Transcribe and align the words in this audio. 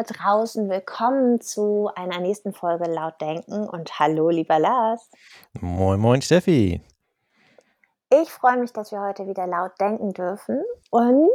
Da 0.00 0.14
draußen, 0.14 0.70
willkommen 0.70 1.42
zu 1.42 1.90
einer 1.94 2.20
nächsten 2.20 2.54
Folge 2.54 2.90
Laut 2.90 3.20
Denken 3.20 3.68
und 3.68 3.98
hallo 3.98 4.30
lieber 4.30 4.58
Lars. 4.58 5.10
Moin, 5.60 6.00
moin 6.00 6.22
Steffi. 6.22 6.80
Ich 8.08 8.30
freue 8.30 8.56
mich, 8.56 8.72
dass 8.72 8.92
wir 8.92 9.02
heute 9.02 9.26
wieder 9.26 9.46
laut 9.46 9.72
denken 9.78 10.14
dürfen 10.14 10.62
und 10.88 11.28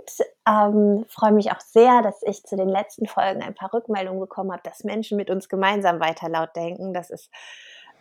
ähm, 0.50 1.06
freue 1.10 1.34
mich 1.34 1.52
auch 1.52 1.60
sehr, 1.60 2.02
dass 2.02 2.24
ich 2.24 2.42
zu 2.42 2.56
den 2.56 2.70
letzten 2.70 3.06
Folgen 3.06 3.44
ein 3.44 3.54
paar 3.54 3.72
Rückmeldungen 3.72 4.20
bekommen 4.20 4.52
habe, 4.52 4.64
dass 4.64 4.84
Menschen 4.84 5.18
mit 5.18 5.30
uns 5.30 5.48
gemeinsam 5.48 6.00
weiter 6.00 6.28
laut 6.28 6.56
denken. 6.56 6.92
Das 6.92 7.12
ist 7.12 7.30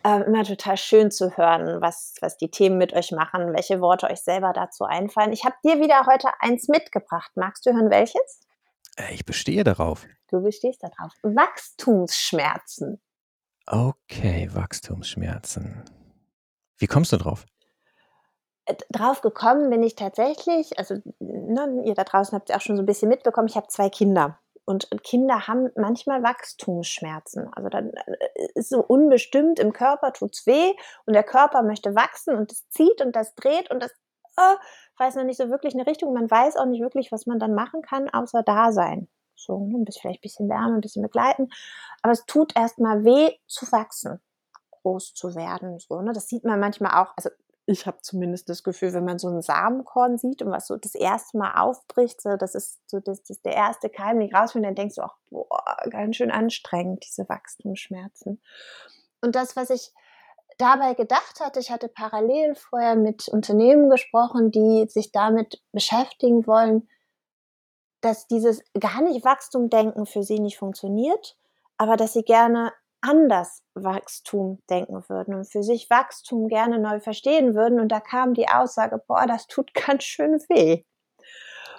ähm, 0.03 0.23
immer 0.23 0.45
total 0.45 0.77
schön 0.77 1.11
zu 1.11 1.37
hören, 1.37 1.79
was, 1.79 2.15
was 2.21 2.37
die 2.37 2.49
Themen 2.49 2.79
mit 2.79 2.91
euch 2.93 3.11
machen, 3.11 3.53
welche 3.53 3.81
Worte 3.81 4.09
euch 4.09 4.21
selber 4.21 4.51
dazu 4.51 4.85
einfallen. 4.85 5.31
Ich 5.31 5.45
habe 5.45 5.57
dir 5.63 5.79
wieder 5.79 6.07
heute 6.07 6.29
eins 6.39 6.69
mitgebracht. 6.69 7.33
Magst 7.35 7.67
du 7.67 7.73
hören, 7.73 7.91
welches? 7.91 8.44
Äh, 8.95 9.13
ich 9.13 9.25
bestehe 9.25 9.63
darauf. 9.63 10.05
Du 10.29 10.41
bestehst 10.41 10.83
darauf. 10.83 11.13
Wachstumsschmerzen. 11.23 13.01
Okay, 13.67 14.49
Wachstumsschmerzen. 14.53 15.83
Wie 16.77 16.87
kommst 16.87 17.11
du 17.11 17.17
drauf? 17.17 17.45
Äh, 18.65 18.75
drauf 18.91 19.21
gekommen 19.21 19.69
bin 19.69 19.83
ich 19.83 19.95
tatsächlich, 19.95 20.77
also 20.77 20.95
ne, 21.19 21.83
ihr 21.85 21.95
da 21.95 22.03
draußen 22.03 22.35
habt 22.35 22.49
es 22.49 22.55
auch 22.55 22.61
schon 22.61 22.75
so 22.75 22.83
ein 22.83 22.87
bisschen 22.87 23.09
mitbekommen, 23.09 23.47
ich 23.47 23.55
habe 23.55 23.67
zwei 23.67 23.89
Kinder. 23.89 24.39
Und 24.67 24.89
Kinder 25.03 25.47
haben 25.47 25.69
manchmal 25.75 26.23
Wachstumsschmerzen. 26.23 27.53
Also 27.53 27.69
dann 27.69 27.91
äh, 27.91 28.47
ist 28.55 28.69
so 28.69 28.81
unbestimmt, 28.81 29.59
im 29.59 29.73
Körper 29.73 30.11
tut's 30.11 30.47
weh 30.47 30.73
und 31.05 31.13
der 31.13 31.23
Körper 31.23 31.61
möchte 31.61 31.95
wachsen 31.95 32.35
und 32.35 32.51
es 32.51 32.67
zieht 32.69 33.01
und 33.01 33.15
das 33.15 33.35
dreht 33.35 33.69
und 33.69 33.81
das 33.83 33.91
äh, 34.37 34.55
weiß 34.97 35.15
noch 35.15 35.23
nicht 35.23 35.37
so 35.37 35.49
wirklich 35.49 35.73
eine 35.73 35.87
Richtung. 35.87 36.13
Man 36.13 36.29
weiß 36.29 36.57
auch 36.57 36.65
nicht 36.65 36.81
wirklich, 36.81 37.11
was 37.11 37.25
man 37.25 37.39
dann 37.39 37.53
machen 37.53 37.81
kann, 37.81 38.09
außer 38.09 38.43
da 38.43 38.71
sein. 38.71 39.07
So, 39.35 39.59
ne, 39.59 39.77
ein 39.77 39.85
bisschen, 39.85 40.01
vielleicht 40.01 40.19
ein 40.19 40.21
bisschen 40.21 40.49
wärmen, 40.49 40.75
ein 40.75 40.81
bisschen 40.81 41.03
begleiten. 41.03 41.49
Aber 42.01 42.13
es 42.13 42.25
tut 42.25 42.55
erstmal 42.55 43.03
weh 43.03 43.31
zu 43.47 43.69
wachsen, 43.71 44.21
groß 44.71 45.13
zu 45.13 45.35
werden. 45.35 45.79
So, 45.79 46.01
ne? 46.01 46.13
Das 46.13 46.27
sieht 46.27 46.43
man 46.45 46.59
manchmal 46.59 47.01
auch, 47.01 47.13
also 47.15 47.29
ich 47.67 47.87
habe 47.87 47.97
zumindest 48.01 48.47
das 48.47 48.63
Gefühl, 48.63 48.93
wenn 48.93 49.05
man 49.05 49.17
so 49.17 49.27
ein 49.27 49.41
Samenkorn 49.41 50.17
sieht 50.17 50.41
und 50.41 50.51
was 50.51 50.67
so 50.67 50.77
das 50.77 50.93
erste 50.93 51.37
Mal 51.37 51.59
aufbricht, 51.59 52.21
so 52.21 52.37
das 52.37 52.53
ist 52.53 52.79
so 52.85 52.99
das, 52.99 53.23
das 53.23 53.41
der 53.41 53.53
erste 53.53 53.89
Keim, 53.89 54.19
den 54.19 54.33
rausfindet, 54.33 54.69
dann 54.69 54.75
denkst 54.75 54.95
du 54.95 55.01
auch, 55.01 55.15
boah, 55.31 55.63
ganz 55.89 56.15
schön 56.15 56.31
anstrengend, 56.31 57.03
diese 57.05 57.27
Wachstumsschmerzen. 57.27 58.39
Und 59.21 59.35
das, 59.35 59.55
was 59.55 59.71
ich 59.71 59.91
dabei 60.57 60.93
gedacht 60.93 61.39
hatte, 61.39 61.59
ich 61.59 61.71
hatte 61.71 61.87
parallel 61.87 62.55
vorher 62.55 62.95
mit 62.95 63.27
Unternehmen 63.27 63.89
gesprochen, 63.89 64.51
die 64.51 64.85
sich 64.89 65.11
damit 65.11 65.61
beschäftigen 65.71 66.47
wollen, 66.47 66.87
dass 68.01 68.27
dieses 68.27 68.61
gar 68.79 69.01
nicht 69.01 69.25
Wachstumdenken 69.25 70.05
für 70.05 70.23
sie 70.23 70.39
nicht 70.39 70.57
funktioniert, 70.57 71.37
aber 71.77 71.97
dass 71.97 72.13
sie 72.13 72.23
gerne 72.23 72.71
anders 73.01 73.63
Wachstum 73.75 74.61
denken 74.69 75.03
würden 75.07 75.35
und 75.35 75.45
für 75.45 75.63
sich 75.63 75.89
Wachstum 75.89 76.47
gerne 76.47 76.79
neu 76.79 76.99
verstehen 76.99 77.55
würden. 77.55 77.79
Und 77.79 77.89
da 77.89 77.99
kam 77.99 78.33
die 78.33 78.47
Aussage, 78.47 79.01
boah, 79.07 79.25
das 79.27 79.47
tut 79.47 79.73
ganz 79.87 80.03
schön 80.03 80.39
weh. 80.49 80.83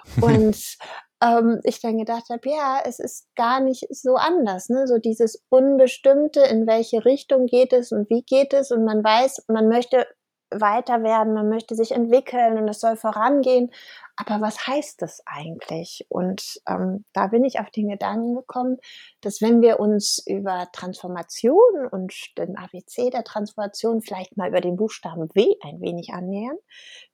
Und 0.21 0.77
ähm, 1.21 1.59
ich 1.63 1.81
dann 1.81 1.97
gedacht 1.97 2.29
habe, 2.29 2.49
ja, 2.49 2.81
es 2.85 2.99
ist 2.99 3.27
gar 3.35 3.59
nicht 3.59 3.85
so 3.89 4.15
anders. 4.15 4.69
Ne? 4.69 4.87
So 4.87 4.97
dieses 4.97 5.43
Unbestimmte, 5.49 6.41
in 6.41 6.67
welche 6.67 7.05
Richtung 7.05 7.47
geht 7.47 7.73
es 7.73 7.91
und 7.91 8.09
wie 8.09 8.23
geht 8.23 8.53
es. 8.53 8.71
Und 8.71 8.85
man 8.85 9.03
weiß, 9.03 9.45
man 9.47 9.67
möchte 9.67 10.05
weiter 10.49 11.03
werden, 11.03 11.33
man 11.33 11.49
möchte 11.49 11.75
sich 11.75 11.91
entwickeln 11.91 12.57
und 12.57 12.67
es 12.67 12.79
soll 12.79 12.95
vorangehen. 12.95 13.71
Aber 14.15 14.41
was 14.41 14.65
heißt 14.65 15.01
das 15.01 15.21
eigentlich? 15.25 16.05
Und 16.09 16.59
ähm, 16.67 17.05
da 17.13 17.27
bin 17.27 17.43
ich 17.43 17.59
auf 17.59 17.69
den 17.69 17.89
Gedanken 17.89 18.35
gekommen, 18.35 18.77
dass 19.21 19.41
wenn 19.41 19.61
wir 19.61 19.79
uns 19.79 20.23
über 20.25 20.67
Transformation 20.73 21.87
und 21.91 22.13
den 22.37 22.57
ABC 22.57 23.09
der 23.11 23.23
Transformation 23.23 24.01
vielleicht 24.01 24.35
mal 24.35 24.49
über 24.49 24.61
den 24.61 24.75
Buchstaben 24.75 25.29
W 25.35 25.55
ein 25.61 25.81
wenig 25.81 26.13
annähern, 26.13 26.57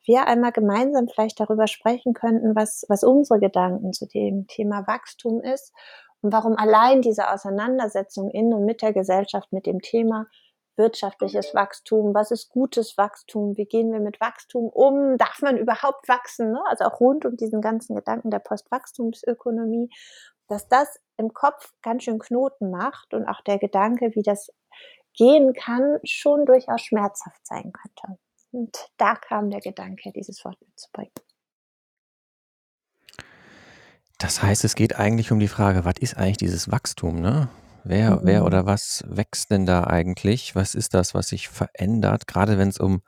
wir 0.05 0.27
einmal 0.27 0.51
gemeinsam 0.51 1.07
vielleicht 1.07 1.39
darüber 1.39 1.67
sprechen 1.67 2.13
könnten, 2.13 2.55
was, 2.55 2.85
was 2.87 3.03
unsere 3.03 3.39
Gedanken 3.39 3.91
zu 3.93 4.07
dem 4.07 4.47
Thema 4.47 4.87
Wachstum 4.87 5.41
ist 5.41 5.73
und 6.21 6.31
warum 6.31 6.55
allein 6.55 7.01
diese 7.01 7.31
Auseinandersetzung 7.31 8.29
in 8.31 8.53
und 8.53 8.65
mit 8.65 8.81
der 8.81 8.93
Gesellschaft 8.93 9.51
mit 9.51 9.65
dem 9.65 9.81
Thema 9.81 10.27
wirtschaftliches 10.75 11.53
Wachstum, 11.53 12.13
was 12.13 12.31
ist 12.31 12.49
gutes 12.49 12.97
Wachstum, 12.97 13.57
wie 13.57 13.65
gehen 13.65 13.91
wir 13.91 13.99
mit 13.99 14.19
Wachstum 14.19 14.67
um, 14.67 15.17
darf 15.17 15.41
man 15.41 15.57
überhaupt 15.57 16.07
wachsen, 16.07 16.51
ne? 16.51 16.63
also 16.67 16.85
auch 16.85 16.99
rund 16.99 17.25
um 17.25 17.37
diesen 17.37 17.61
ganzen 17.61 17.95
Gedanken 17.95 18.31
der 18.31 18.39
Postwachstumsökonomie, 18.39 19.89
dass 20.47 20.67
das 20.67 20.99
im 21.17 21.33
Kopf 21.33 21.73
ganz 21.81 22.03
schön 22.03 22.19
Knoten 22.19 22.71
macht 22.71 23.13
und 23.13 23.27
auch 23.27 23.41
der 23.41 23.59
Gedanke, 23.59 24.11
wie 24.15 24.23
das 24.23 24.49
gehen 25.13 25.53
kann, 25.53 25.99
schon 26.03 26.45
durchaus 26.45 26.81
schmerzhaft 26.81 27.45
sein 27.45 27.71
könnte. 27.71 28.19
Und 28.51 28.89
da 28.97 29.15
kam 29.15 29.49
der 29.49 29.61
Gedanke, 29.61 30.11
dieses 30.11 30.43
Wort 30.45 30.57
mitzubringen. 30.61 31.13
Das 34.19 34.41
heißt, 34.41 34.63
es 34.63 34.75
geht 34.75 34.97
eigentlich 34.97 35.31
um 35.31 35.39
die 35.39 35.47
Frage, 35.47 35.85
was 35.85 35.95
ist 35.99 36.17
eigentlich 36.17 36.37
dieses 36.37 36.71
Wachstum, 36.71 37.19
ne? 37.19 37.49
Wer, 37.83 38.21
wer 38.23 38.41
mhm. 38.41 38.45
oder 38.45 38.65
was 38.65 39.03
wächst 39.07 39.51
denn 39.51 39.65
da 39.65 39.83
eigentlich? 39.85 40.55
Was 40.55 40.75
ist 40.75 40.93
das, 40.93 41.13
was 41.13 41.29
sich 41.29 41.49
verändert? 41.49 42.27
Gerade 42.27 42.57
wenn 42.57 42.69
es 42.69 42.77
um, 42.79 43.01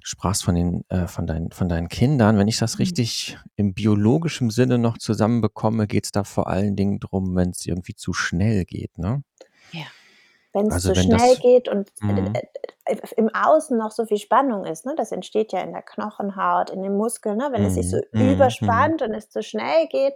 du 0.00 0.06
sprachst 0.06 0.44
von 0.44 0.54
den, 0.54 0.84
äh, 0.88 1.06
von 1.06 1.26
deinen, 1.26 1.50
von 1.52 1.68
deinen 1.68 1.88
Kindern. 1.88 2.38
Wenn 2.38 2.48
ich 2.48 2.58
das 2.58 2.74
mhm. 2.74 2.82
richtig 2.82 3.38
im 3.56 3.74
biologischen 3.74 4.50
Sinne 4.50 4.78
noch 4.78 4.98
zusammenbekomme, 4.98 5.86
geht 5.86 6.06
es 6.06 6.12
da 6.12 6.24
vor 6.24 6.48
allen 6.48 6.76
Dingen 6.76 6.98
drum, 6.98 7.36
wenn 7.36 7.50
es 7.50 7.66
irgendwie 7.66 7.94
zu 7.94 8.12
schnell 8.12 8.64
geht, 8.64 8.98
ne? 8.98 9.22
Ja. 9.72 9.86
Wenn 10.52 10.68
es 10.68 10.74
also 10.74 10.92
zu 10.92 11.00
schnell 11.00 11.34
das, 11.34 11.40
geht 11.40 11.68
und 11.68 11.90
mhm. 12.00 12.32
Äh, 12.34 12.96
im 13.16 13.28
Außen 13.34 13.76
noch 13.76 13.90
so 13.90 14.06
viel 14.06 14.16
Spannung 14.16 14.64
ist, 14.64 14.86
ne? 14.86 14.94
Das 14.96 15.12
entsteht 15.12 15.52
ja 15.52 15.60
in 15.60 15.72
der 15.72 15.82
Knochenhaut, 15.82 16.70
in 16.70 16.82
den 16.82 16.96
Muskeln, 16.96 17.36
ne? 17.36 17.48
Wenn 17.50 17.64
es 17.64 17.74
sich 17.74 17.90
so 17.90 17.98
mhm. 18.12 18.32
überspannt 18.32 19.02
und 19.02 19.12
es 19.12 19.28
zu 19.28 19.42
schnell 19.42 19.86
geht 19.88 20.14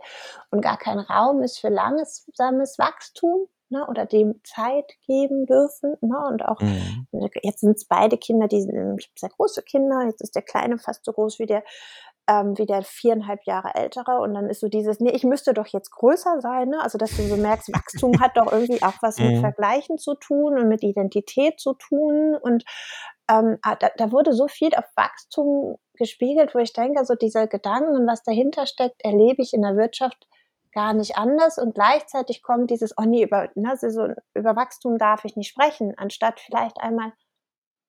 und 0.51 0.63
gar 0.63 0.79
kein 0.79 0.99
Raum 0.99 1.43
ist 1.43 1.59
für 1.59 1.69
langsames 1.69 2.79
Wachstum, 2.79 3.49
ne, 3.73 3.87
oder 3.89 4.07
dem 4.07 4.41
Zeit 4.45 4.93
geben 5.07 5.47
dürfen. 5.47 5.97
Ne, 6.01 6.17
und 6.29 6.45
auch 6.45 6.61
mhm. 6.61 7.09
jetzt 7.43 7.61
sind 7.61 7.77
es 7.77 7.87
beide 7.87 8.19
Kinder, 8.19 8.47
die 8.47 8.61
sind 8.61 9.03
sehr 9.17 9.31
große 9.31 9.63
Kinder. 9.63 10.05
Jetzt 10.07 10.23
ist 10.23 10.37
der 10.37 10.43
Kleine 10.43 10.79
fast 10.79 11.05
so 11.05 11.13
groß 11.13 11.41
wie 11.41 11.47
der 11.47 11.65
ähm, 12.29 12.57
wie 12.57 12.67
der 12.67 12.83
viereinhalb 12.83 13.45
Jahre 13.45 13.75
ältere 13.75 14.21
und 14.21 14.35
dann 14.35 14.49
ist 14.49 14.61
so 14.61 14.69
dieses, 14.69 15.01
nee, 15.01 15.11
ich 15.11 15.25
müsste 15.25 15.55
doch 15.55 15.67
jetzt 15.67 15.91
größer 15.91 16.41
sein, 16.41 16.69
ne? 16.69 16.81
Also 16.81 16.99
dass 16.99 17.17
du 17.17 17.23
so 17.23 17.37
merkst, 17.37 17.73
Wachstum 17.73 18.21
hat 18.21 18.37
doch 18.37 18.53
irgendwie 18.53 18.83
auch 18.83 18.95
was 19.01 19.19
mit 19.19 19.33
mhm. 19.37 19.41
Vergleichen 19.41 19.99
zu 19.99 20.15
tun 20.15 20.59
und 20.59 20.69
mit 20.69 20.83
Identität 20.83 21.59
zu 21.59 21.75
tun 21.75 22.37
und 22.41 22.65
ähm, 23.29 23.59
ah, 23.63 23.75
da, 23.77 23.91
da 23.97 24.13
wurde 24.13 24.33
so 24.33 24.47
viel 24.49 24.75
auf 24.75 24.85
Wachstum 24.97 25.77
gespiegelt, 25.95 26.55
wo 26.55 26.59
ich 26.59 26.73
denke, 26.73 27.05
so 27.05 27.15
diese 27.15 27.49
Gedanken 27.49 27.95
und 27.95 28.07
was 28.07 28.23
dahinter 28.23 28.67
steckt, 28.67 29.05
erlebe 29.05 29.43
ich 29.43 29.53
in 29.53 29.63
der 29.63 29.77
Wirtschaft 29.77 30.29
gar 30.73 30.95
nicht 30.95 31.17
anders 31.17 31.59
und 31.59 31.75
gleichzeitig 31.75 32.43
kommt 32.43 32.71
dieses, 32.71 32.95
oh 32.97 33.03
nee, 33.03 33.25
über, 33.25 33.49
ne, 33.55 33.77
so, 33.77 34.09
über 34.35 34.57
Wachstum 34.57 34.99
darf 34.99 35.25
ich 35.25 35.37
nicht 35.37 35.49
sprechen, 35.49 35.95
anstatt 35.97 36.41
vielleicht 36.41 36.81
einmal 36.81 37.13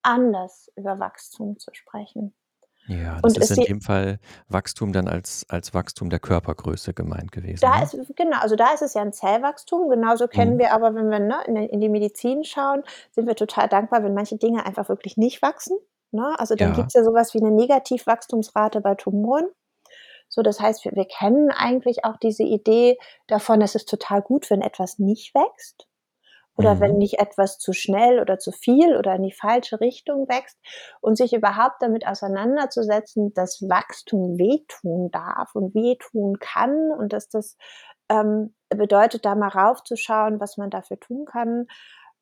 anders 0.02 0.70
über 0.76 1.00
Wachstum 1.00 1.58
zu 1.58 1.74
sprechen. 1.74 2.36
Ja, 2.88 3.20
das 3.22 3.36
und 3.36 3.44
ist 3.44 3.58
in 3.58 3.64
dem 3.64 3.82
Fall 3.82 4.20
Wachstum 4.50 4.92
dann 4.92 5.08
als, 5.08 5.46
als 5.48 5.74
Wachstum 5.74 6.10
der 6.10 6.20
Körpergröße 6.20 6.94
gemeint 6.94 7.32
gewesen. 7.32 7.62
Da 7.62 7.78
ne? 7.78 7.84
ist, 7.84 7.96
genau, 8.16 8.38
also 8.40 8.56
da 8.56 8.74
ist 8.74 8.82
es 8.82 8.94
ja 8.94 9.02
ein 9.02 9.14
Zellwachstum. 9.14 9.90
Genauso 9.90 10.28
kennen 10.28 10.56
mhm. 10.56 10.60
wir 10.60 10.74
aber, 10.74 10.94
wenn 10.94 11.10
wir 11.10 11.20
ne, 11.20 11.44
in, 11.48 11.56
in, 11.56 11.80
die 11.80 11.90
Medizin 11.90 12.44
schauen, 12.44 12.84
sind 13.12 13.26
wir 13.26 13.36
total 13.36 13.70
dankbar, 13.70 14.04
wenn 14.04 14.14
manche 14.14 14.38
Dinge 14.38 14.66
einfach 14.66 14.90
wirklich 14.90 15.16
nicht 15.16 15.42
wachsen. 15.42 15.78
Ne? 16.12 16.36
Also 16.38 16.56
dann 16.56 16.72
ja. 16.72 16.76
gibt 16.76 16.88
es 16.88 16.94
ja 16.94 17.04
sowas 17.04 17.34
wie 17.34 17.40
eine 17.40 17.52
Negativwachstumsrate 17.52 18.82
bei 18.82 18.96
Tumoren. 18.96 19.48
So, 20.28 20.42
das 20.42 20.60
heißt, 20.60 20.84
wir, 20.84 20.92
wir 20.94 21.06
kennen 21.06 21.52
eigentlich 21.52 22.04
auch 22.06 22.18
diese 22.18 22.44
Idee 22.44 22.98
davon, 23.28 23.62
es 23.62 23.76
ist 23.76 23.88
total 23.88 24.22
gut, 24.22 24.50
wenn 24.50 24.62
etwas 24.62 25.00
nicht 25.00 25.34
wächst 25.36 25.88
oder 26.56 26.76
mhm. 26.76 26.80
wenn 26.80 26.98
nicht 26.98 27.20
etwas 27.20 27.58
zu 27.58 27.74
schnell 27.74 28.20
oder 28.20 28.38
zu 28.40 28.52
viel 28.52 28.98
oder 28.98 29.16
in 29.16 29.24
die 29.24 29.34
falsche 29.34 29.80
Richtung 29.80 30.28
wächst 30.30 30.58
und 31.02 31.18
sich 31.18 31.34
überhaupt 31.34 31.82
damit 31.82 32.06
auseinanderzusetzen, 32.08 33.34
dass 33.34 33.62
Wachstum 33.62 34.38
wehtun 34.38 35.10
darf 35.12 35.56
und 35.56 35.74
wehtun 35.74 36.38
kann 36.40 36.92
und 36.92 37.14
dass 37.14 37.30
das 37.30 37.58
ähm, 38.10 38.54
bedeutet, 38.70 39.26
da 39.26 39.36
mal 39.36 39.50
raufzuschauen, 39.50 40.40
was 40.40 40.58
man 40.58 40.70
dafür 40.70 41.00
tun 41.00 41.26
kann, 41.26 41.68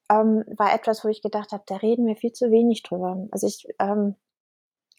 ähm, 0.10 0.44
war 0.57 0.74
etwas, 0.74 1.04
wo 1.04 1.10
ich 1.10 1.22
gedacht 1.22 1.51
habe, 1.51 1.63
da 1.66 1.77
reden 1.77 2.06
wir 2.06 2.16
viel 2.16 2.34
zu 2.34 2.51
wenig 2.51 2.84
drüber. 2.84 3.27
Also 3.31 3.48
ich 3.48 3.68
ähm, 3.80 4.16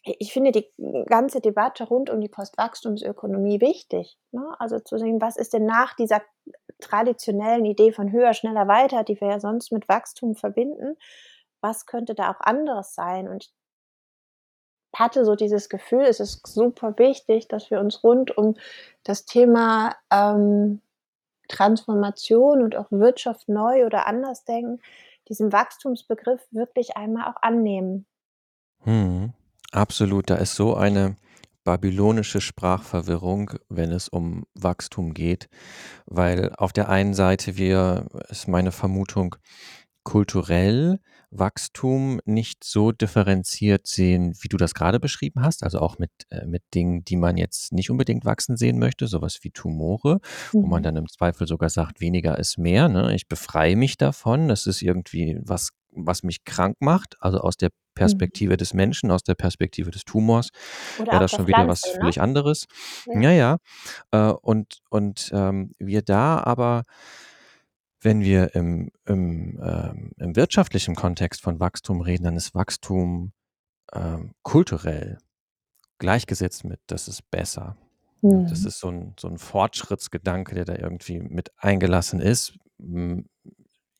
ich 0.03 0.33
finde 0.33 0.51
die 0.51 0.67
ganze 1.05 1.39
Debatte 1.39 1.85
rund 1.85 2.09
um 2.09 2.19
die 2.19 2.27
Postwachstumsökonomie 2.27 3.61
wichtig. 3.61 4.17
Ne? 4.31 4.53
Also 4.59 4.79
zu 4.79 4.97
sehen, 4.97 5.21
was 5.21 5.37
ist 5.37 5.53
denn 5.53 5.65
nach 5.65 5.95
dieser 5.95 6.21
traditionellen 6.79 7.63
Idee 7.65 7.93
von 7.93 8.11
höher, 8.11 8.33
schneller, 8.33 8.67
weiter, 8.67 9.03
die 9.03 9.19
wir 9.21 9.29
ja 9.29 9.39
sonst 9.39 9.71
mit 9.71 9.87
Wachstum 9.87 10.35
verbinden, 10.35 10.97
was 11.61 11.85
könnte 11.85 12.15
da 12.15 12.31
auch 12.31 12.41
anderes 12.41 12.93
sein? 12.93 13.29
Und 13.29 13.45
ich 13.45 13.53
hatte 14.99 15.23
so 15.23 15.35
dieses 15.35 15.69
Gefühl, 15.69 16.01
es 16.01 16.19
ist 16.19 16.45
super 16.45 16.93
wichtig, 16.97 17.47
dass 17.47 17.71
wir 17.71 17.79
uns 17.79 18.03
rund 18.03 18.37
um 18.37 18.55
das 19.03 19.23
Thema 19.25 19.95
ähm, 20.11 20.81
Transformation 21.47 22.61
und 22.61 22.75
auch 22.75 22.91
Wirtschaft 22.91 23.47
neu 23.47 23.85
oder 23.85 24.05
anders 24.05 24.43
denken, 24.43 24.81
diesen 25.29 25.53
Wachstumsbegriff 25.53 26.45
wirklich 26.51 26.97
einmal 26.97 27.31
auch 27.31 27.41
annehmen. 27.41 28.05
Mhm. 28.83 29.33
Absolut, 29.73 30.29
da 30.29 30.35
ist 30.35 30.55
so 30.55 30.75
eine 30.75 31.15
babylonische 31.63 32.41
Sprachverwirrung, 32.41 33.51
wenn 33.69 33.91
es 33.91 34.07
um 34.07 34.43
Wachstum 34.53 35.13
geht, 35.13 35.49
weil 36.05 36.51
auf 36.57 36.73
der 36.73 36.89
einen 36.89 37.13
Seite 37.15 37.57
wir 37.57 38.07
ist 38.29 38.47
meine 38.47 38.71
Vermutung, 38.71 39.35
kulturell 40.03 40.99
Wachstum 41.31 42.19
nicht 42.25 42.63
so 42.63 42.91
differenziert 42.91 43.87
sehen, 43.87 44.35
wie 44.41 44.49
du 44.49 44.57
das 44.57 44.73
gerade 44.75 44.99
beschrieben 44.99 45.41
hast, 45.43 45.63
also 45.63 45.79
auch 45.79 45.97
mit, 45.99 46.11
äh, 46.29 46.45
mit 46.45 46.63
Dingen, 46.75 47.05
die 47.05 47.15
man 47.17 47.37
jetzt 47.37 47.71
nicht 47.73 47.89
unbedingt 47.89 48.25
wachsen 48.25 48.57
sehen 48.57 48.79
möchte, 48.79 49.07
sowas 49.07 49.39
wie 49.43 49.51
Tumore, 49.51 50.19
wo 50.59 50.67
man 50.67 50.81
Mhm. 50.81 50.83
dann 50.83 50.95
im 50.97 51.07
Zweifel 51.09 51.47
sogar 51.47 51.69
sagt, 51.69 52.01
weniger 52.01 52.37
ist 52.37 52.57
mehr, 52.59 52.89
ne? 52.89 53.15
Ich 53.15 53.27
befreie 53.27 53.75
mich 53.77 53.97
davon. 53.97 54.49
Das 54.49 54.67
ist 54.67 54.81
irgendwie 54.83 55.39
was, 55.41 55.69
was 55.91 56.23
mich 56.23 56.43
krank 56.45 56.77
macht, 56.81 57.15
also 57.19 57.39
aus 57.39 57.57
der 57.57 57.69
Mhm. 58.01 58.23
Perspektive 58.23 58.57
des 58.57 58.73
Menschen, 58.73 59.11
aus 59.11 59.23
der 59.23 59.35
Perspektive 59.35 59.91
des 59.91 60.05
Tumors 60.05 60.49
Oder 60.97 61.11
wäre 61.11 61.21
das 61.21 61.31
schon 61.33 61.47
wieder 61.47 61.67
was 61.67 61.85
Pflanze, 61.85 61.95
ne? 61.99 61.99
völlig 61.99 62.21
anderes. 62.21 62.65
Ja. 63.05 63.23
Ja, 63.23 63.31
ja. 63.31 63.57
Äh, 64.11 64.31
und 64.33 64.79
und 64.91 65.31
ähm, 65.33 65.71
wir 65.79 66.01
da 66.03 66.39
aber 66.43 66.83
wenn 68.01 68.21
wir 68.21 68.53
im 68.55 68.89
im, 69.05 69.59
ähm 69.63 70.11
im 70.17 70.35
wirtschaftlichen 70.35 70.95
Kontext 70.95 71.41
von 71.41 71.59
Wachstum 71.59 72.01
reden, 72.01 72.23
dann 72.25 72.35
ist 72.37 72.53
Wachstum, 72.55 73.31
ähm, 73.93 74.33
kulturell 74.43 75.19
gleichgesetzt 75.99 76.65
mit: 76.65 76.79
„Das 76.87 77.07
ist 77.09 77.29
besser.“ 77.31 77.77
Ne, 78.29 78.45
das 78.49 78.65
Mhm. 78.65 78.67
ist 78.67 78.79
so 78.79 78.89
'n 78.89 79.15
so 79.19 79.27
'n 79.29 79.37
Fortschrittsgedanke, 79.39 80.55
der 80.55 80.65
da 80.65 80.75
irgendwie 80.77 81.19
mit 81.21 81.51
eingelassen 81.57 82.21
ist. 82.21 82.57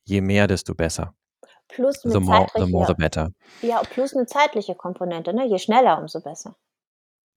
Je 0.06 0.20
mehr, 0.22 0.46
desto 0.48 0.74
besser. 0.74 1.14
Plus 1.70 2.04
'ne 2.04 2.16
The 2.16 2.20
more 2.20 2.48
the 2.56 2.66
more 2.66 2.84
the 2.84 2.94
zeitliche 2.94 2.94
better. 2.94 3.28
ja, 3.62 3.84
plus 3.84 4.14
'ne 4.14 4.26
zeitliche 4.26 4.74
Komponente, 4.76 5.34
ne? 5.34 5.46
Je 5.46 5.58
schneller, 5.58 5.98
umso 6.00 6.20
besser. 6.20 6.56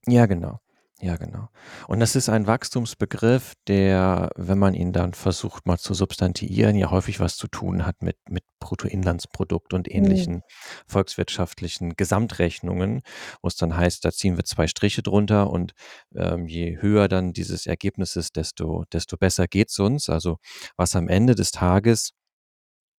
Ja, 0.05 0.25
genau. 0.25 0.59
Ja, 0.99 1.15
genau. 1.17 1.49
Und 1.87 1.99
das 1.99 2.15
ist 2.15 2.27
ein 2.27 2.47
Wachstumsbegriff, 2.47 3.53
der, 3.67 4.31
wenn 4.35 4.57
man 4.57 4.73
ihn 4.73 4.93
dann 4.93 5.13
versucht, 5.13 5.67
mal 5.67 5.77
zu 5.77 5.93
substantiieren, 5.93 6.75
ja 6.75 6.89
häufig 6.89 7.19
was 7.19 7.37
zu 7.37 7.47
tun 7.47 7.85
hat 7.85 8.01
mit 8.01 8.17
mit 8.27 8.43
Bruttoinlandsprodukt 8.59 9.73
und 9.75 9.87
Mhm. 9.95 10.27
ähnlichen 10.27 10.41
volkswirtschaftlichen 10.87 11.95
Gesamtrechnungen, 11.97 13.01
wo's 13.43 13.55
dann 13.57 13.77
heißt, 13.77 14.03
da 14.05 14.11
ziehen 14.11 14.37
wir 14.37 14.43
2 14.45 14.65
Striche 14.67 15.03
drunter 15.03 15.51
und, 15.51 15.73
ähm, 16.15 16.47
je 16.47 16.77
höher 16.81 17.07
dann 17.07 17.31
dieses 17.31 17.67
Ergebnis 17.67 18.15
ist, 18.15 18.35
desto 18.35 18.83
desto 18.91 19.17
besser 19.17 19.45
geht's 19.47 19.77
uns. 19.79 20.09
Also, 20.09 20.37
was 20.77 20.95
am 20.95 21.09
Ende 21.09 21.35
des 21.35 21.51
Tages 21.51 22.09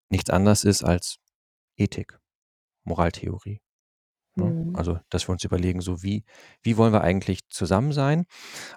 nichts 0.10 0.30
anderes 0.30 0.64
ist 0.64 0.84
als 0.84 1.18
Ethik, 1.78 2.20
Moraltheorie, 2.86 3.62
ne? 4.36 4.56
Mhm. 4.56 4.76
Also, 4.76 5.00
dass 5.10 5.28
wir 5.28 5.34
uns 5.34 5.44
überlegen, 5.44 5.82
so 5.82 6.04
wie 6.04 6.24
wie 6.64 6.78
wollen 6.78 6.94
wir 6.94 7.02
eigentlich 7.02 7.42
zusammen 7.50 7.92
sein 7.94 8.26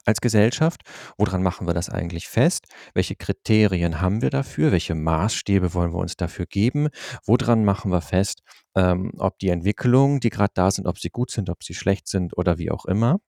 als 0.06 0.20
Gesellschaft? 0.20 0.82
Woran 1.18 1.42
machen 1.42 1.66
wir 1.68 1.74
das 1.74 1.90
eigentlich 1.90 2.28
fest? 2.28 2.66
Welche 2.94 3.16
Kriterien 3.16 4.00
haben 4.00 4.22
wir 4.22 4.30
dafür? 4.30 4.72
Welche 4.72 4.94
Maßstäbe 4.94 5.74
wollen 5.74 5.92
wir 5.92 5.98
uns 6.00 6.16
dafür 6.16 6.46
geben? 6.46 6.88
Woran 7.26 7.64
machen 7.64 7.92
wir 7.92 8.00
fest, 8.02 8.42
ähm, 8.76 9.12
ob 9.18 9.38
die 9.40 9.50
Entwicklungen, 9.50 10.20
die 10.20 10.30
grad 10.30 10.52
da 10.56 10.70
sind 10.70 10.86
ob 10.86 10.98
sie 11.00 11.10
gut 11.10 11.30
sind, 11.30 11.50
ob 11.50 11.64
sie 11.64 11.74
schlecht 11.74 12.08
sind 12.08 12.36
oder 12.38 12.58
wie 12.58 12.70
auch 12.70 12.86
immer? 12.86 13.18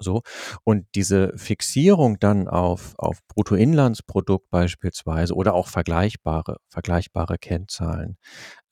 So, 0.00 0.22
und 0.64 0.86
diese 0.96 1.32
Fixierung 1.38 2.18
dann 2.20 2.48
auf 2.48 2.94
auf 2.98 3.20
Bruttoinlandsprodukt 3.28 4.50
beispielsweise 4.50 5.34
oder 5.34 5.54
auch 5.54 5.68
vergleichbare 5.68 6.58
vergleichbare 6.70 7.38
Kennzahlen, 7.38 8.16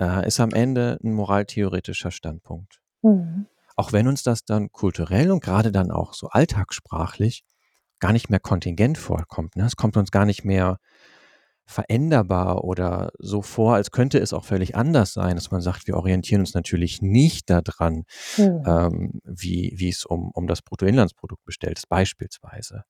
äh, 0.01 0.27
ist 0.29 0.41
am 0.41 0.51
Ende 0.53 0.99
'n 1.05 1.15
moraltheoretischer 1.15 2.11
Standpunkt. 2.13 2.81
Mhm. 3.03 3.47
Auch 3.77 3.93
wenn 3.93 4.09
uns 4.09 4.23
das 4.25 4.45
dann 4.45 4.73
kulturell 4.73 5.31
und 5.33 5.43
grade 5.45 5.73
dann 5.73 5.91
auch 5.93 6.15
so 6.15 6.29
alltagssprachlich 6.31 7.45
gar 8.01 8.13
nicht 8.13 8.31
mehr 8.31 8.41
kontingent 8.41 8.99
vorkommt, 8.99 9.57
ne? 9.57 9.67
Es 9.67 9.77
kommt 9.77 9.97
uns 9.97 10.11
gar 10.13 10.25
nicht 10.27 10.45
mehr 10.45 10.79
veränderbar 11.69 12.65
oder 12.65 13.11
so 13.21 13.43
vor, 13.43 13.75
als 13.77 13.93
könnte 13.93 14.19
es 14.19 14.33
auch 14.35 14.45
völlig 14.47 14.77
anders 14.77 15.13
sein, 15.15 15.37
dass 15.37 15.51
man 15.53 15.61
sagt: 15.63 15.87
„Wir 15.89 15.97
orientieren 15.99 16.41
uns 16.43 16.55
natürlich 16.55 17.03
nicht 17.03 17.51
da 17.51 17.61
dran, 17.63 18.05
Mhm. 18.39 18.69
ähm, 18.69 19.21
wie 19.25 19.75
wie's 19.77 20.05
um 20.07 20.31
um 20.35 20.47
das 20.49 20.63
Bruttoinlandsprodukt 20.63 21.45
bestellt 21.45 21.79
ist“, 21.79 21.89
beispielsweise. 21.89 22.85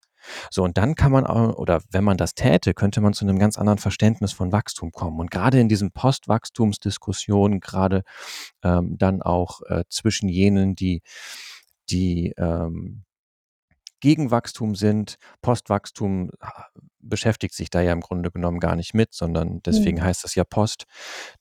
So, 0.50 0.64
und 0.64 0.78
dann 0.78 0.94
kann 0.96 1.12
man 1.12 1.26
au 1.26 1.52
oder 1.54 1.82
wenn 1.92 2.04
man 2.04 2.16
das 2.18 2.34
täte, 2.34 2.74
könnte 2.74 3.00
man 3.02 3.14
zu 3.14 3.26
'nem 3.26 3.38
ganz 3.40 3.58
anderen 3.58 3.78
Verständnis 3.80 4.32
von 4.34 4.52
Wachstum 4.52 4.92
kommen. 4.92 5.20
Und 5.20 5.30
grade 5.32 5.60
in 5.60 5.68
diesen 5.70 5.92
Postwachstumsdiskussionen, 5.92 7.60
grade, 7.60 8.02
ähm, 8.64 8.96
dann 8.98 9.22
auch, 9.22 9.62
äh, 9.68 9.84
zwischen 9.90 10.28
jenen, 10.30 10.74
die 10.76 11.02
die, 11.90 12.34
ähm, 12.38 13.04
gegen 14.00 14.30
Wachstum 14.32 14.74
sind. 14.76 15.16
Postwachstum 15.42 16.30
beschäftigt 17.00 17.54
sich 17.54 17.70
da 17.70 17.80
ja 17.80 17.92
im 17.92 18.00
Grunde 18.00 18.30
genommen 18.30 18.60
gar 18.60 18.76
nicht 18.76 18.94
mit, 18.94 19.14
sondern 19.14 19.60
deswegen 19.64 19.98
Mhm. 19.98 20.02
heißt 20.04 20.24
das 20.24 20.34
ja 20.34 20.44
Post. 20.44 20.84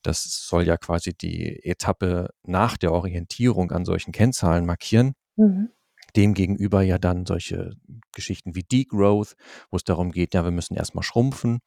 Das 0.02 0.22
soll 0.24 0.66
ja 0.66 0.76
quasi 0.76 1.14
die 1.14 1.62
Etappe 1.64 2.30
nach 2.44 2.76
der 2.76 2.92
Orientierung 2.92 3.72
an 3.72 3.84
solchen 3.84 4.12
Kennzahlen 4.12 4.66
markieren. 4.66 5.14
Mhm. 5.36 5.70
Demgegenüber 6.16 6.82
ja 6.82 6.98
dann 6.98 7.26
solche 7.26 7.72
Geschichten 8.12 8.54
wie 8.54 8.62
Degrowth, 8.64 9.34
wo's 9.70 9.84
darum 9.84 10.10
geht, 10.12 10.34
ja, 10.34 10.42
wir 10.44 10.50
müssen 10.50 10.74
erst 10.74 10.94
mal 10.94 11.02
schrumpfen, 11.02 11.60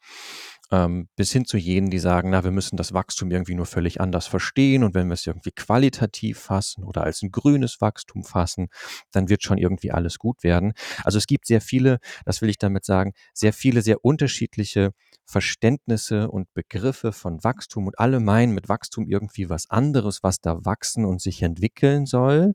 ähm, 0.71 1.07
bis 1.15 1.31
hin 1.31 1.45
zu 1.45 1.57
jenen, 1.57 1.89
die 1.89 1.99
sagen: 1.99 2.29
„Na, 2.31 2.43
wir 2.43 2.51
müssen 2.51 2.77
das 2.77 2.93
Wachstum 2.93 3.31
irgendwie 3.31 3.55
nur 3.55 3.65
völlig 3.65 4.01
anders 4.01 4.27
verstehen 4.27 4.83
und 4.83 4.95
wenn 4.95 5.09
wir's 5.09 5.27
irgendwie 5.27 5.51
qualitativ 5.51 6.39
fassen 6.39 6.83
oder 6.83 7.03
als 7.03 7.21
'n 7.23 7.31
grünes 7.31 7.81
Wachstum 7.81 8.23
fassen, 8.23 8.69
dann 9.11 9.29
wird 9.29 9.43
schon 9.43 9.57
irgendwie 9.57 9.91
alles 9.91 10.17
gut 10.19 10.43
werden.“ 10.43 10.73
Also, 11.03 11.17
es 11.17 11.27
gibt 11.27 11.47
sehr 11.47 11.61
viele 11.61 11.99
das 12.25 12.41
will 12.41 12.49
ich 12.49 12.57
damit 12.57 12.85
sagen, 12.85 13.13
sehr 13.33 13.53
viele 13.53 13.81
sehr 13.81 14.03
unterschiedliche 14.05 14.91
Verständnisse 15.25 16.29
und 16.29 16.53
Begriffe 16.53 17.11
von 17.13 17.43
Wachstum 17.43 17.87
und 17.87 17.99
alle 17.99 18.19
meinen 18.19 18.53
mit 18.53 18.69
Wachstum 18.69 19.07
irgendwie 19.07 19.49
was 19.49 19.69
anderes, 19.69 20.23
was 20.23 20.39
da 20.41 20.59
wachsen 20.65 21.05
und 21.05 21.21
sich 21.21 21.41
entwickeln 21.41 22.05
soll 22.05 22.53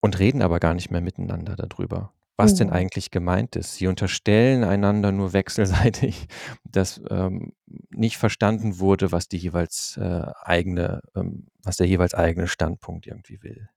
und 0.00 0.18
reden 0.20 0.40
aber 0.42 0.60
gar 0.60 0.74
nicht 0.74 0.90
mehr 0.92 1.00
miteinander 1.00 1.56
da 1.56 1.66
drüber, 1.66 2.12
was 2.36 2.54
denn 2.54 2.68
Mhm. 2.68 2.74
eigentlich 2.74 3.10
gemeint 3.10 3.56
ist. 3.56 3.74
Sie 3.76 3.86
unterstellen 3.86 4.64
einander 4.64 5.12
nur 5.12 5.32
wechselseitig, 5.32 6.26
dass, 6.64 7.00
ähm, 7.10 7.52
nicht 7.90 8.16
verstanden 8.18 8.78
wurde, 8.80 9.12
was 9.12 9.28
die 9.28 9.38
jeweils, 9.38 9.96
äh, 9.98 10.22
eigene 10.42 11.00
ähm, 11.16 11.46
was 11.62 11.76
der 11.76 11.86
jeweils 11.86 12.14
eigene 12.14 12.46
Standpunkt 12.48 13.06
irgendwie 13.06 13.42
will. 13.42 13.68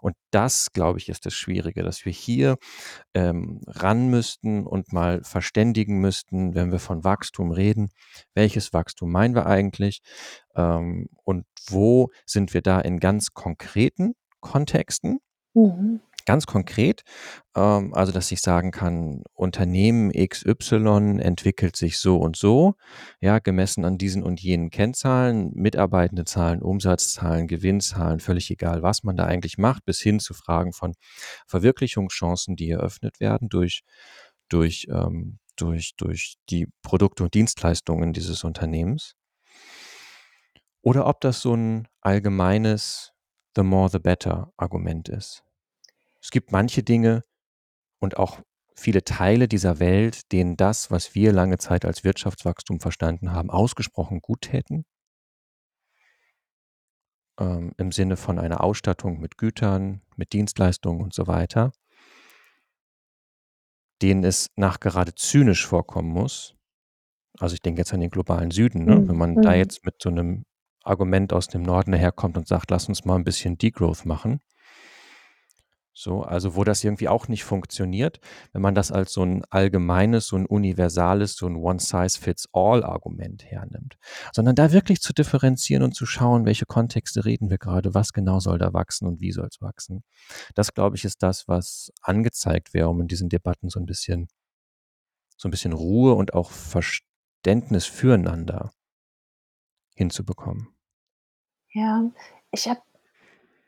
Und 0.00 0.16
das, 0.30 0.72
glaube 0.72 0.98
ich, 0.98 1.08
ist 1.08 1.26
das 1.26 1.34
Schwierige, 1.34 1.82
dass 1.82 2.04
wir 2.04 2.12
hier, 2.12 2.56
ähm, 3.14 3.60
ran 3.66 4.08
müssten 4.08 4.66
und 4.66 4.92
mal 4.92 5.22
verständigen 5.24 6.00
müssten, 6.00 6.54
wenn 6.54 6.72
wir 6.72 6.78
von 6.80 7.04
Wachstum 7.04 7.52
reden. 7.52 7.90
Welches 8.34 8.72
Wachstum 8.72 9.12
meinen 9.12 9.34
wir 9.34 9.46
eigentlich? 9.46 10.00
Ähm, 10.56 11.08
und 11.24 11.46
wo 11.68 12.10
sind 12.26 12.54
wir 12.54 12.62
da 12.62 12.80
in 12.80 13.00
ganz 13.00 13.32
konkreten 13.34 14.14
Kontexten? 14.40 15.20
Mhm. 15.54 16.00
Ganz 16.28 16.44
konkret, 16.46 17.04
ähm, 17.54 17.94
also, 17.94 18.10
dass 18.10 18.32
ich 18.32 18.40
sagen 18.40 18.72
kann: 18.72 19.22
„Unternehmen 19.32 20.10
XY 20.12 21.20
entwickelt 21.20 21.76
sich 21.76 21.98
so 22.00 22.16
und 22.16 22.34
so, 22.36 22.74
ja, 23.20 23.38
gemessen 23.38 23.84
an 23.84 23.96
diesen 23.96 24.24
und 24.24 24.40
jenen 24.42 24.70
Kennzahlen, 24.70 25.52
Mitarbeitendezahlen, 25.54 26.62
Umsatzzahlen, 26.62 27.46
Gewinnzahlen“, 27.46 28.18
völlig 28.18 28.50
egal, 28.50 28.82
was 28.82 29.04
man 29.04 29.16
da 29.16 29.24
eigentlich 29.24 29.56
macht, 29.56 29.84
bis 29.84 30.00
hin 30.00 30.18
zu 30.18 30.34
Fragen 30.34 30.72
von 30.72 30.94
Verwirklichungschancen, 31.46 32.56
die 32.56 32.70
eröffnet 32.70 33.20
werden 33.20 33.48
durch 33.48 33.82
durch, 34.48 34.88
ähm 34.90 35.38
durch 35.58 35.94
durch 35.96 36.34
die 36.50 36.66
Produkte 36.82 37.22
und 37.24 37.32
Dienstleistungen 37.34 38.12
dieses 38.12 38.44
Unternehmens. 38.44 39.14
Oder 40.84 41.06
ob 41.06 41.20
das 41.20 41.40
so 41.40 41.54
'n 41.54 41.88
allgemeines 42.00 43.12
„the 43.56 43.62
more 43.62 43.88
the 43.90 43.98
better“ 43.98 44.52
Argument 44.56 45.08
ist. 45.08 45.45
Es 46.26 46.32
gibt 46.32 46.50
manche 46.50 46.82
Dinge 46.82 47.22
und 48.00 48.16
auch 48.16 48.40
viele 48.76 49.04
Teile 49.04 49.48
dieser 49.48 49.80
Welt, 49.80 50.32
denen 50.32 50.56
das, 50.56 50.90
was 50.90 51.14
wir 51.14 51.32
lange 51.32 51.58
Zeit 51.58 51.84
als 51.84 52.04
Wirtschaftswachstum 52.04 52.80
verstanden 52.80 53.32
haben, 53.32 53.50
ausgesprochen 53.50 54.20
guttäten. 54.22 54.84
Ähm, 57.38 57.72
im 57.78 57.92
Sinne 57.92 58.16
von 58.18 58.38
einer 58.38 58.62
Ausstattung 58.64 59.20
mit 59.20 59.36
Gütern, 59.38 60.02
mit 60.16 60.32
Dienstleistungen 60.34 61.02
und 61.02 61.12
so 61.14 61.26
weiter 61.26 61.72
denen 64.02 64.24
es 64.24 64.48
nachgerade 64.56 65.14
zynisch 65.14 65.66
vorkommen 65.66 66.10
muss. 66.10 66.54
Also, 67.38 67.54
ich 67.54 67.62
denke 67.62 67.80
jetzt 67.82 67.94
an 67.94 68.00
den 68.00 68.10
globalen 68.10 68.50
Süden, 68.52 68.84
ne? 68.86 69.02
Wenn 69.06 69.16
Mhm, 69.16 69.18
man 69.18 69.40
da 69.40 69.54
mhm. 69.54 69.54
jetzt 69.54 69.84
mit 69.86 69.96
so 70.02 70.10
'nem 70.10 70.44
Argument 70.84 71.32
aus 71.32 71.48
dem 71.48 71.62
Norden 71.62 71.92
daherkommt 71.92 72.36
und 72.38 72.48
sagt: 72.48 72.70
„Lass 72.70 72.88
uns 72.88 73.04
mal 73.06 73.16
'n 73.16 73.24
bisschen 73.24 73.58
Degrowth 73.58 74.06
machen“ 74.06 74.40
So, 75.98 76.20
also 76.20 76.56
wo 76.56 76.62
das 76.62 76.84
irgendwie 76.84 77.08
auch 77.08 77.26
nicht 77.26 77.44
funktioniert, 77.44 78.20
wenn 78.52 78.60
man 78.60 78.74
das 78.74 78.92
als 78.92 79.14
so 79.14 79.22
ein 79.22 79.46
allgemeines, 79.48 80.26
so 80.26 80.36
ein 80.36 80.44
universales, 80.44 81.36
so 81.36 81.46
ein 81.46 81.56
One-Size-Fits-All-Argument 81.56 83.46
hernimmt, 83.46 83.96
sondern 84.30 84.54
da 84.56 84.72
wirklich 84.72 85.00
zu 85.00 85.14
differenzieren 85.14 85.82
und 85.82 85.94
zu 85.94 86.04
schauen, 86.04 86.44
welche 86.44 86.66
Kontexte 86.66 87.24
reden 87.24 87.48
wir 87.48 87.56
gerade, 87.56 87.94
was 87.94 88.12
genau 88.12 88.40
soll 88.40 88.58
da 88.58 88.74
wachsen 88.74 89.08
und 89.08 89.22
wie 89.22 89.32
soll 89.32 89.48
es 89.50 89.62
wachsen. 89.62 90.04
Das, 90.54 90.74
glaube 90.74 90.96
ich, 90.96 91.06
ist 91.06 91.22
das, 91.22 91.48
was 91.48 91.90
angezeigt 92.02 92.74
wäre, 92.74 92.90
um 92.90 93.00
in 93.00 93.08
diesen 93.08 93.30
Debatten 93.30 93.70
so 93.70 93.80
ein 93.80 93.86
bisschen, 93.86 94.28
so 95.38 95.48
ein 95.48 95.50
bisschen 95.50 95.72
Ruhe 95.72 96.12
und 96.12 96.34
auch 96.34 96.50
Verständnis 96.50 97.86
füreinander 97.86 98.70
hinzubekommen. 99.94 100.68
Ja, 101.72 102.10
ich 102.50 102.68
habe 102.68 102.80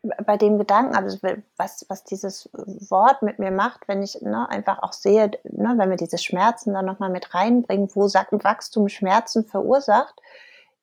bei 0.03 0.37
dem 0.37 0.59
Gedanken, 0.59 0.95
also 0.95 1.19
was, 1.57 1.85
was 1.89 2.05
dieses 2.05 2.49
Wort 2.53 3.23
mit 3.23 3.39
mir 3.39 3.51
macht, 3.51 3.89
wenn 3.89 4.03
ich 4.03 4.21
ne, 4.23 4.49
einfach 4.49 4.83
auch 4.83 4.93
sehe, 4.93 5.31
ne, 5.45 5.75
wenn 5.77 5.91
wir 5.91 5.97
diese 5.97 6.19
Schmerzen 6.19 6.73
dann 6.73 6.87
nochmal 6.87 7.11
mit 7.11 7.35
reinbringen, 7.35 7.91
wo 7.95 8.03
Wachstum 8.03 8.89
Schmerzen 8.89 9.45
verursacht, 9.45 10.15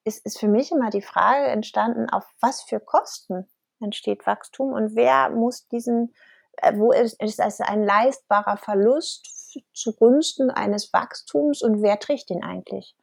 ist, 0.04 0.26
ist 0.26 0.40
für 0.40 0.48
mich 0.48 0.72
immer 0.72 0.90
die 0.90 1.02
Frage 1.02 1.48
entstanden, 1.48 2.10
auf 2.10 2.26
was 2.42 2.62
für 2.62 2.80
Kosten 2.80 3.48
entsteht 3.82 4.26
Wachstum 4.26 4.74
und 4.74 4.96
wer 4.96 5.30
muss 5.30 5.68
diesen, 5.68 6.14
äh, 6.58 6.78
wo 6.78 6.92
ist, 6.92 7.22
ist 7.22 7.40
es 7.40 7.62
ein 7.62 7.84
leistbarer 7.84 8.58
Verlust 8.58 9.62
zugunsten 9.74 10.52
eines 10.52 10.92
Wachstums 10.92 11.62
und 11.62 11.82
wer 11.82 12.00
trägt 12.00 12.30
den 12.30 12.44
eigentlich? 12.44 12.96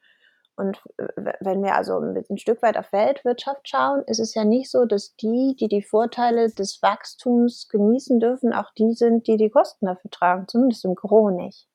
Und 0.55 0.81
wenn 0.95 1.63
wir 1.63 1.75
also 1.75 1.97
ein 1.97 2.37
Stück 2.37 2.61
weit 2.61 2.77
auf 2.77 2.91
Weltwirtschaft 2.93 3.67
schauen, 3.67 4.03
ist 4.05 4.19
es 4.19 4.35
ja 4.35 4.45
nicht 4.45 4.69
so, 4.69 4.85
dass 4.85 5.15
die, 5.15 5.55
die 5.59 5.67
die 5.67 5.81
Vorteile 5.81 6.49
des 6.49 6.81
Wachstums 6.83 7.67
genießen 7.69 8.19
dürfen, 8.19 8.53
auch 8.53 8.71
die 8.77 8.93
sind, 8.93 9.27
die 9.27 9.37
die 9.37 9.49
Kosten 9.49 9.87
dafür 9.87 10.11
tragen, 10.11 10.47
zumindest 10.47 10.85
im 10.85 10.93
Gro 10.93 11.31
nicht. 11.31 11.67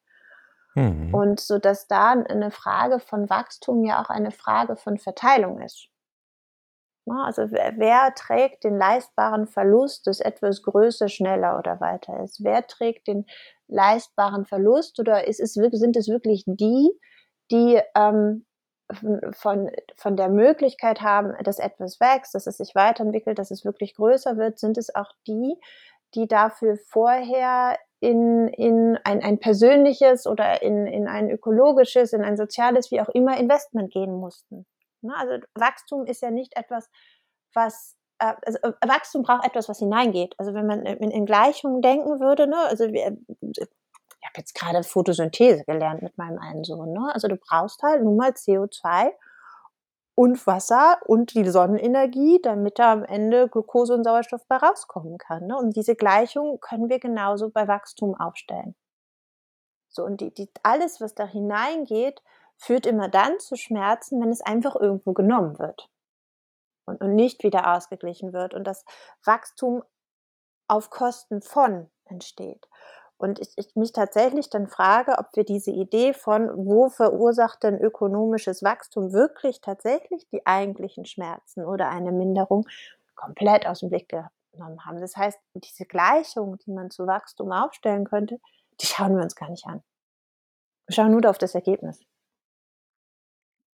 Mhm. 0.74 1.12
Und 1.12 1.40
so 1.40 1.58
dass 1.58 1.88
da 1.88 2.12
eine 2.12 2.52
Frage 2.52 3.00
von 3.00 3.28
Wachstum 3.28 3.84
ja 3.84 4.00
auch 4.00 4.10
eine 4.10 4.30
Frage 4.30 4.76
von 4.76 4.98
Verteilung 4.98 5.60
ist. 5.60 5.88
Also 7.10 7.50
wer, 7.50 7.72
wer, 7.78 8.14
trägt 8.14 8.64
den 8.64 8.76
leistbaren 8.76 9.46
Verlust, 9.46 10.06
dass 10.06 10.20
etwas 10.20 10.62
größer, 10.62 11.08
schneller 11.08 11.58
oder 11.58 11.80
weiter 11.80 12.22
ist? 12.22 12.44
Wer 12.44 12.66
trägt 12.66 13.08
den 13.08 13.24
leistbaren 13.66 14.44
Verlust 14.44 15.00
oder 15.00 15.26
ist 15.26 15.40
es, 15.40 15.54
sind 15.54 15.96
es 15.96 16.08
wirklich 16.08 16.44
die, 16.46 16.90
die 17.50 17.80
ähm, 17.94 18.44
von, 19.32 19.70
von 19.96 20.16
der 20.16 20.28
Möglichkeit 20.28 21.00
haben, 21.00 21.34
dass 21.44 21.58
etwas 21.58 22.00
wächst, 22.00 22.34
dass 22.34 22.46
es 22.46 22.56
sich 22.56 22.74
weiterentwickelt, 22.74 23.38
dass 23.38 23.50
es 23.50 23.64
wirklich 23.64 23.94
größer 23.94 24.36
wird, 24.36 24.58
sind 24.58 24.78
es 24.78 24.94
auch 24.94 25.12
die, 25.26 25.56
die 26.14 26.26
dafür 26.26 26.76
vorher 26.76 27.76
in, 28.00 28.48
in 28.48 28.98
ein, 29.04 29.22
ein 29.22 29.38
persönliches 29.38 30.26
oder 30.26 30.62
in, 30.62 30.86
in 30.86 31.08
ein 31.08 31.30
ökologisches, 31.30 32.12
in 32.12 32.22
ein 32.22 32.36
soziales, 32.36 32.90
wie 32.90 33.00
auch 33.00 33.08
immer, 33.08 33.36
Investment 33.38 33.92
gehen 33.92 34.12
mussten. 34.12 34.66
Ne, 35.02 35.12
also 35.16 35.44
Wachstum 35.54 36.06
ist 36.06 36.22
ja 36.22 36.30
nicht 36.30 36.56
etwas, 36.56 36.88
was 37.54 37.96
äh, 38.18 38.34
also 38.44 38.58
äh, 38.62 38.88
Wachstum 38.88 39.22
braucht 39.22 39.44
etwas, 39.44 39.68
was 39.68 39.78
hineingeht. 39.78 40.34
Also 40.38 40.54
wenn 40.54 40.66
man 40.66 40.84
in, 40.86 41.26
Gleichungen 41.26 41.82
denken 41.82 42.20
würde, 42.20 42.46
ne, 42.46 42.58
also 42.58 42.92
wir, 42.92 43.16
ich 44.20 44.26
habe 44.26 44.38
jetzt 44.38 44.54
gerade 44.54 44.82
Photosynthese 44.82 45.64
gelernt 45.64 46.02
mit 46.02 46.18
meinem 46.18 46.38
einen 46.38 46.64
Sohn. 46.64 46.92
Ne? 46.92 47.10
Also 47.12 47.28
du 47.28 47.36
brauchst 47.36 47.82
halt 47.82 48.02
nun 48.02 48.16
mal 48.16 48.30
CO2 48.30 49.10
und 50.14 50.44
Wasser 50.46 50.98
und 51.06 51.34
die 51.34 51.48
Sonnenenergie, 51.48 52.40
damit 52.42 52.80
da 52.80 52.92
am 52.92 53.04
Ende 53.04 53.48
Glucose 53.48 53.94
und 53.94 54.02
Sauerstoff 54.02 54.44
bei 54.48 54.56
rauskommen 54.56 55.16
kann. 55.18 55.46
Ne? 55.46 55.56
Und 55.56 55.76
diese 55.76 55.94
Gleichung 55.94 56.58
können 56.60 56.88
wir 56.88 56.98
genauso 56.98 57.50
bei 57.50 57.68
Wachstum 57.68 58.16
aufstellen. 58.16 58.74
So, 59.88 60.04
und 60.04 60.20
die, 60.20 60.34
die, 60.34 60.50
alles, 60.62 61.00
was 61.00 61.14
da 61.14 61.24
hineingeht, 61.24 62.20
führt 62.56 62.86
immer 62.86 63.08
dann 63.08 63.38
zu 63.38 63.56
Schmerzen, 63.56 64.20
wenn 64.20 64.30
es 64.30 64.40
einfach 64.40 64.74
irgendwo 64.74 65.12
genommen 65.12 65.58
wird 65.58 65.88
und, 66.84 67.00
und 67.00 67.14
nicht 67.14 67.44
wieder 67.44 67.74
ausgeglichen 67.74 68.32
wird 68.32 68.54
und 68.54 68.64
das 68.64 68.84
Wachstum 69.24 69.84
auf 70.66 70.90
Kosten 70.90 71.40
von 71.40 71.90
entsteht. 72.04 72.68
Und 73.18 73.40
ich, 73.40 73.48
ich 73.56 73.74
mich 73.74 73.92
tatsächlich 73.92 74.48
dann 74.48 74.68
frage, 74.68 75.18
ob 75.18 75.34
wir 75.34 75.44
diese 75.44 75.72
Idee 75.72 76.14
von, 76.14 76.50
wo 76.54 76.88
verursacht 76.88 77.64
denn 77.64 77.76
ökonomisches 77.76 78.62
Wachstum 78.62 79.12
wirklich 79.12 79.60
tatsächlich 79.60 80.28
die 80.28 80.46
eigentlichen 80.46 81.04
Schmerzen 81.04 81.64
oder 81.64 81.88
eine 81.88 82.12
Minderung 82.12 82.66
komplett 83.16 83.66
aus 83.66 83.80
dem 83.80 83.90
Blick 83.90 84.08
genommen 84.52 84.84
haben. 84.86 85.00
Das 85.00 85.16
heißt, 85.16 85.38
diese 85.54 85.84
Gleichung, 85.84 86.58
die 86.58 86.70
man 86.70 86.90
zu 86.90 87.08
Wachstum 87.08 87.50
aufstellen 87.50 88.04
könnte, 88.04 88.38
die 88.80 88.86
schauen 88.86 89.16
wir 89.16 89.22
uns 89.24 89.34
gar 89.34 89.50
nicht 89.50 89.66
an. 89.66 89.82
Wir 90.86 90.94
schauen 90.94 91.10
nur 91.10 91.28
auf 91.28 91.38
das 91.38 91.56
Ergebnis. 91.56 92.00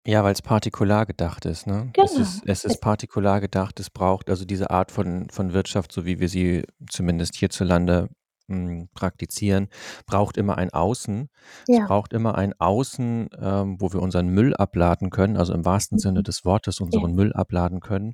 Ja, 0.05 0.23
weil 0.23 0.33
es 0.33 0.41
partikular 0.41 1.05
gedacht 1.05 1.45
ist, 1.45 1.65
ne? 1.67 1.89
Genau. 1.93 2.05
Es 2.05 2.17
ist, 2.17 2.43
es 2.45 2.63
ist 2.63 2.79
partikular 2.79 3.39
gedacht, 3.39 3.79
es 3.79 3.89
braucht 3.89 4.29
also 4.29 4.45
diese 4.45 4.69
Art 4.69 4.91
von, 4.91 5.29
von 5.29 5.53
Wirtschaft, 5.53 5.91
so 5.91 6.05
wie 6.05 6.19
wir 6.19 6.29
sie 6.29 6.63
zumindest 6.89 7.35
hierzulande 7.35 8.09
hm, 8.51 8.89
praktizieren, 8.93 9.69
braucht 10.05 10.37
immer 10.37 10.57
ein 10.57 10.71
Außen. 10.71 11.29
Es 11.69 11.79
braucht 11.81 12.13
immer 12.13 12.35
ein 12.37 12.53
Außen, 12.59 13.29
ähm, 13.39 13.77
wo 13.79 13.93
wir 13.93 14.01
unseren 14.01 14.27
Müll 14.29 14.55
abladen 14.55 15.09
können, 15.09 15.37
also 15.37 15.53
im 15.53 15.65
wahrsten 15.65 15.97
Sinne 15.99 16.21
mhm. 16.21 16.23
des 16.23 16.45
Wortes 16.45 16.79
Ja. 16.91 17.01
unseren 17.01 17.13
Müll 17.13 17.33
abladen 17.33 17.79
können. 17.81 18.13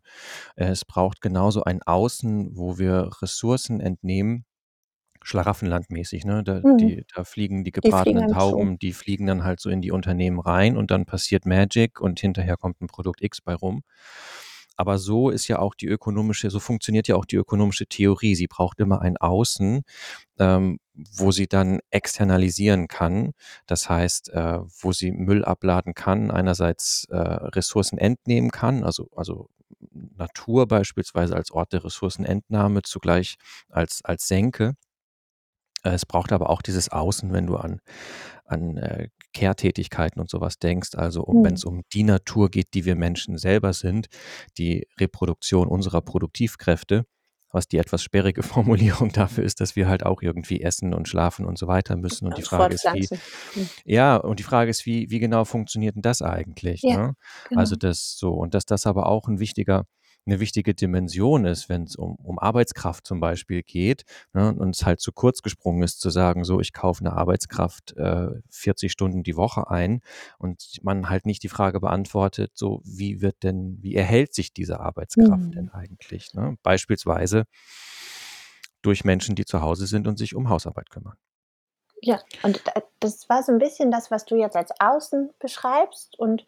Es 0.56 0.86
braucht 0.86 1.22
genauso 1.22 1.64
ein 1.64 1.82
Außen, 1.84 2.58
wo 2.58 2.78
wir 2.80 3.12
Ressourcen 3.22 3.80
entnehmen, 3.82 4.46
Schlaraffenlandmäßig, 5.24 6.26
ne? 6.26 6.44
Da, 6.44 6.64
Mhm. 6.64 6.78
die, 6.80 7.04
da 7.16 7.24
fliegen 7.26 7.64
die 7.64 7.72
Die 7.84 7.92
fliegen 7.94 8.22
gebratenen 8.22 8.28
Tauben, 8.28 8.80
die 8.80 8.94
fliegen 8.94 9.26
dann 9.28 9.44
halt 9.44 9.60
so 9.60 9.70
in 9.70 9.82
die 9.82 9.92
Unternehmen 9.92 10.40
rein 10.40 10.78
und 10.78 10.92
dann 10.92 11.06
passiert 11.06 11.46
Magic 11.46 12.00
und 12.02 12.20
hinterher 12.20 12.58
kommt 12.58 12.82
ein 12.82 12.88
Produkt 12.88 13.22
X 13.22 13.42
bei 13.42 13.54
rum. 13.56 13.84
Aber 14.78 15.00
so 15.00 15.30
ist 15.30 15.48
ja 15.48 15.60
auch 15.60 15.76
die 15.76 15.88
ökonomische, 15.88 16.50
so 16.50 16.60
funktioniert 16.60 17.08
ja 17.08 17.16
auch 17.16 17.26
die 17.26 17.36
ökonomische 17.36 17.88
Theorie. 17.88 18.36
Sie 18.36 18.48
braucht 18.48 18.80
immer 18.80 19.02
ein 19.02 19.18
Außen, 19.18 19.82
ähm, 20.40 20.80
wo 20.94 21.32
sie 21.32 21.48
dann 21.48 21.80
externalisieren 21.90 22.88
kann. 22.88 23.34
Das 23.66 23.90
heißt, 23.90 24.30
äh, 24.30 24.60
wo 24.82 24.92
sie 24.94 25.12
Müll 25.12 25.44
abladen 25.44 25.94
kann, 25.94 26.32
einerseits 26.32 27.06
äh, 27.10 27.18
Ressourcen 27.18 27.98
entnehmen 27.98 28.52
kann, 28.52 28.84
also, 28.84 29.10
also 29.16 29.50
Natur 29.92 30.68
beispielsweise 30.68 31.36
als 31.36 31.52
Ort 31.52 31.74
der 31.74 31.84
Ressourcenentnahme, 31.84 32.84
zugleich 32.84 33.38
als, 33.70 34.02
als 34.04 34.28
Senke. 34.28 34.76
Es 35.84 36.06
braucht 36.06 36.32
aber 36.32 36.50
auch 36.50 36.62
dieses 36.62 36.90
Außen, 36.90 37.32
wenn 37.34 37.48
du 37.48 37.56
an, 37.56 37.82
an 38.46 38.78
äh, 38.78 39.10
Care-Tätigkeiten 39.38 40.20
und 40.20 40.30
sowas 40.30 40.58
denkst, 40.58 40.96
also 40.96 41.22
um, 41.22 41.44
wenn 41.44 41.54
es 41.54 41.64
mhm. 41.64 41.72
um 41.72 41.82
die 41.94 42.04
Natur 42.04 42.50
geht, 42.50 42.74
die 42.74 42.86
wir 42.86 42.96
Menschen 42.96 43.38
selber 43.38 43.74
sind, 43.74 44.08
die 44.58 44.88
Reproduktion 45.00 45.68
unserer 45.68 46.02
Produktivkräfte, 46.02 47.06
was 47.52 47.68
die 47.68 47.78
etwas 47.78 48.02
sperrige 48.02 48.42
Formulierung 48.44 49.12
dafür 49.12 49.44
ist, 49.44 49.62
dass 49.62 49.76
wir 49.76 49.88
halt 49.88 50.04
auch 50.04 50.24
irgendwie 50.24 50.62
essen 50.62 50.94
und 50.94 51.08
schlafen 51.08 51.46
und 51.46 51.60
so 51.60 51.68
weiter 51.68 51.98
müssen. 51.98 52.28
Und 52.28 52.38
die 52.38 52.42
Frage 52.42 52.74
ist, 52.74 52.86
wie, 52.86 53.08
hm. 53.08 53.70
ja, 53.86 54.16
und 54.16 54.40
die 54.40 54.44
Frage 54.44 54.72
ist, 54.72 54.88
wie, 54.88 55.12
wie 55.12 55.20
genau 55.20 55.46
funktioniert 55.46 55.96
denn 55.96 56.02
das 56.02 56.24
eigentlich? 56.24 56.82
Ja, 56.82 56.98
ne? 56.98 57.14
genau. 57.48 57.62
Also 57.62 57.76
das 57.76 58.18
so, 58.18 58.32
und 58.32 58.56
dass 58.56 58.66
das 58.66 58.88
aber 58.88 59.06
auch 59.06 59.28
ein 59.28 59.40
wichtiger 59.40 59.86
eine 60.28 60.40
wichtige 60.40 60.76
Dimension 60.76 61.46
ist, 61.46 61.70
wenn 61.70 61.84
es 61.84 61.96
um, 61.96 62.16
um 62.16 62.38
Arbeitskraft 62.38 63.08
zum 63.08 63.20
Beispiel 63.20 63.64
geht 63.64 64.04
ne, 64.34 64.54
und 64.54 64.76
es 64.76 64.86
halt 64.86 65.00
zu 65.00 65.12
kurz 65.12 65.42
gesprungen 65.42 65.84
ist, 65.84 66.00
zu 66.00 66.10
sagen, 66.10 66.44
so, 66.44 66.60
ich 66.60 66.74
kaufe 66.74 67.04
eine 67.04 67.14
Arbeitskraft 67.14 67.96
äh, 67.98 68.28
40 68.50 68.92
Stunden 68.92 69.24
die 69.24 69.36
Woche 69.36 69.70
ein 69.70 70.02
und 70.38 70.80
man 70.84 71.10
halt 71.10 71.26
nicht 71.26 71.44
die 71.44 71.50
Frage 71.50 71.80
beantwortet, 71.80 72.52
so, 72.56 72.82
wie 72.84 73.22
wird 73.22 73.44
denn, 73.44 73.78
wie 73.82 73.96
erhält 73.96 74.34
sich 74.34 74.54
diese 74.54 74.80
Arbeitskraft 74.80 75.44
mhm. 75.44 75.52
denn 75.52 75.70
eigentlich? 75.70 76.34
Ne? 76.34 76.58
Beispielsweise 76.62 77.46
durch 78.82 79.04
Menschen, 79.04 79.36
die 79.36 79.46
zu 79.46 79.62
Hause 79.62 79.88
sind 79.88 80.08
und 80.08 80.18
sich 80.18 80.36
um 80.36 80.50
Hausarbeit 80.50 80.90
kümmern. 80.90 81.18
Ja, 82.02 82.22
und 82.44 82.62
das 83.00 83.28
war 83.28 83.42
so 83.42 83.52
ein 83.52 83.58
bisschen 83.58 83.90
das, 83.90 84.12
was 84.12 84.26
du 84.26 84.36
jetzt 84.36 84.56
als 84.56 84.72
Außen 84.80 85.32
beschreibst 85.40 86.18
und 86.20 86.46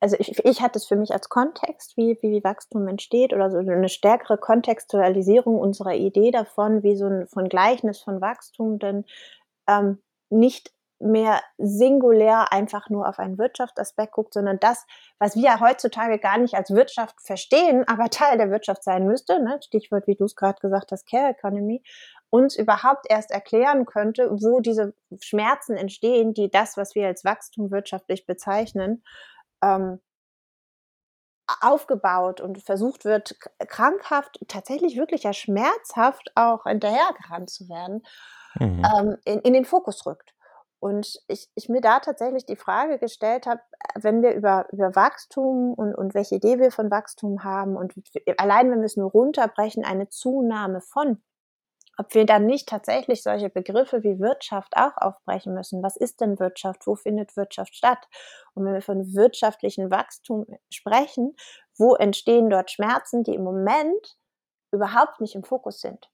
also 0.00 0.16
ich, 0.18 0.44
ich 0.44 0.60
hatte 0.60 0.78
es 0.78 0.86
für 0.86 0.96
mich 0.96 1.12
als 1.12 1.28
Kontext, 1.28 1.96
wie, 1.96 2.18
wie 2.20 2.44
Wachstum 2.44 2.86
entsteht 2.88 3.32
oder 3.32 3.50
so 3.50 3.58
eine 3.58 3.88
stärkere 3.88 4.36
Kontextualisierung 4.36 5.58
unserer 5.58 5.94
Idee 5.94 6.30
davon, 6.30 6.82
wie 6.82 6.96
so 6.96 7.06
ein 7.06 7.26
von 7.28 7.48
Gleichnis 7.48 8.00
von 8.00 8.20
Wachstum 8.20 8.78
denn 8.78 9.04
ähm, 9.68 10.02
nicht 10.30 10.72
mehr 10.98 11.40
singulär 11.58 12.52
einfach 12.52 12.88
nur 12.88 13.08
auf 13.08 13.18
einen 13.18 13.38
Wirtschaftsaspekt 13.38 14.12
guckt, 14.12 14.32
sondern 14.32 14.58
das, 14.60 14.86
was 15.18 15.36
wir 15.36 15.60
heutzutage 15.60 16.18
gar 16.18 16.38
nicht 16.38 16.54
als 16.54 16.70
Wirtschaft 16.70 17.20
verstehen, 17.20 17.84
aber 17.88 18.08
Teil 18.10 18.38
der 18.38 18.50
Wirtschaft 18.50 18.82
sein 18.82 19.06
müsste, 19.06 19.42
ne? 19.42 19.58
Stichwort, 19.62 20.06
wie 20.06 20.14
du 20.14 20.24
es 20.24 20.36
gerade 20.36 20.58
gesagt 20.60 20.92
hast, 20.92 21.08
Care 21.08 21.30
Economy, 21.30 21.82
uns 22.30 22.56
überhaupt 22.56 23.06
erst 23.08 23.30
erklären 23.30 23.86
könnte, 23.86 24.30
wo 24.30 24.60
diese 24.60 24.94
Schmerzen 25.20 25.76
entstehen, 25.76 26.34
die 26.34 26.50
das, 26.50 26.76
was 26.76 26.94
wir 26.94 27.06
als 27.06 27.24
Wachstum 27.24 27.70
wirtschaftlich 27.70 28.26
bezeichnen, 28.26 29.02
ähm, 29.62 30.00
aufgebaut 31.60 32.40
und 32.40 32.62
versucht 32.62 33.04
wird, 33.04 33.36
krankhaft, 33.68 34.38
tatsächlich 34.48 34.96
wirklich 34.96 35.22
ja 35.22 35.32
schmerzhaft 35.32 36.30
auch 36.34 36.64
hinterhergerannt 36.64 37.50
zu 37.50 37.68
werden, 37.68 38.02
Mhm. 38.58 38.94
ähm, 38.98 39.16
in 39.24 39.40
in 39.40 39.52
den 39.54 39.64
Fokus 39.64 40.06
rückt. 40.06 40.34
Und 40.80 41.20
ich 41.28 41.48
ich 41.54 41.68
mir 41.68 41.80
da 41.80 42.00
tatsächlich 42.00 42.46
die 42.46 42.56
Frage 42.56 42.98
gestellt 42.98 43.46
habe, 43.46 43.60
äh, 43.80 44.00
wenn 44.02 44.22
wir 44.22 44.34
über 44.34 44.66
über 44.72 44.94
Wachstum 44.96 45.72
und 45.74 45.94
und 45.94 46.14
welche 46.14 46.36
Idee 46.36 46.58
wir 46.58 46.70
von 46.72 46.90
Wachstum 46.90 47.44
haben 47.44 47.76
und 47.76 47.94
allein 48.38 48.70
wenn 48.70 48.80
wir 48.80 48.86
es 48.86 48.96
nur 48.96 49.10
runterbrechen, 49.10 49.84
eine 49.84 50.08
Zunahme 50.08 50.80
von 50.80 51.22
ob 51.98 52.14
wir 52.14 52.26
dann 52.26 52.46
nicht 52.46 52.68
tatsächlich 52.68 53.22
solche 53.22 53.48
Begriffe 53.50 54.02
wie 54.02 54.18
Wirtschaft 54.20 54.74
auch 54.76 54.96
aufbrechen 54.96 55.54
müssen. 55.54 55.82
Was 55.82 55.96
ist 55.96 56.20
denn 56.20 56.38
Wirtschaft? 56.38 56.86
Wo 56.86 56.94
findet 56.94 57.36
Wirtschaft 57.36 57.74
statt? 57.76 58.06
Und 58.54 58.64
wenn 58.64 58.74
wir 58.74 58.82
von 58.82 59.14
wirtschaftlichem 59.14 59.90
Wachstum 59.90 60.46
sprechen, 60.70 61.36
wo 61.78 61.94
entstehen 61.94 62.50
dort 62.50 62.70
Schmerzen, 62.70 63.24
die 63.24 63.34
im 63.34 63.44
Moment 63.44 64.16
überhaupt 64.72 65.20
nicht 65.20 65.34
im 65.34 65.44
Fokus 65.44 65.80
sind? 65.80 66.10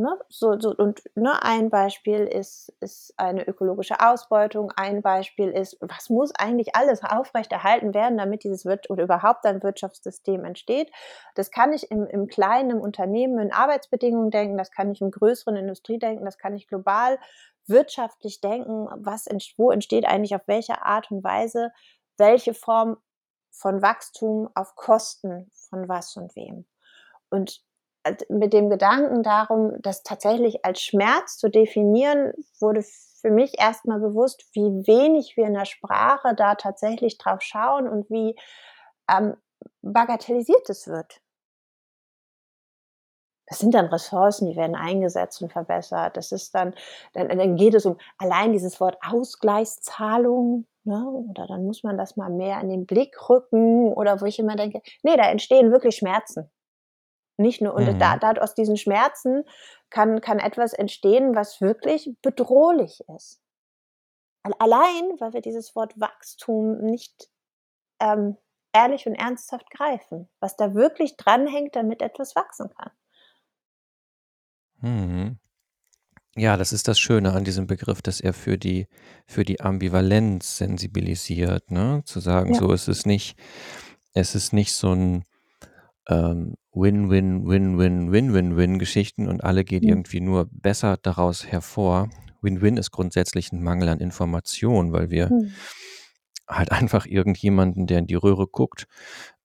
Ne? 0.00 0.18
So, 0.30 0.58
so, 0.58 0.74
und 0.74 1.02
ne, 1.14 1.42
ein 1.42 1.68
Beispiel 1.68 2.20
ist, 2.20 2.72
ist 2.80 3.12
eine 3.18 3.46
ökologische 3.46 4.00
Ausbeutung, 4.00 4.72
ein 4.74 5.02
Beispiel 5.02 5.50
ist, 5.50 5.76
was 5.82 6.08
muss 6.08 6.34
eigentlich 6.34 6.74
alles 6.74 7.04
aufrechterhalten 7.04 7.92
werden, 7.92 8.16
damit 8.16 8.42
dieses 8.42 8.64
Wirt 8.64 8.88
oder 8.88 9.02
überhaupt 9.04 9.44
ein 9.44 9.62
Wirtschaftssystem 9.62 10.46
entsteht. 10.46 10.90
Das 11.34 11.50
kann 11.50 11.74
ich 11.74 11.90
im, 11.90 12.06
im 12.06 12.28
kleinen 12.28 12.80
Unternehmen 12.80 13.38
in 13.40 13.52
Arbeitsbedingungen 13.52 14.30
denken, 14.30 14.56
das 14.56 14.70
kann 14.70 14.90
ich 14.90 15.02
im 15.02 15.10
größeren 15.10 15.56
Industrie 15.56 15.98
denken, 15.98 16.24
das 16.24 16.38
kann 16.38 16.56
ich 16.56 16.66
global 16.66 17.18
wirtschaftlich 17.66 18.40
denken, 18.40 18.88
was 18.94 19.26
wo 19.58 19.70
entsteht 19.70 20.06
eigentlich 20.06 20.34
auf 20.34 20.46
welche 20.48 20.80
Art 20.80 21.10
und 21.10 21.22
Weise, 21.22 21.72
welche 22.16 22.54
Form 22.54 22.96
von 23.50 23.82
Wachstum 23.82 24.48
auf 24.54 24.76
Kosten 24.76 25.50
von 25.52 25.90
was 25.90 26.16
und 26.16 26.34
wem. 26.36 26.64
Und 27.28 27.62
mit 28.28 28.52
dem 28.52 28.70
Gedanken 28.70 29.22
darum, 29.22 29.74
das 29.80 30.02
tatsächlich 30.02 30.64
als 30.64 30.80
Schmerz 30.80 31.36
zu 31.36 31.48
definieren, 31.48 32.32
wurde 32.60 32.82
für 33.20 33.30
mich 33.30 33.58
erstmal 33.58 34.00
bewusst, 34.00 34.44
wie 34.54 34.86
wenig 34.86 35.36
wir 35.36 35.46
in 35.46 35.54
der 35.54 35.66
Sprache 35.66 36.34
da 36.34 36.54
tatsächlich 36.54 37.18
drauf 37.18 37.42
schauen 37.42 37.88
und 37.88 38.08
wie 38.10 38.36
ähm, 39.10 39.36
bagatellisiert 39.82 40.68
es 40.70 40.86
wird. 40.88 41.20
Das 43.46 43.58
sind 43.58 43.74
dann 43.74 43.86
Ressourcen, 43.86 44.48
die 44.48 44.56
werden 44.56 44.76
eingesetzt 44.76 45.42
und 45.42 45.52
verbessert. 45.52 46.16
Das 46.16 46.30
ist 46.30 46.54
dann, 46.54 46.72
dann, 47.14 47.28
dann 47.28 47.56
geht 47.56 47.74
es 47.74 47.84
um 47.84 47.98
allein 48.16 48.52
dieses 48.52 48.80
Wort 48.80 48.96
Ausgleichszahlung, 49.02 50.66
ne? 50.84 51.04
oder 51.28 51.48
dann 51.48 51.66
muss 51.66 51.82
man 51.82 51.98
das 51.98 52.16
mal 52.16 52.30
mehr 52.30 52.60
in 52.60 52.68
den 52.68 52.86
Blick 52.86 53.28
rücken, 53.28 53.92
oder 53.92 54.20
wo 54.20 54.24
ich 54.24 54.38
immer 54.38 54.54
denke, 54.54 54.80
nee, 55.02 55.16
da 55.16 55.28
entstehen 55.28 55.72
wirklich 55.72 55.96
Schmerzen. 55.96 56.48
Nicht 57.40 57.62
nur, 57.62 57.74
und 57.74 57.86
mhm. 57.86 57.98
da, 57.98 58.16
da 58.18 58.32
aus 58.32 58.54
diesen 58.54 58.76
Schmerzen 58.76 59.44
kann, 59.88 60.20
kann 60.20 60.38
etwas 60.38 60.72
entstehen, 60.72 61.34
was 61.34 61.60
wirklich 61.60 62.14
bedrohlich 62.22 63.02
ist. 63.16 63.40
Allein, 64.42 65.16
weil 65.18 65.32
wir 65.32 65.40
dieses 65.40 65.74
Wort 65.74 65.98
Wachstum 65.98 66.78
nicht 66.78 67.30
ähm, 68.00 68.36
ehrlich 68.72 69.06
und 69.06 69.14
ernsthaft 69.14 69.70
greifen, 69.70 70.28
was 70.40 70.56
da 70.56 70.74
wirklich 70.74 71.16
dranhängt, 71.16 71.76
damit 71.76 72.02
etwas 72.02 72.36
wachsen 72.36 72.70
kann. 72.76 72.90
Mhm. 74.80 75.38
Ja, 76.36 76.56
das 76.56 76.72
ist 76.72 76.88
das 76.88 76.98
Schöne 76.98 77.32
an 77.32 77.44
diesem 77.44 77.66
Begriff, 77.66 78.02
dass 78.02 78.20
er 78.20 78.32
für 78.32 78.56
die, 78.56 78.86
für 79.26 79.44
die 79.44 79.60
Ambivalenz 79.60 80.58
sensibilisiert, 80.58 81.70
ne? 81.70 82.02
Zu 82.04 82.20
sagen, 82.20 82.54
ja. 82.54 82.60
so 82.60 82.72
ist 82.72 82.88
es 82.88 83.04
nicht, 83.04 83.36
es 84.14 84.34
ist 84.34 84.52
nicht 84.52 84.72
so 84.72 84.94
ein 84.94 85.24
ähm, 86.10 86.56
Win-Win, 86.72 87.46
Win-Win, 87.46 88.12
Win-Win-Win-Geschichten 88.12 89.28
und 89.28 89.42
alle 89.42 89.64
geht 89.64 89.84
mhm. 89.84 89.88
irgendwie 89.88 90.20
nur 90.20 90.48
besser 90.50 90.96
daraus 90.96 91.46
hervor. 91.46 92.10
Win-Win 92.42 92.76
ist 92.76 92.90
grundsätzlich 92.90 93.52
ein 93.52 93.62
Mangel 93.62 93.88
an 93.88 94.00
Information, 94.00 94.92
weil 94.92 95.10
wir 95.10 95.30
mhm. 95.30 95.52
halt 96.48 96.72
einfach 96.72 97.06
irgendjemanden, 97.06 97.86
der 97.86 98.00
in 98.00 98.06
die 98.06 98.16
Röhre 98.16 98.46
guckt, 98.46 98.86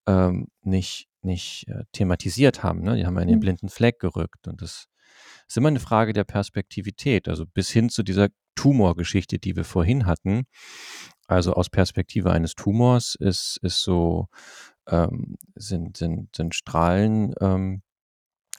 ähm, 0.06 0.48
nicht, 0.62 1.08
nicht 1.22 1.68
äh, 1.68 1.84
thematisiert 1.92 2.62
haben. 2.62 2.82
Ne? 2.82 2.96
Die 2.96 3.06
haben 3.06 3.16
einen 3.16 3.36
mhm. 3.36 3.40
blinden 3.40 3.68
Fleck 3.68 3.98
gerückt 4.00 4.46
und 4.48 4.60
das 4.60 4.86
ist 5.48 5.56
immer 5.56 5.68
eine 5.68 5.80
Frage 5.80 6.12
der 6.12 6.24
Perspektivität. 6.24 7.28
Also 7.28 7.46
bis 7.46 7.70
hin 7.70 7.88
zu 7.88 8.02
dieser 8.02 8.28
Tumorgeschichte, 8.56 9.38
die 9.38 9.54
wir 9.54 9.64
vorhin 9.64 10.06
hatten. 10.06 10.46
Also 11.28 11.54
aus 11.54 11.70
Perspektive 11.70 12.32
eines 12.32 12.54
Tumors 12.54 13.16
ist, 13.18 13.58
ist 13.62 13.82
so 13.82 14.28
ähm, 14.88 15.36
sind, 15.54 15.96
sind, 15.96 16.34
sind 16.34 16.54
Strahlen, 16.54 17.34
ähm, 17.40 17.82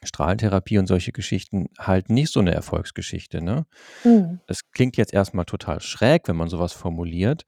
Strahlentherapie 0.04 0.78
und 0.78 0.88
solche 0.88 1.12
Geschichten 1.12 1.70
halt 1.80 2.10
nicht 2.10 2.32
so 2.32 2.40
eine 2.40 2.54
Erfolgsgeschichte. 2.54 3.42
Ne? 3.42 3.66
Mhm. 4.04 4.40
Es 4.48 4.70
klingt 4.72 4.98
jetzt 4.98 5.14
erstmal 5.14 5.46
total 5.46 5.82
schräg, 5.82 6.28
wenn 6.28 6.36
man 6.36 6.50
sowas 6.50 6.74
formuliert, 6.74 7.46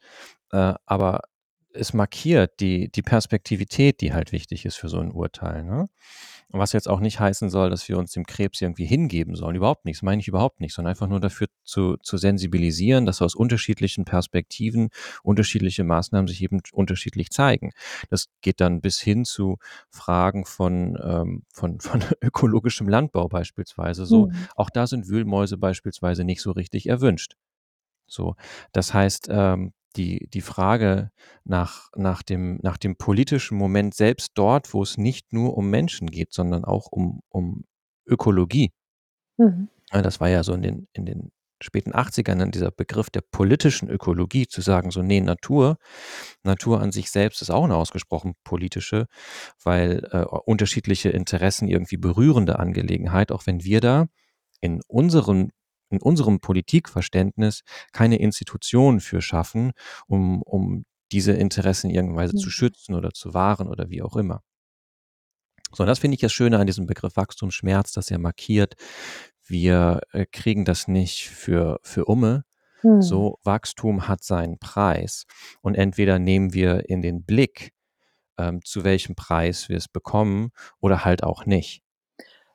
äh, 0.52 0.74
aber 0.86 1.22
es 1.74 1.94
markiert 1.94 2.60
die, 2.60 2.92
die 2.92 3.02
Perspektivität, 3.02 4.02
die 4.02 4.14
halt 4.14 4.32
wichtig 4.32 4.66
ist 4.66 4.76
für 4.76 4.90
so 4.90 5.00
ein 5.00 5.12
Urteil. 5.12 5.64
Ne? 5.64 5.88
Was 6.52 6.74
jetzt 6.74 6.90
auch 6.90 7.00
nicht 7.00 7.20
heißen 7.20 7.50
soll, 7.50 7.70
dass 7.70 7.88
wir 7.88 7.98
uns 8.00 8.12
dem 8.14 8.26
Krebs 8.26 8.60
irgendwie 8.60 8.86
hingeben 8.86 9.36
sollen. 9.36 9.56
Überhaupt 9.56 9.86
nicht. 9.86 9.98
Das 9.98 10.02
meine 10.02 10.20
ich 10.20 10.28
überhaupt 10.28 10.62
nicht, 10.62 10.74
sondern 10.74 10.92
einfach 10.92 11.08
nur 11.08 11.20
dafür 11.20 11.48
zu, 11.64 11.98
zu 11.98 12.18
sensibilisieren, 12.18 13.06
dass 13.06 13.22
aus 13.22 13.36
unterschiedlichen 13.36 14.04
Perspektiven 14.04 14.90
unterschiedliche 15.22 15.84
Maßnahmen 15.84 16.28
sich 16.28 16.42
eben 16.42 16.62
unterschiedlich 16.72 17.30
zeigen. 17.30 17.72
Das 18.10 18.30
geht 18.42 18.62
dann 18.62 18.82
bis 18.82 19.00
hin 19.00 19.26
zu 19.26 19.58
Fragen 19.92 20.46
von, 20.46 20.98
ähm, 21.04 21.44
von, 21.54 21.80
von 21.82 22.04
ökologischem 22.22 22.90
Landbau 22.90 23.28
beispielsweise. 23.28 24.08
So, 24.08 24.28
mhm. 24.28 24.48
auch 24.56 24.72
da 24.72 24.88
sind 24.88 25.08
Wühlmäuse 25.08 25.58
beispielsweise 25.58 26.24
nicht 26.24 26.42
so 26.42 26.52
richtig 26.52 26.88
erwünscht. 26.88 27.36
So, 28.08 28.36
das 28.72 28.94
heißt, 28.94 29.28
ähm, 29.30 29.74
die, 29.96 30.28
die 30.30 30.42
Frage 30.42 31.12
nach, 31.44 31.90
nach, 31.96 32.22
dem, 32.24 32.60
nach 32.62 32.78
dem 32.78 32.96
politischen 32.96 33.58
Moment 33.58 33.96
selbst 33.96 34.32
dort, 34.36 34.74
wo 34.74 34.84
es 34.84 34.98
nicht 34.98 35.34
nur 35.34 35.58
um 35.58 35.70
Menschen 35.70 36.10
geht, 36.10 36.34
sondern 36.34 36.66
auch 36.66 36.88
um, 36.92 37.22
um 37.30 37.66
Ökologie. 38.06 38.72
Mhm. 39.38 39.70
Das 39.92 40.20
war 40.20 40.30
ja 40.30 40.44
so 40.44 40.54
in 40.54 40.62
den, 40.62 40.88
in 40.94 41.06
den 41.06 41.32
späten 41.62 41.94
80ern 41.94 42.52
dieser 42.52 42.72
Begriff 42.72 43.10
der 43.10 43.22
politischen 43.22 43.90
Ökologie, 43.90 44.48
zu 44.48 44.62
sagen, 44.62 44.92
so, 44.92 45.02
nee, 45.02 45.20
Natur, 45.20 45.78
Natur 46.44 46.82
an 46.82 46.92
sich 46.92 47.12
selbst 47.12 47.42
ist 47.42 47.50
auch 47.50 47.66
eine 47.66 47.76
ausgesprochen 47.76 48.36
politische, 48.44 49.08
weil 49.64 50.08
äh, 50.12 50.24
unterschiedliche 50.24 51.10
Interessen 51.10 51.68
irgendwie 51.68 51.98
berührende 51.98 52.60
Angelegenheit, 52.60 53.32
auch 53.32 53.46
wenn 53.46 53.64
wir 53.64 53.82
da 53.82 54.08
in 54.62 54.82
unseren 54.88 55.52
in 55.90 56.02
unserem 56.02 56.40
Politikverständnis 56.40 57.64
keine 57.92 58.20
Institution 58.20 59.00
für 59.00 59.22
schaffen, 59.22 59.72
um, 60.08 60.42
um 60.44 60.86
diese 61.12 61.34
Interessen 61.34 61.92
mhm. 62.34 62.38
zu 62.38 62.50
schützen 62.50 62.96
oder 62.96 63.12
zu 63.12 63.34
wahren 63.34 63.68
oder 63.68 63.90
wie 63.90 64.02
auch 64.02 64.16
immer. 64.16 64.44
So, 65.72 65.84
und 65.84 65.88
das 65.88 66.00
finde 66.00 66.16
ich 66.16 66.22
das 66.22 66.34
Schöne 66.34 66.60
an 66.60 66.68
diesem 66.68 66.88
Begriff 66.88 67.16
Wachstumsschmerz, 67.16 67.92
dass 67.92 68.10
er 68.10 68.18
markiert, 68.18 68.76
wir 69.46 70.02
äh, 70.12 70.26
kriegen 70.26 70.66
das 70.66 70.88
nicht 70.88 71.30
für, 71.30 71.80
für 71.84 72.06
Umme. 72.06 72.46
Mhm. 72.84 73.02
So, 73.02 73.40
Wachstum 73.44 74.08
hat 74.08 74.24
seinen 74.24 74.58
Preis. 74.60 75.26
Und 75.62 75.76
entweder 75.76 76.20
nehmen 76.20 76.54
wir 76.54 76.90
in 76.90 77.02
den 77.02 77.24
Blick, 77.24 77.74
ähm, 78.38 78.64
zu 78.64 78.84
welchem 78.84 79.16
Preis 79.16 79.70
wir 79.70 79.78
es 79.78 79.88
bekommen, 79.88 80.52
oder 80.80 81.06
halt 81.06 81.24
auch 81.24 81.46
nicht. 81.46 81.84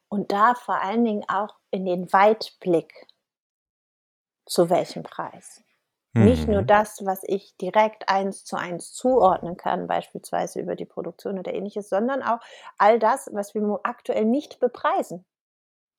Und 0.08 0.32
da 0.32 0.54
vor 0.54 0.80
allen 0.80 1.04
Dingen 1.04 1.24
auch 1.28 1.56
in 1.70 1.84
den 1.84 2.12
Weitblick 2.12 3.06
zu 4.46 4.70
welchem 4.70 5.02
Preis. 5.02 5.62
Mhm. 6.14 6.24
Nicht 6.24 6.48
nur 6.48 6.62
mhm. 6.62 6.66
das, 6.66 7.04
was 7.04 7.22
ich 7.24 7.56
direkt 7.56 8.08
eins 8.08 8.44
zu 8.44 8.56
eins 8.56 8.92
zuordnen 8.92 9.56
kann, 9.56 9.86
beispielsweise 9.86 10.60
über 10.60 10.76
die 10.76 10.86
Produktion 10.86 11.38
oder 11.38 11.52
ähnliches, 11.52 11.88
sondern 11.88 12.22
auch 12.22 12.38
all 12.78 12.98
das, 12.98 13.28
was 13.32 13.54
wir 13.54 13.80
aktuell 13.82 14.24
nicht 14.24 14.60
bepreisen. 14.60 15.24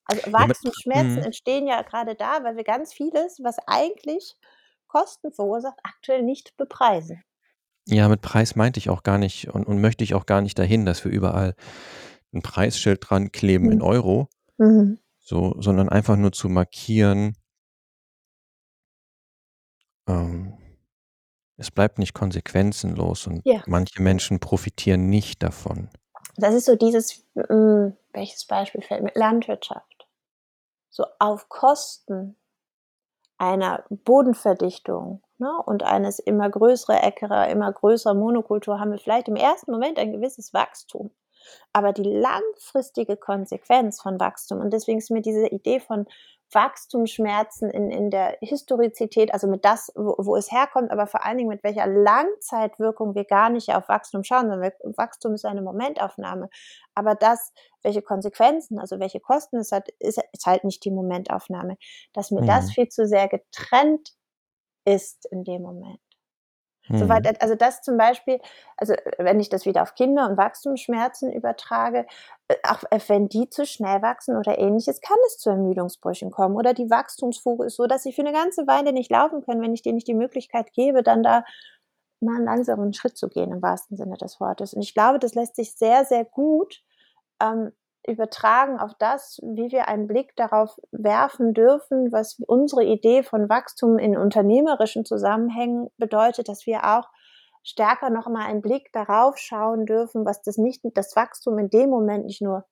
Also 0.06 0.32
Wachstumsschmerzen 0.32 1.18
ja, 1.18 1.26
entstehen 1.26 1.68
ja 1.68 1.82
gerade 1.82 2.16
da, 2.16 2.44
weil 2.44 2.56
wir 2.56 2.64
ganz 2.64 2.94
vieles, 2.94 3.40
was 3.42 3.58
eigentlich 3.68 4.36
Kosten 4.88 5.34
verursacht, 5.34 5.80
aktuell 5.84 6.22
nicht 6.22 6.56
bepreisen. 6.58 7.24
Ja, 7.88 8.08
mit 8.08 8.22
Preis 8.22 8.56
meinte 8.56 8.80
ich 8.80 8.90
auch 8.90 9.04
gar 9.04 9.18
nicht 9.18 9.50
und, 9.50 9.66
und 9.66 9.82
möchte 9.82 10.04
ich 10.04 10.14
auch 10.14 10.26
gar 10.26 10.42
nicht 10.42 10.58
dahin, 10.58 10.86
dass 10.86 11.04
wir 11.04 11.12
überall 11.12 11.56
ein 12.34 12.42
Preisschild 12.42 13.00
dran 13.02 13.32
kleben 13.32 13.66
mhm. 13.66 13.72
in 13.74 13.82
Euro, 13.82 14.30
mhm. 14.58 15.00
so, 15.20 15.56
sondern 15.60 15.90
einfach 15.90 16.16
nur 16.16 16.32
zu 16.32 16.50
markieren, 16.50 17.36
ähm, 20.08 20.58
es 21.58 21.72
bleibt 21.72 22.00
nicht 22.00 22.14
konsequenzenlos 22.14 23.28
und 23.28 23.42
ja. 23.46 23.62
manche 23.66 24.02
Menschen 24.02 24.40
profitieren 24.40 25.10
nicht 25.10 25.42
davon. 25.42 25.90
Das 26.38 26.54
ist 26.54 26.66
so 26.66 26.76
dieses, 26.76 27.26
äh, 27.36 27.92
welches 28.12 28.46
Beispiel 28.46 28.82
fällt 28.82 29.04
mit 29.04 29.16
Landwirtschaft? 29.16 30.08
So 30.90 31.06
auf 31.20 31.50
Kosten 31.50 32.36
einer 33.38 33.84
Bodenverdichtung 33.90 35.22
ne, 35.38 35.52
und 35.66 35.84
eines 35.84 36.20
immer 36.20 36.50
größere 36.50 37.02
Äckerer, 37.02 37.50
immer 37.50 37.72
größerer 37.72 38.14
Monokultur 38.14 38.80
haben 38.80 38.92
wir 38.92 39.00
vielleicht 39.00 39.28
im 39.28 39.36
ersten 39.36 39.72
Moment 39.72 39.98
ein 39.98 40.12
gewisses 40.12 40.54
Wachstum. 40.54 41.12
Aber 41.74 41.94
die 41.94 42.04
langfristige 42.04 43.18
Konsequenz 43.18 44.02
von 44.02 44.20
Wachstum, 44.20 44.62
und 44.62 44.72
deswegen 44.72 44.98
ist 44.98 45.12
mir 45.12 45.22
diese 45.22 45.48
Idee 45.48 45.80
von 45.80 46.08
Wachstumsschmerzen 46.52 47.70
in, 47.70 47.90
in 47.92 48.10
der 48.10 48.38
Historizität, 48.42 49.34
also 49.34 49.48
mit 49.48 49.66
das, 49.66 49.92
wo, 49.96 50.16
wo, 50.18 50.36
es 50.36 50.52
herkommt, 50.52 50.92
aber 50.92 51.08
vor 51.08 51.26
allen 51.26 51.38
Dingen 51.38 51.50
mit 51.50 51.64
welcher 51.64 51.88
Langzeitwirkung 51.88 53.16
wir 53.16 53.26
gar 53.26 53.50
nicht 53.50 53.74
auf 53.74 53.90
Wachstum 53.90 54.24
schauen, 54.24 54.50
sondern 54.50 54.72
Wachstum 54.96 55.34
ist 55.34 55.46
eine 55.46 55.62
Momentaufnahme. 55.62 56.50
Aber 56.94 57.16
das, 57.16 57.52
welche 57.84 58.02
Konsequenzen, 58.02 58.80
also 58.80 59.00
welche 59.00 59.20
Kosten 59.20 59.58
es 59.58 59.72
hat, 59.72 59.90
ist, 60.00 60.22
ist 60.32 60.46
halt 60.46 60.64
nicht 60.64 60.86
die 60.86 60.92
Momentaufnahme. 60.92 61.78
Dass 62.14 62.32
mir 62.32 62.42
mhm. 62.42 62.48
das 62.48 62.72
viel 62.72 62.90
zu 62.90 63.08
sehr 63.08 63.28
getrennt 63.28 64.14
ist 64.86 65.26
in 65.32 65.44
dem 65.44 65.64
Moment. 65.64 66.00
Mhm. 66.88 66.98
Soweit, 66.98 67.42
also 67.42 67.56
das 67.56 67.82
zum 67.82 67.98
Beispiel, 67.98 68.40
also 68.78 68.94
wenn 69.18 69.40
ich 69.40 69.50
das 69.50 69.66
wieder 69.66 69.82
auf 69.82 69.96
Kinder 69.96 70.30
und 70.30 70.38
Wachstumsschmerzen 70.38 71.32
übertrage, 71.32 72.06
äh, 72.48 72.56
auch 72.68 72.84
äh, 72.92 73.00
wenn 73.08 73.28
die 73.28 73.50
zu 73.50 73.66
schnell 73.66 74.02
wachsen 74.02 74.38
oder 74.38 74.58
ähnliches, 74.60 75.02
kann 75.02 75.18
es 75.28 75.38
zu 75.38 75.50
Ermüdungsbrüchen 75.50 76.32
kommen. 76.32 76.56
Oder 76.56 76.74
die 76.74 76.90
Wachstumsfuge 76.90 77.66
ist 77.66 77.76
so, 77.78 77.88
dass 77.88 78.04
sie 78.04 78.14
für 78.14 78.22
eine 78.22 78.34
ganze 78.34 78.68
Weile 78.68 78.94
nicht 78.94 79.12
laufen 79.12 79.44
können, 79.44 79.62
wenn 79.62 79.74
ich 79.74 79.82
denen 79.82 79.96
nicht 79.96 80.08
die 80.08 80.14
Möglichkeit 80.14 80.74
gebe, 80.74 81.04
dann 81.04 81.24
da 81.24 81.44
mal 82.22 82.36
einen 82.38 82.46
langsamen 82.46 82.94
Schritt 82.94 83.18
zu 83.18 83.30
gehen, 83.30 83.52
im 83.52 83.62
wahrsten 83.62 83.98
Sinne 83.98 84.18
des 84.18 84.40
Wortes. 84.40 84.74
Und 84.74 84.82
ich 84.82 84.94
glaube, 84.94 85.20
das 85.20 85.36
lässt 85.36 85.56
sich 85.56 85.76
sehr, 85.76 86.06
sehr 86.06 86.26
gut 86.26 86.82
ähm, 87.42 87.72
übertragen 88.08 88.80
auf 88.80 88.94
das, 89.00 89.40
wie 89.42 89.72
wir 89.72 89.88
einen 89.88 90.08
Blick 90.08 90.36
darauf 90.36 90.78
werfen 90.92 91.54
dürfen, 91.54 92.12
was 92.12 92.40
unsere 92.48 92.84
Idee 92.84 93.24
von 93.24 93.50
Wachstum 93.50 93.98
in 93.98 94.18
unternehmerischen 94.18 95.06
Zusammenhängen 95.06 95.90
bedeutet, 95.98 96.48
dass 96.48 96.66
wir 96.66 96.86
auch 96.86 97.10
stärker 97.64 98.10
noch 98.10 98.28
mal 98.28 98.46
einen 98.46 98.62
Blick 98.62 98.92
darauf 98.94 99.38
schauen 99.38 99.86
dürfen, 99.86 100.26
was 100.26 100.42
das 100.44 100.58
nicht, 100.58 100.82
das 100.94 101.16
Wachstum 101.16 101.58
in 101.58 101.70
dem 101.70 101.90
Moment 101.90 102.26
nicht 102.26 102.42
nur 102.42 102.66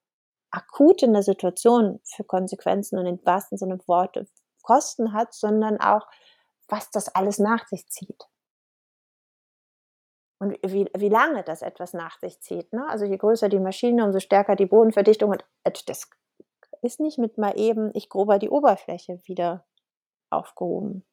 akut 0.51 1.01
in 1.01 1.13
der 1.13 1.23
Situation 1.23 1.99
für 2.03 2.23
Konsequenzen 2.23 2.99
und 2.99 3.07
im 3.07 3.19
wahrsten 3.25 3.57
Sinne 3.57 3.79
Worte 3.87 4.27
Kosten 4.61 5.13
hat, 5.13 5.33
sondern 5.33 5.79
auch, 5.79 6.07
was 6.67 6.89
das 6.91 7.13
alles 7.13 7.39
nach 7.39 7.67
sich 7.67 7.87
zieht 7.89 8.27
und 10.43 10.57
wie, 10.63 10.89
wie 10.95 11.09
lange 11.09 11.43
das 11.43 11.61
etwas 11.61 11.93
nach 11.93 12.19
sich 12.19 12.39
zieht. 12.41 12.71
Ne? 12.73 12.85
Also 12.89 13.05
je 13.05 13.17
größer 13.17 13.49
die 13.49 13.59
Maschine, 13.59 14.05
umso 14.05 14.19
stärker 14.19 14.55
die 14.55 14.65
Bodenverdichtung. 14.65 15.31
Und 15.31 15.45
das 15.63 16.09
ist 16.81 16.99
nicht 16.99 17.17
mit 17.17 17.37
mal 17.37 17.57
eben, 17.57 17.91
ich 17.93 18.09
grober 18.09 18.39
die 18.39 18.49
Oberfläche 18.49 19.21
wieder 19.25 19.65
aufgehoben. 20.29 21.05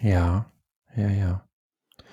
Ja, 0.00 0.46
ja, 0.96 1.08
ja. 1.08 1.44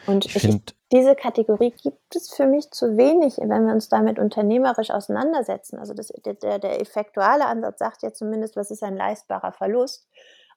Und 0.08 0.26
ich, 0.26 0.36
ich 0.36 0.76
diese 0.92 1.16
Kategorie 1.16 1.72
gibt 1.72 2.16
es 2.16 2.34
für 2.34 2.46
mich 2.46 2.70
zu 2.72 2.96
wenig, 2.96 3.38
wenn 3.38 3.66
wir 3.66 3.74
uns 3.74 3.90
damit 3.90 4.20
unternehmerisch 4.20 4.92
auseinandersetzen. 4.92 5.80
Also 5.80 5.94
das, 5.94 6.08
der, 6.26 6.60
der 6.60 6.80
effektuale 6.80 7.46
Ansatz 7.48 7.80
sagt 7.80 8.04
ja 8.04 8.14
zumindest, 8.14 8.56
was 8.56 8.70
ist 8.70 8.84
ein 8.84 8.96
leistbarer 8.96 9.52
Verlust 9.52 10.08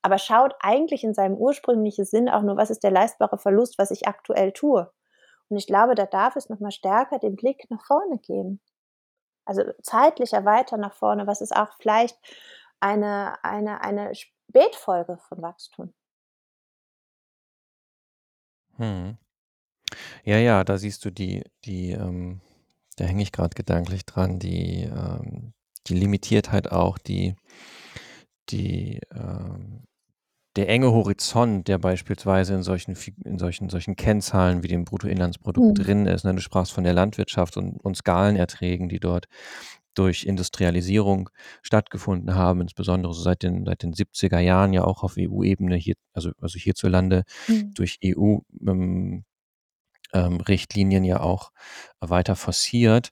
aber 0.02 0.18
schaut 0.18 0.54
eigentlich 0.60 1.04
in 1.04 1.14
seinem 1.14 1.34
ursprünglichen 1.34 2.04
Sinn 2.04 2.28
auch 2.28 2.42
nur, 2.42 2.56
was 2.56 2.70
ist 2.70 2.82
der 2.82 2.90
leistbare 2.90 3.38
Verlust, 3.38 3.78
was 3.78 3.90
ich 3.90 4.06
aktuell 4.06 4.52
tue. 4.52 4.90
Und 5.48 5.56
ich 5.56 5.66
glaube, 5.66 5.94
da 5.94 6.06
darf 6.06 6.36
es 6.36 6.48
nochmal 6.48 6.70
stärker 6.70 7.18
den 7.18 7.36
Blick 7.36 7.70
nach 7.70 7.84
vorne 7.84 8.18
geben. 8.18 8.60
Also 9.44 9.62
zeitlicher 9.82 10.44
weiter 10.44 10.76
nach 10.76 10.94
vorne, 10.94 11.26
was 11.26 11.40
ist 11.40 11.56
auch 11.56 11.72
vielleicht 11.80 12.18
eine, 12.80 13.42
eine, 13.42 13.80
eine 13.80 14.14
Spätfolge 14.14 15.18
von 15.28 15.42
Wachstum. 15.42 15.94
Hm. 18.76 19.16
Ja, 20.24 20.36
ja, 20.36 20.64
da 20.64 20.76
siehst 20.76 21.04
du 21.04 21.10
die, 21.10 21.42
die, 21.64 21.92
ähm, 21.92 22.40
da 22.96 23.04
hänge 23.04 23.22
ich 23.22 23.32
gerade 23.32 23.54
gedanklich 23.54 24.04
dran, 24.04 24.38
die, 24.38 24.84
ähm, 24.84 25.54
die 25.86 25.94
Limitiertheit 25.94 26.70
auch, 26.70 26.98
die, 26.98 27.34
die 28.50 29.00
ähm, 29.12 29.87
der 30.58 30.68
enge 30.68 30.90
Horizont, 30.90 31.68
der 31.68 31.78
beispielsweise 31.78 32.52
in 32.52 32.64
solchen, 32.64 32.96
in 33.24 33.38
solchen, 33.38 33.70
solchen 33.70 33.94
Kennzahlen 33.94 34.64
wie 34.64 34.68
dem 34.68 34.84
Bruttoinlandsprodukt 34.84 35.78
mhm. 35.78 35.82
drin 35.84 36.06
ist. 36.06 36.24
Ne? 36.24 36.34
Du 36.34 36.40
sprachst 36.40 36.72
von 36.72 36.82
der 36.82 36.94
Landwirtschaft 36.94 37.56
und, 37.56 37.76
und 37.76 37.96
Skalenerträgen, 37.96 38.88
die 38.88 38.98
dort 38.98 39.26
durch 39.94 40.24
Industrialisierung 40.24 41.30
stattgefunden 41.62 42.34
haben, 42.34 42.60
insbesondere 42.60 43.14
so 43.14 43.22
seit 43.22 43.44
den, 43.44 43.66
seit 43.66 43.84
den 43.84 43.94
70er 43.94 44.40
Jahren 44.40 44.72
ja 44.72 44.82
auch 44.82 45.04
auf 45.04 45.14
EU-Ebene, 45.16 45.76
hier, 45.76 45.94
also, 46.12 46.32
also 46.40 46.58
hierzulande 46.58 47.22
mhm. 47.46 47.72
durch 47.74 48.00
EU-Richtlinien 48.04 49.24
ähm, 51.04 51.04
ähm, 51.04 51.08
ja 51.08 51.20
auch 51.20 51.52
weiter 52.00 52.34
forciert. 52.34 53.10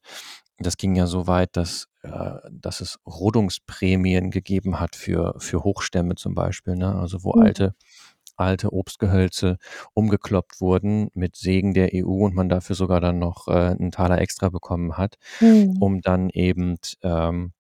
Das 0.58 0.76
ging 0.76 0.96
ja 0.96 1.06
so 1.06 1.26
weit, 1.26 1.56
dass 1.56 1.88
äh, 2.06 2.38
dass 2.50 2.80
es 2.80 2.98
Rodungsprämien 3.06 4.30
gegeben 4.30 4.78
hat 4.78 4.94
für, 4.96 5.34
für 5.38 5.64
Hochstämme 5.64 6.14
zum 6.14 6.34
Beispiel, 6.34 6.76
ne? 6.76 6.94
also 6.94 7.24
wo 7.24 7.34
mhm. 7.34 7.42
alte, 7.42 7.74
alte 8.36 8.72
Obstgehölze 8.72 9.58
umgekloppt 9.92 10.60
wurden 10.60 11.08
mit 11.14 11.36
Segen 11.36 11.74
der 11.74 11.90
EU 11.94 12.24
und 12.24 12.34
man 12.34 12.48
dafür 12.48 12.76
sogar 12.76 13.00
dann 13.00 13.18
noch 13.18 13.48
äh, 13.48 13.52
einen 13.52 13.90
Taler 13.90 14.20
extra 14.20 14.50
bekommen 14.50 14.96
hat, 14.96 15.16
mhm. 15.40 15.76
um 15.80 16.00
dann 16.00 16.30
eben, 16.30 16.76
ähm, 17.02 17.52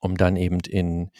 um 0.00 0.16
dann 0.16 0.36
eben 0.36 0.60
in 0.60 1.10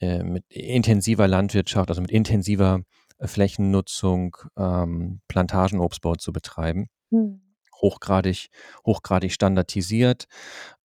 äh, 0.00 0.24
mit 0.24 0.44
intensiver 0.48 1.28
Landwirtschaft, 1.28 1.88
also 1.88 2.00
mit 2.00 2.10
intensiver 2.10 2.80
Flächennutzung 3.20 4.36
ähm, 4.56 5.20
Plantagenobstbau 5.28 6.16
zu 6.16 6.32
betreiben. 6.32 6.88
Mhm 7.10 7.45
hochgradig, 7.80 8.48
hochgradig 8.84 9.32
standardisiert. 9.32 10.26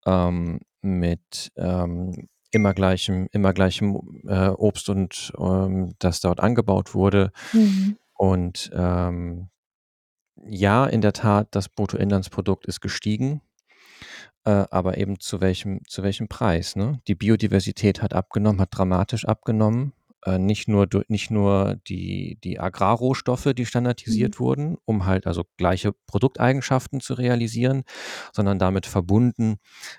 Ähm, 0.06 0.60
mit 0.82 1.52
ähm, 1.58 2.28
immer 2.52 2.74
gleichem, 2.74 3.28
immer 3.32 3.54
gleichem 3.54 4.24
äh, 4.28 4.50
Obst 4.50 4.90
und 4.90 5.32
ähm, 5.38 5.94
das 6.00 6.20
dort 6.20 6.40
angebaut 6.40 6.94
wurde. 6.94 7.32
Mhm. 7.54 7.98
Und 8.14 8.70
ähm, 8.74 9.50
ja, 10.46 10.86
in 10.86 11.02
der 11.02 11.14
Tat, 11.14 11.48
das 11.52 11.70
Bruttoinlandsprodukt 11.70 12.66
ist 12.66 12.82
gestiegen, 12.82 13.42
äh, 14.44 14.66
aber 14.70 14.98
eben 14.98 15.20
zu 15.20 15.40
welchem, 15.40 15.82
zu 15.88 16.04
welchem 16.04 16.28
Preis? 16.28 16.76
Ne? 16.76 17.00
Die 17.08 17.16
Biodiversität 17.16 18.02
hat 18.02 18.14
abgenommen, 18.14 18.60
hat 18.62 18.70
dramatisch 18.72 19.26
abgenommen. 19.26 19.94
Äh, 20.26 20.38
nicht 20.38 20.68
nur, 20.68 20.88
nicht 21.08 21.32
nur 21.32 21.78
die, 21.88 22.38
die 22.44 22.60
Agrarrohstoffe, 22.60 23.50
die 23.56 23.66
standardisiert 23.66 24.36
mhm. 24.36 24.44
wurden, 24.44 24.78
um 24.86 25.06
halt 25.06 25.26
also 25.26 25.44
gleiche 25.58 25.94
Produkteigenschaften 26.06 27.02
zu 27.02 27.16
realisieren, 27.16 27.84
sondern 28.32 28.60
damit 28.60 28.86
verbunden 28.86 29.58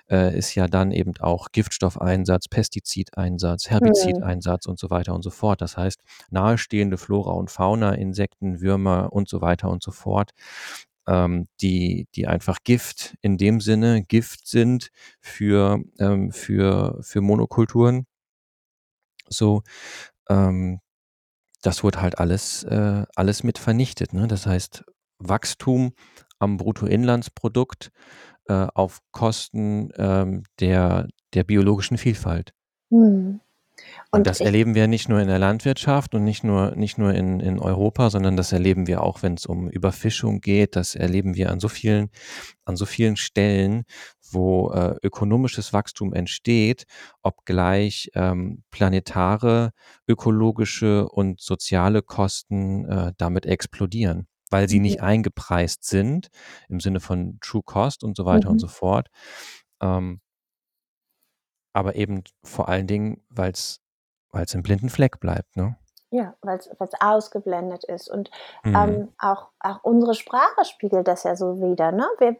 äh, 0.09 0.37
ist 0.37 0.55
ja 0.55 0.67
dann 0.67 0.91
eben 0.91 1.13
auch 1.19 1.49
Giftstoffeinsatz, 1.51 2.47
Pestizideinsatz, 2.47 3.69
Herbizideinsatz 3.69 4.67
mhm. 4.67 4.71
und 4.71 4.79
so 4.79 4.89
weiter 4.89 5.13
und 5.13 5.23
so 5.23 5.29
fort. 5.29 5.61
Das 5.61 5.75
heißt, 5.75 5.99
nahestehende 6.29 6.97
Flora 6.97 7.31
und 7.33 7.51
Fauna, 7.51 7.93
Insekten, 7.93 8.61
Würmer 8.61 9.11
und 9.11 9.27
so 9.27 9.41
weiter 9.41 9.69
und 9.69 9.83
so 9.83 9.91
fort 9.91 10.31
ähm, 11.07 11.47
die, 11.61 12.07
die 12.15 12.27
einfach 12.27 12.59
Gift 12.63 13.17
in 13.21 13.37
dem 13.37 13.59
Sinne 13.59 14.03
Gift 14.03 14.47
sind 14.47 14.89
für, 15.19 15.83
ähm, 15.99 16.31
für, 16.31 16.99
für 17.01 17.21
Monokulturen. 17.21 18.05
So, 19.29 19.63
ähm, 20.29 20.79
das 21.61 21.83
wurde 21.83 22.01
halt 22.01 22.19
alles, 22.19 22.63
äh, 22.63 23.05
alles 23.15 23.43
mit 23.43 23.57
vernichtet. 23.57 24.13
Ne? 24.13 24.27
Das 24.27 24.45
heißt, 24.45 24.83
Wachstum 25.19 25.93
am 26.39 26.57
Bruttoinlandsprodukt 26.57 27.91
äh, 28.47 28.67
auf 28.73 28.99
Kosten 29.11 29.91
ähm, 29.97 30.43
der, 30.59 31.07
der 31.33 31.43
biologischen 31.43 31.97
Vielfalt. 31.97 32.53
Mhm. 32.89 33.39
Und, 34.11 34.19
und 34.19 34.27
das 34.27 34.39
erleben 34.39 34.75
wir 34.75 34.87
nicht 34.87 35.09
nur 35.09 35.19
in 35.19 35.27
der 35.27 35.39
Landwirtschaft 35.39 36.13
und 36.13 36.23
nicht 36.23 36.43
nur, 36.43 36.75
nicht 36.75 36.97
nur 36.97 37.13
in, 37.13 37.39
in 37.39 37.59
Europa, 37.59 38.09
sondern 38.09 38.37
das 38.37 38.51
erleben 38.51 38.87
wir 38.87 39.01
auch, 39.01 39.23
wenn 39.23 39.33
es 39.33 39.45
um 39.45 39.67
Überfischung 39.69 40.41
geht. 40.41 40.75
Das 40.75 40.95
erleben 40.95 41.35
wir 41.35 41.51
an 41.51 41.59
so 41.59 41.69
vielen, 41.69 42.09
an 42.65 42.75
so 42.75 42.85
vielen 42.85 43.17
Stellen, 43.17 43.83
wo 44.33 44.71
äh, 44.71 44.95
ökonomisches 45.03 45.73
Wachstum 45.73 46.13
entsteht, 46.13 46.85
obgleich 47.21 48.11
ähm, 48.15 48.63
planetare, 48.71 49.71
ökologische 50.07 51.07
und 51.07 51.41
soziale 51.41 52.01
Kosten 52.01 52.85
äh, 52.85 53.13
damit 53.17 53.45
explodieren, 53.45 54.27
weil 54.49 54.69
sie 54.69 54.79
nicht 54.79 55.01
eingepreist 55.01 55.83
sind 55.83 56.29
im 56.69 56.79
Sinne 56.79 56.99
von 56.99 57.37
True 57.41 57.63
Cost 57.63 58.03
und 58.03 58.17
so 58.17 58.25
weiter 58.25 58.47
mhm. 58.47 58.53
und 58.53 58.59
so 58.59 58.67
fort. 58.67 59.09
Ähm, 59.81 60.21
aber 61.73 61.95
eben 61.95 62.23
vor 62.43 62.69
allen 62.69 62.87
Dingen, 62.87 63.23
weil 63.29 63.51
es 63.51 63.79
im 64.53 64.63
blinden 64.63 64.89
Fleck 64.89 65.19
bleibt, 65.19 65.55
ne? 65.55 65.77
Ja, 66.13 66.35
weil 66.41 66.59
es 66.59 66.69
ausgeblendet 66.99 67.85
ist. 67.85 68.07
Und 68.07 68.29
mhm. 68.63 68.75
ähm, 68.75 69.13
auch, 69.17 69.49
auch 69.59 69.83
unsere 69.83 70.13
Sprache 70.13 70.63
spiegelt 70.63 71.07
das 71.07 71.23
ja 71.23 71.35
so 71.35 71.59
wieder. 71.59 71.91
Ne? 71.91 72.07
Wir, 72.19 72.37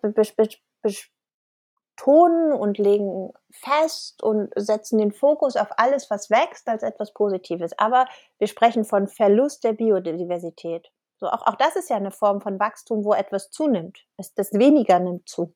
betonen 1.96 2.54
und 2.54 2.78
legen 2.78 3.32
fest 3.52 4.24
und 4.24 4.52
setzen 4.56 4.98
den 4.98 5.12
Fokus 5.12 5.56
auf 5.56 5.70
alles, 5.78 6.10
was 6.10 6.30
wächst, 6.30 6.68
als 6.68 6.84
etwas 6.84 7.14
Positives. 7.14 7.78
Aber 7.78 8.06
wir 8.40 8.48
sprechen 8.48 8.84
von 8.84 9.08
Verlust 9.08 9.64
der 9.64 9.74
Biodiversität. 9.74 10.92
So, 11.18 11.28
auch, 11.28 11.46
auch 11.46 11.56
das 11.56 11.76
ist 11.76 11.90
ja 11.90 11.96
eine 11.96 12.12
Form 12.12 12.42
von 12.42 12.60
Wachstum, 12.60 13.06
wo 13.06 13.14
etwas 13.14 13.52
zunimmt. 13.52 14.06
Es, 14.18 14.34
das 14.34 14.54
weniger 14.54 15.00
nimmt 15.00 15.30
zu. 15.30 15.54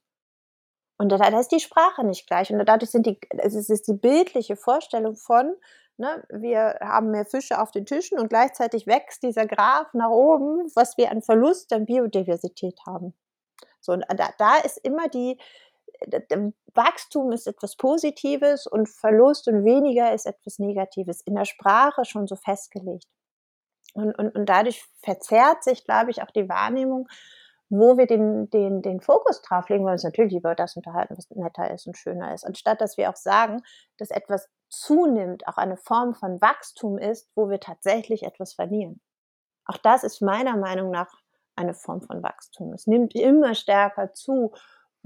Und 0.98 1.12
da, 1.12 1.18
da 1.18 1.40
ist 1.40 1.52
die 1.52 1.60
Sprache 1.60 2.04
nicht 2.04 2.28
gleich. 2.28 2.52
Und 2.52 2.64
dadurch 2.66 2.92
sind 2.92 3.06
die, 3.06 3.20
es 3.38 3.70
ist 3.70 3.88
die 3.88 3.94
bildliche 3.94 4.56
Vorstellung 4.56 5.16
von, 5.16 5.56
ne, 5.98 6.24
wir 6.30 6.78
haben 6.82 7.12
mehr 7.12 7.26
Fische 7.26 7.60
auf 7.62 7.72
den 7.72 7.86
Tischen 7.86 8.20
und 8.20 8.30
gleichzeitig 8.30 8.88
wächst 8.88 9.24
dieser 9.24 9.46
Graph 9.46 9.94
nach 9.94 10.10
oben, 10.10 10.72
was 10.76 10.98
wir 10.98 11.12
an 11.12 11.22
Verlust 11.22 11.74
an 11.74 11.86
Biodiversität 11.86 12.80
haben. 12.88 13.14
So, 13.80 13.94
und 13.94 14.06
da, 14.16 14.30
da 14.38 14.58
ist 14.58 14.78
immer 14.78 15.08
die, 15.08 15.38
Wachstum 16.74 17.32
ist 17.32 17.48
etwas 17.48 17.76
Positives 17.76 18.68
und 18.68 18.90
Verlust 18.90 19.48
und 19.48 19.66
weniger 19.66 20.14
ist 20.14 20.26
etwas 20.26 20.60
Negatives. 20.60 21.22
In 21.22 21.36
der 21.36 21.46
Sprache 21.46 22.06
schon 22.06 22.28
so 22.28 22.36
festgelegt. 22.36 23.08
Und, 23.94 24.18
und, 24.18 24.36
und 24.36 24.46
dadurch 24.48 24.86
verzerrt 25.02 25.64
sich, 25.64 25.84
glaube 25.84 26.12
ich, 26.12 26.22
auch 26.22 26.32
die 26.32 26.48
Wahrnehmung, 26.48 27.08
wo 27.70 27.98
wir 27.98 28.06
den, 28.06 28.50
den, 28.50 28.82
den 28.82 29.02
Fokus 29.02 29.42
drauf 29.42 29.68
legen, 29.70 29.86
weil 29.86 29.94
uns 29.94 30.04
natürlich 30.04 30.36
über 30.36 30.56
das 30.56 30.76
unterhalten, 30.76 31.18
was 31.18 31.30
netter 31.32 31.72
ist 31.72 31.88
und 31.88 31.98
schöner 31.98 32.34
ist. 32.34 32.46
Anstatt 32.46 32.80
dass 32.80 32.98
wir 32.98 33.10
auch 33.10 33.16
sagen, 33.16 33.62
dass 33.98 34.12
etwas 34.12 34.50
zunimmt, 34.70 35.48
auch 35.48 35.58
eine 35.58 35.78
Form 35.78 36.14
von 36.14 36.40
Wachstum 36.42 36.98
ist, 36.98 37.30
wo 37.36 37.50
wir 37.50 37.60
tatsächlich 37.60 38.24
etwas 38.24 38.54
verlieren. 38.54 39.02
Auch 39.66 39.78
das 39.78 40.04
ist 40.04 40.22
meiner 40.22 40.56
Meinung 40.56 40.92
nach 40.92 41.12
eine 41.56 41.74
Form 41.74 42.02
von 42.02 42.24
Wachstum. 42.24 42.74
Es 42.74 42.88
nimmt 42.88 43.16
immer 43.16 43.56
stärker 43.56 44.14
zu, 44.14 44.54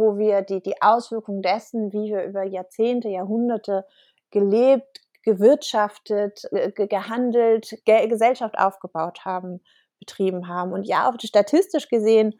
wo 0.01 0.17
wir 0.17 0.41
die, 0.41 0.61
die 0.61 0.81
Auswirkungen 0.81 1.41
dessen, 1.41 1.93
wie 1.93 2.11
wir 2.11 2.23
über 2.25 2.43
Jahrzehnte, 2.43 3.07
Jahrhunderte 3.07 3.85
gelebt, 4.31 4.99
gewirtschaftet, 5.23 6.49
gehandelt, 6.75 7.79
Gesellschaft 7.85 8.57
aufgebaut 8.57 9.23
haben, 9.23 9.61
betrieben 9.99 10.47
haben. 10.47 10.73
Und 10.73 10.83
ja, 10.83 11.13
statistisch 11.23 11.87
gesehen 11.87 12.39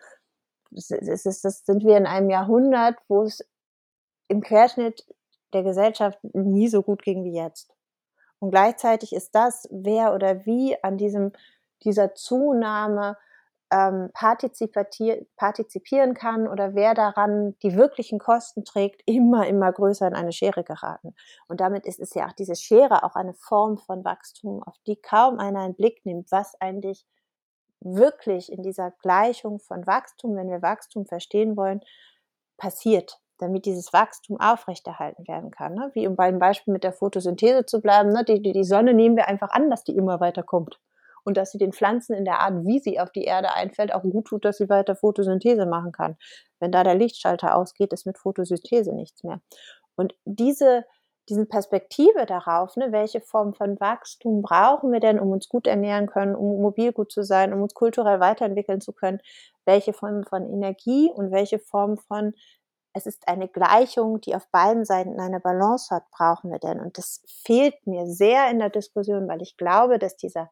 das, 0.71 1.26
ist, 1.26 1.45
das 1.45 1.65
sind 1.65 1.84
wir 1.84 1.97
in 1.97 2.06
einem 2.06 2.30
Jahrhundert, 2.30 2.97
wo 3.08 3.24
es 3.24 3.45
im 4.28 4.41
Querschnitt 4.41 5.06
der 5.54 5.63
Gesellschaft 5.63 6.19
nie 6.24 6.67
so 6.69 6.82
gut 6.82 7.04
ging 7.04 7.24
wie 7.24 7.36
jetzt. 7.36 7.74
Und 8.39 8.52
gleichzeitig 8.52 9.13
ist 9.13 9.36
das, 9.36 9.67
wer 9.69 10.15
oder 10.15 10.45
wie 10.45 10.82
an 10.84 10.97
diesem, 10.97 11.34
dieser 11.84 12.15
Zunahme 12.15 13.17
ähm, 13.72 14.10
partizipieren 14.14 16.14
kann 16.14 16.48
oder 16.48 16.76
wer 16.76 16.94
daran 16.94 17.56
die 17.64 17.76
wirklichen 17.76 18.20
Kosten 18.20 18.66
trägt, 18.66 19.02
immer, 19.06 19.48
immer 19.48 19.72
größer 19.72 20.08
in 20.08 20.14
eine 20.14 20.34
Schere 20.34 20.64
geraten. 20.64 21.16
Und 21.48 21.62
damit 21.62 21.86
ist 21.86 22.00
es 22.00 22.14
ja 22.14 22.28
auch 22.28 22.34
diese 22.34 22.56
Schere 22.56 23.04
auch 23.04 23.16
eine 23.16 23.34
Form 23.34 23.78
von 23.78 24.04
Wachstum, 24.04 24.62
auf 24.64 24.76
die 24.86 24.98
kaum 24.98 25.40
einer 25.40 25.62
einen 25.62 25.76
Blick 25.76 26.06
nimmt, 26.06 26.32
was 26.32 26.60
eigentlich 26.60 27.06
wirklich 27.80 28.52
in 28.52 28.62
dieser 28.62 28.92
Gleichung 29.02 29.60
von 29.60 29.88
Wachstum, 29.88 30.36
wenn 30.36 30.50
wir 30.50 30.62
Wachstum 30.62 31.06
verstehen 31.06 31.58
wollen, 31.58 31.82
passiert, 32.58 33.20
damit 33.40 33.66
dieses 33.66 33.92
Wachstum 33.92 34.40
aufrechterhalten 34.40 35.28
werden 35.28 35.50
kann. 35.50 35.74
Ne? 35.74 35.90
Wie 35.94 36.08
um 36.08 36.16
bei 36.16 36.30
dem 36.30 36.38
Beispiel 36.38 36.74
mit 36.74 36.84
der 36.84 36.94
Photosynthese 36.94 37.66
zu 37.66 37.82
bleiben, 37.82 38.10
ne? 38.10 38.24
die, 38.24 38.42
die, 38.42 38.52
die 38.52 38.64
Sonne 38.64 38.94
nehmen 38.94 39.16
wir 39.16 39.28
einfach 39.28 39.50
an, 39.50 39.72
dass 39.72 39.84
die 39.84 39.96
immer 39.96 40.20
weiter 40.20 40.44
kommt 40.44 40.80
und 41.24 41.38
dass 41.38 41.52
sie 41.52 41.58
den 41.58 41.74
Pflanzen 41.74 42.14
in 42.14 42.26
der 42.26 42.40
Art, 42.40 42.66
wie 42.66 42.80
sie 42.80 43.00
auf 43.00 43.12
die 43.12 43.24
Erde 43.24 43.54
einfällt, 43.54 43.94
auch 43.94 44.04
gut 44.04 44.28
tut, 44.28 44.46
dass 44.46 44.58
sie 44.58 44.70
weiter 44.70 44.96
Photosynthese 44.96 45.66
machen 45.66 45.92
kann. 45.92 46.18
Wenn 46.60 46.72
da 46.72 46.84
der 46.84 46.96
Lichtschalter 46.96 47.56
ausgeht, 47.56 47.94
ist 47.94 48.06
mit 48.06 48.18
Photosynthese 48.18 48.94
nichts 48.94 49.24
mehr. 49.24 49.42
Und 49.96 50.16
diese, 50.26 50.86
diese 51.30 51.46
Perspektive 51.46 52.26
darauf, 52.26 52.76
ne, 52.76 52.92
welche 52.92 53.22
Form 53.22 53.54
von 53.54 53.80
Wachstum 53.80 54.42
brauchen 54.42 54.92
wir 54.92 55.00
denn, 55.00 55.20
um 55.20 55.32
uns 55.32 55.50
gut 55.50 55.68
ernähren 55.68 56.08
können, 56.08 56.36
um 56.36 56.62
mobil 56.62 56.92
gut 56.92 57.12
zu 57.12 57.24
sein, 57.24 57.54
um 57.54 57.62
uns 57.62 57.74
kulturell 57.74 58.20
weiterentwickeln 58.20 58.82
zu 58.82 58.94
können, 58.94 59.20
welche 59.66 59.94
Form 59.94 60.24
von 60.24 60.52
Energie 60.52 61.12
und 61.14 61.32
welche 61.32 61.60
Form 61.60 61.98
von 61.98 62.34
es 62.94 63.06
ist 63.06 63.28
eine 63.28 63.48
Gleichung, 63.48 64.20
die 64.22 64.36
auf 64.36 64.48
beiden 64.50 64.86
Seiten 64.86 65.20
eine 65.20 65.40
Balance 65.40 65.94
hat, 65.96 66.10
brauchen 66.12 66.52
wir 66.52 66.60
denn? 66.60 66.80
Und 66.80 66.98
das 66.98 67.24
fehlt 67.46 67.88
mir 67.88 68.06
sehr 68.08 68.50
in 68.50 68.60
der 68.60 68.70
Diskussion, 68.70 69.28
weil 69.28 69.42
ich 69.42 69.56
glaube, 69.58 69.98
dass 69.98 70.18
dieser 70.18 70.52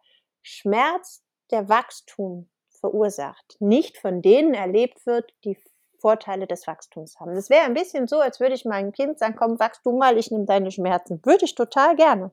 Schmerz, 0.50 1.24
der 1.52 1.70
Wachstum 1.70 2.50
verursacht, 2.80 3.58
nicht 3.60 3.98
von 3.98 4.22
denen 4.22 4.54
erlebt 4.54 5.06
wird, 5.06 5.34
die 5.44 5.58
Vorteile 6.00 6.48
des 6.48 6.66
Wachstums 6.66 7.20
haben. 7.20 7.36
Das 7.36 7.50
wäre 7.50 7.66
ein 7.66 7.74
bisschen 7.74 8.08
so, 8.08 8.20
als 8.20 8.40
würde 8.40 8.56
ich 8.56 8.66
meinem 8.66 8.92
Kind 8.92 9.20
sagen, 9.20 9.36
komm, 9.38 9.60
wachst 9.60 9.86
du 9.86 9.92
mal, 9.92 10.18
ich 10.18 10.32
nehme 10.32 10.46
deine 10.46 10.72
Schmerzen. 10.72 11.20
Würde 11.24 11.46
ich 11.46 11.56
total 11.56 11.96
gerne. 11.96 12.32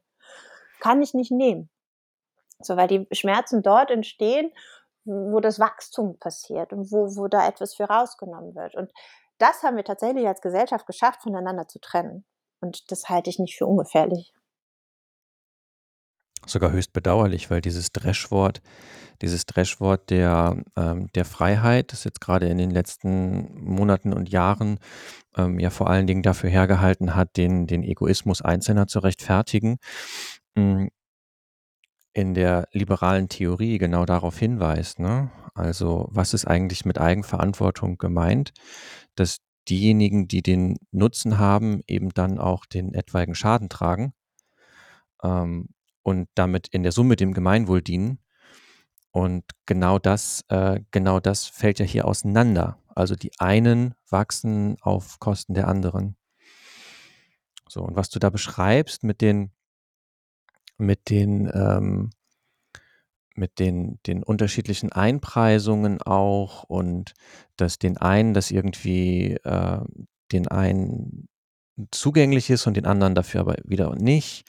Kann 0.80 1.02
ich 1.02 1.14
nicht 1.14 1.32
nehmen. 1.32 1.68
So, 2.60 2.76
weil 2.76 2.88
die 2.88 3.06
Schmerzen 3.12 3.62
dort 3.62 3.90
entstehen, 3.90 4.52
wo 5.04 5.40
das 5.40 5.58
Wachstum 5.58 6.18
passiert 6.18 6.72
und 6.72 6.90
wo, 6.92 7.16
wo 7.16 7.28
da 7.28 7.46
etwas 7.46 7.74
für 7.74 7.84
rausgenommen 7.84 8.54
wird. 8.54 8.74
Und 8.76 8.92
das 9.38 9.62
haben 9.62 9.76
wir 9.76 9.84
tatsächlich 9.84 10.26
als 10.26 10.40
Gesellschaft 10.40 10.86
geschafft, 10.86 11.22
voneinander 11.22 11.68
zu 11.68 11.80
trennen. 11.80 12.24
Und 12.60 12.90
das 12.90 13.08
halte 13.08 13.30
ich 13.30 13.38
nicht 13.38 13.56
für 13.56 13.66
ungefährlich 13.66 14.32
sogar 16.44 16.72
höchst 16.72 16.92
bedauerlich, 16.92 17.50
weil 17.50 17.60
dieses 17.60 17.92
Dreschwort, 17.92 18.60
dieses 19.22 19.46
Dreschwort 19.46 20.10
der, 20.10 20.62
ähm, 20.76 21.08
der 21.14 21.24
Freiheit, 21.24 21.92
das 21.92 22.04
jetzt 22.04 22.20
gerade 22.20 22.48
in 22.48 22.58
den 22.58 22.70
letzten 22.70 23.64
Monaten 23.64 24.12
und 24.12 24.28
Jahren 24.28 24.78
ähm, 25.36 25.58
ja 25.58 25.70
vor 25.70 25.88
allen 25.88 26.06
Dingen 26.06 26.22
dafür 26.22 26.50
hergehalten 26.50 27.14
hat, 27.14 27.36
den, 27.36 27.66
den 27.66 27.82
Egoismus 27.82 28.42
Einzelner 28.42 28.86
zu 28.86 28.98
rechtfertigen, 28.98 29.78
hm, 30.56 30.90
in 32.12 32.34
der 32.34 32.68
liberalen 32.72 33.28
Theorie 33.28 33.78
genau 33.78 34.06
darauf 34.06 34.38
hinweist. 34.38 34.98
Ne? 34.98 35.30
Also 35.54 36.08
was 36.10 36.32
ist 36.32 36.46
eigentlich 36.46 36.84
mit 36.84 36.98
Eigenverantwortung 36.98 37.98
gemeint? 37.98 38.52
Dass 39.16 39.38
diejenigen, 39.68 40.28
die 40.28 40.42
den 40.42 40.78
Nutzen 40.92 41.38
haben, 41.38 41.82
eben 41.86 42.10
dann 42.10 42.38
auch 42.38 42.64
den 42.66 42.94
etwaigen 42.94 43.34
Schaden 43.34 43.68
tragen. 43.68 44.14
Ähm, 45.22 45.68
und 46.06 46.28
damit 46.36 46.68
in 46.68 46.84
der 46.84 46.92
Summe 46.92 47.16
dem 47.16 47.34
Gemeinwohl 47.34 47.82
dienen. 47.82 48.20
Und 49.10 49.42
genau 49.66 49.98
das, 49.98 50.44
äh, 50.46 50.78
genau 50.92 51.18
das 51.18 51.46
fällt 51.46 51.80
ja 51.80 51.84
hier 51.84 52.06
auseinander. 52.06 52.78
Also 52.94 53.16
die 53.16 53.32
einen 53.40 53.92
wachsen 54.08 54.76
auf 54.82 55.18
Kosten 55.18 55.54
der 55.54 55.66
anderen. 55.66 56.16
So, 57.68 57.82
und 57.82 57.96
was 57.96 58.08
du 58.08 58.20
da 58.20 58.30
beschreibst 58.30 59.02
mit 59.02 59.20
den, 59.20 59.50
mit 60.78 61.10
den, 61.10 61.50
ähm, 61.52 62.10
mit 63.34 63.58
den, 63.58 63.98
den 64.06 64.22
unterschiedlichen 64.22 64.92
Einpreisungen 64.92 66.00
auch 66.02 66.62
und 66.62 67.14
dass 67.56 67.80
den 67.80 67.96
einen 67.96 68.32
das 68.32 68.52
irgendwie 68.52 69.32
äh, 69.42 69.80
den 70.30 70.46
einen 70.46 71.28
zugänglich 71.90 72.50
ist 72.50 72.66
und 72.66 72.74
den 72.76 72.86
anderen 72.86 73.14
dafür 73.14 73.40
aber 73.40 73.56
wieder 73.64 73.94
nicht, 73.94 74.46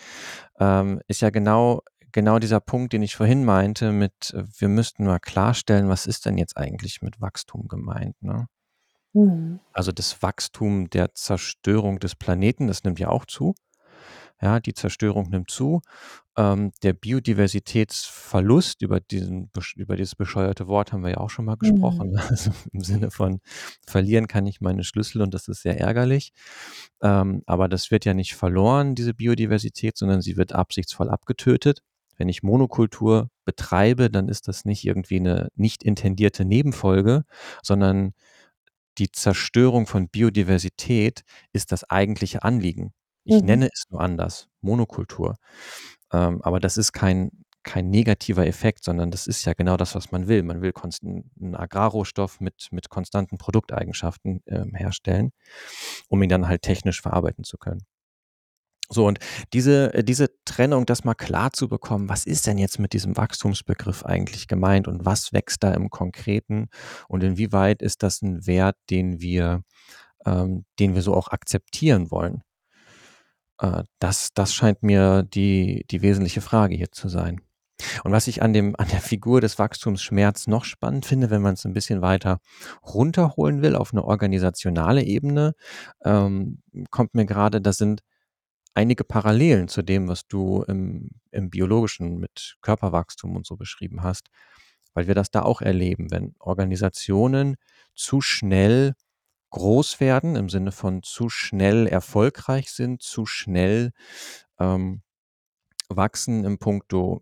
ähm, 0.59 1.01
ist 1.07 1.21
ja 1.21 1.29
genau, 1.29 1.81
genau 2.11 2.39
dieser 2.39 2.59
Punkt, 2.59 2.93
den 2.93 3.03
ich 3.03 3.15
vorhin 3.15 3.45
meinte, 3.45 3.91
mit 3.91 4.33
äh, 4.33 4.43
wir 4.57 4.67
müssten 4.67 5.05
mal 5.05 5.19
klarstellen, 5.19 5.89
was 5.89 6.05
ist 6.05 6.25
denn 6.25 6.37
jetzt 6.37 6.57
eigentlich 6.57 7.01
mit 7.01 7.19
Wachstum 7.21 7.67
gemeint, 7.67 8.21
ne? 8.21 8.47
Mhm. 9.13 9.59
Also 9.73 9.91
das 9.91 10.21
Wachstum 10.21 10.89
der 10.89 11.13
Zerstörung 11.13 11.99
des 11.99 12.15
Planeten, 12.15 12.67
das 12.67 12.83
nimmt 12.83 12.99
ja 12.99 13.09
auch 13.09 13.25
zu. 13.25 13.55
Ja, 14.41 14.59
die 14.59 14.73
Zerstörung 14.73 15.29
nimmt 15.29 15.49
zu. 15.49 15.81
Ähm, 16.37 16.71
der 16.83 16.93
Biodiversitätsverlust, 16.93 18.83
über, 18.83 18.99
diesen, 18.99 19.49
über 19.75 19.95
dieses 19.95 20.15
bescheuerte 20.15 20.67
Wort 20.67 20.93
haben 20.93 21.03
wir 21.03 21.11
ja 21.11 21.17
auch 21.17 21.31
schon 21.31 21.45
mal 21.45 21.57
gesprochen. 21.57 22.11
Mhm. 22.11 22.17
Also 22.29 22.51
im 22.71 22.81
Sinne 22.81 23.09
von 23.09 23.39
verlieren 23.87 24.27
kann 24.27 24.45
ich 24.45 24.61
meine 24.61 24.83
Schlüssel 24.83 25.21
und 25.23 25.33
das 25.33 25.47
ist 25.47 25.63
sehr 25.63 25.79
ärgerlich. 25.79 26.33
Ähm, 27.01 27.41
aber 27.47 27.67
das 27.67 27.89
wird 27.89 28.05
ja 28.05 28.13
nicht 28.13 28.35
verloren, 28.35 28.93
diese 28.93 29.15
Biodiversität, 29.15 29.97
sondern 29.97 30.21
sie 30.21 30.37
wird 30.37 30.53
absichtsvoll 30.53 31.09
abgetötet. 31.09 31.81
Wenn 32.17 32.29
ich 32.29 32.43
Monokultur 32.43 33.29
betreibe, 33.45 34.09
dann 34.09 34.27
ist 34.27 34.47
das 34.47 34.65
nicht 34.65 34.85
irgendwie 34.85 35.17
eine 35.17 35.49
nicht 35.55 35.83
intendierte 35.83 36.45
Nebenfolge, 36.45 37.23
sondern 37.63 38.13
die 38.97 39.11
Zerstörung 39.11 39.87
von 39.87 40.09
Biodiversität 40.09 41.23
ist 41.53 41.71
das 41.71 41.89
eigentliche 41.89 42.43
Anliegen. 42.43 42.93
Ich 43.27 43.41
mhm. 43.41 43.45
nenne 43.45 43.69
es 43.73 43.83
nur 43.89 44.01
anders, 44.01 44.47
Monokultur. 44.61 45.35
Ähm, 46.13 46.41
aber 46.41 46.61
das 46.61 46.77
ist 46.77 46.93
kein, 46.93 47.29
kein 47.63 47.89
negativer 47.89 48.47
Effekt, 48.47 48.85
sondern 48.85 49.11
das 49.11 49.27
ist 49.27 49.43
ja 49.45 49.53
genau 49.53 49.75
das, 49.75 49.95
was 49.95 50.11
man 50.11 50.29
will. 50.29 50.43
Man 50.43 50.61
will 50.61 50.73
einen 51.01 51.55
Agrarrohstoff 51.55 52.39
mit, 52.39 52.69
mit 52.71 52.89
konstanten 52.89 53.37
Produkteigenschaften 53.37 54.41
äh, 54.45 54.63
herstellen, 54.73 55.31
um 56.07 56.23
ihn 56.23 56.29
dann 56.29 56.47
halt 56.47 56.61
technisch 56.61 57.01
verarbeiten 57.01 57.43
zu 57.43 57.57
können. 57.57 57.81
So, 58.89 59.05
und 59.05 59.19
diese, 59.51 59.93
äh, 59.93 60.03
diese 60.05 60.29
Trennung, 60.45 60.85
das 60.85 61.03
mal 61.03 61.13
klar 61.13 61.51
zu 61.51 61.67
bekommen, 61.67 62.07
was 62.07 62.25
ist 62.25 62.47
denn 62.47 62.57
jetzt 62.57 62.79
mit 62.79 62.93
diesem 62.93 63.17
Wachstumsbegriff 63.17 64.05
eigentlich 64.05 64.47
gemeint 64.47 64.87
und 64.87 65.05
was 65.05 65.33
wächst 65.33 65.63
da 65.63 65.73
im 65.73 65.89
Konkreten 65.89 66.69
und 67.09 67.21
inwieweit 67.25 67.81
ist 67.81 68.03
das 68.03 68.21
ein 68.21 68.47
Wert, 68.47 68.77
den 68.89 69.19
wir 69.19 69.63
ähm, 70.25 70.65
den 70.79 70.95
wir 70.95 71.01
so 71.01 71.13
auch 71.13 71.29
akzeptieren 71.29 72.11
wollen? 72.11 72.43
Äh, 73.59 73.83
das 73.99 74.29
das 74.33 74.53
scheint 74.53 74.83
mir 74.83 75.23
die 75.23 75.85
die 75.89 76.01
wesentliche 76.01 76.41
Frage 76.41 76.75
hier 76.75 76.91
zu 76.91 77.09
sein. 77.09 77.41
Und 78.03 78.11
was 78.11 78.27
ich 78.27 78.41
an 78.43 78.53
dem 78.53 78.75
an 78.77 78.87
der 78.89 79.01
Figur 79.01 79.41
des 79.41 79.59
Wachstumsschmerz 79.59 80.47
noch 80.47 80.65
spannend 80.65 81.05
finde, 81.05 81.29
wenn 81.29 81.41
man 81.43 81.53
es 81.55 81.65
ein 81.65 81.73
bisschen 81.73 82.01
weiter 82.01 82.39
runterholen 82.85 83.61
will 83.61 83.75
auf 83.75 83.93
eine 83.93 84.03
organisationale 84.05 85.03
Ebene, 85.03 85.53
ähm, 86.05 86.61
kommt 86.91 87.15
mir 87.15 87.25
gerade, 87.25 87.61
da 87.61 87.73
sind 87.73 88.01
einige 88.75 89.03
Parallelen 89.03 89.67
zu 89.69 89.81
dem, 89.83 90.07
was 90.07 90.27
du 90.27 90.63
im 90.67 91.11
im 91.31 91.49
Biologischen 91.49 92.19
mit 92.19 92.57
Körperwachstum 92.61 93.35
und 93.35 93.45
so 93.47 93.57
beschrieben 93.57 94.03
hast, 94.03 94.29
weil 94.93 95.07
wir 95.07 95.15
das 95.15 95.31
da 95.31 95.43
auch 95.43 95.61
erleben, 95.61 96.11
wenn 96.11 96.35
Organisationen 96.39 97.57
zu 97.95 98.21
schnell 98.21 98.95
groß 99.51 99.99
werden, 99.99 100.35
im 100.35 100.49
Sinne 100.49 100.71
von 100.71 101.03
zu 101.03 101.29
schnell 101.29 101.87
erfolgreich 101.87 102.71
sind, 102.71 103.01
zu 103.01 103.25
schnell, 103.25 103.91
ähm, 104.59 105.01
wachsen 105.89 106.45
im 106.45 106.59
Puncto 106.59 107.21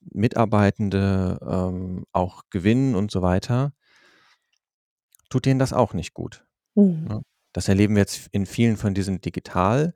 Mitarbeitende, 0.00 1.38
ähm, 1.46 2.04
auch 2.12 2.44
gewinnen 2.50 2.94
und 2.96 3.10
so 3.10 3.22
weiter 3.22 3.72
tut 5.30 5.46
denen 5.46 5.58
das 5.58 5.72
auch 5.72 5.94
nicht 5.94 6.14
gut, 6.14 6.46
Mhm. 6.76 7.06
ne? 7.08 7.22
Das 7.52 7.68
erleben 7.68 7.94
wir 7.94 8.00
jetzt 8.00 8.28
in 8.32 8.46
vielen 8.46 8.76
von 8.76 8.94
diesen 8.94 9.20
digital 9.20 9.94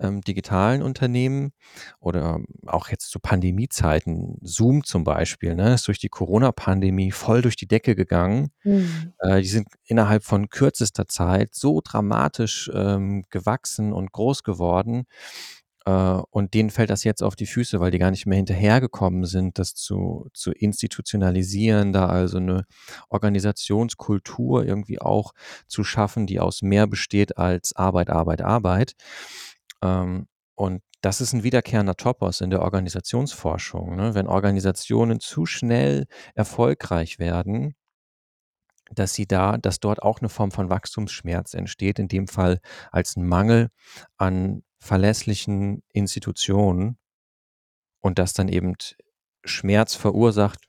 ähm, 0.00 0.20
digitalen 0.22 0.82
Unternehmen 0.82 1.52
oder 2.00 2.40
auch 2.66 2.88
jetzt 2.88 3.10
zu 3.10 3.18
Pandemiezeiten. 3.20 4.38
Zoom 4.42 4.84
zum 4.84 5.04
Beispiel, 5.04 5.54
ne, 5.54 5.74
ist 5.74 5.86
durch 5.88 5.98
die 5.98 6.08
Corona-Pandemie 6.08 7.12
voll 7.12 7.42
durch 7.42 7.56
die 7.56 7.68
Decke 7.68 7.94
gegangen. 7.94 8.50
Mhm. 8.64 9.12
Äh, 9.18 9.42
die 9.42 9.48
sind 9.48 9.68
innerhalb 9.84 10.24
von 10.24 10.48
kürzester 10.48 11.06
Zeit 11.06 11.54
so 11.54 11.80
dramatisch, 11.84 12.70
ähm, 12.74 13.24
gewachsen 13.30 13.92
und 13.92 14.12
groß 14.12 14.42
geworden. 14.42 15.06
Äh, 15.86 15.92
und 16.30 16.54
denen 16.54 16.70
fällt 16.70 16.90
das 16.90 17.04
jetzt 17.04 17.22
auf 17.22 17.36
die 17.36 17.46
Füße, 17.46 17.80
weil 17.80 17.90
die 17.90 17.98
gar 17.98 18.10
nicht 18.10 18.26
mehr 18.26 18.36
hinterhergekommen 18.36 19.24
sind, 19.26 19.58
das 19.58 19.74
zu 19.74 20.28
zu 20.34 20.52
institutionalisieren, 20.52 21.92
da 21.92 22.06
also 22.06 22.38
eine 22.38 22.64
Organisationskultur 23.10 24.64
irgendwie 24.64 25.00
auch 25.00 25.32
zu 25.68 25.84
schaffen, 25.84 26.26
die 26.26 26.40
aus 26.40 26.62
mehr 26.62 26.86
besteht 26.86 27.38
als 27.38 27.74
Arbeit, 27.76 28.10
Arbeit, 28.10 28.42
Arbeit. 28.42 28.94
Ähm, 29.82 30.26
und 30.56 30.82
das 31.02 31.20
ist 31.20 31.32
ein 31.34 31.42
wiederkehrender 31.44 31.96
Topos 31.96 32.40
in 32.40 32.50
der 32.50 32.62
Organisationsforschung, 32.62 33.96
ne? 33.96 34.14
Wenn 34.14 34.26
Organisationen 34.28 35.20
zu 35.20 35.44
schnell 35.46 36.06
erfolgreich 36.34 37.18
werden, 37.18 37.74
dass 38.94 39.14
sie 39.14 39.26
da 39.26 39.56
dass 39.58 39.80
dort 39.80 40.02
auch 40.02 40.20
eine 40.20 40.28
Form 40.28 40.50
von 40.50 40.68
Wachstumsschmerz 40.70 41.54
entsteht, 41.54 41.98
in 41.98 42.08
dem 42.08 42.28
Fall 42.28 42.60
als 42.92 43.16
'n 43.16 43.26
Mangel 43.26 43.68
an 44.18 44.62
verlässlichen 44.84 45.82
Institutionen 45.92 46.98
und 48.02 48.18
das 48.18 48.34
dann 48.34 48.48
eben 48.48 48.74
Schmerz 49.44 49.94
verursacht, 49.94 50.60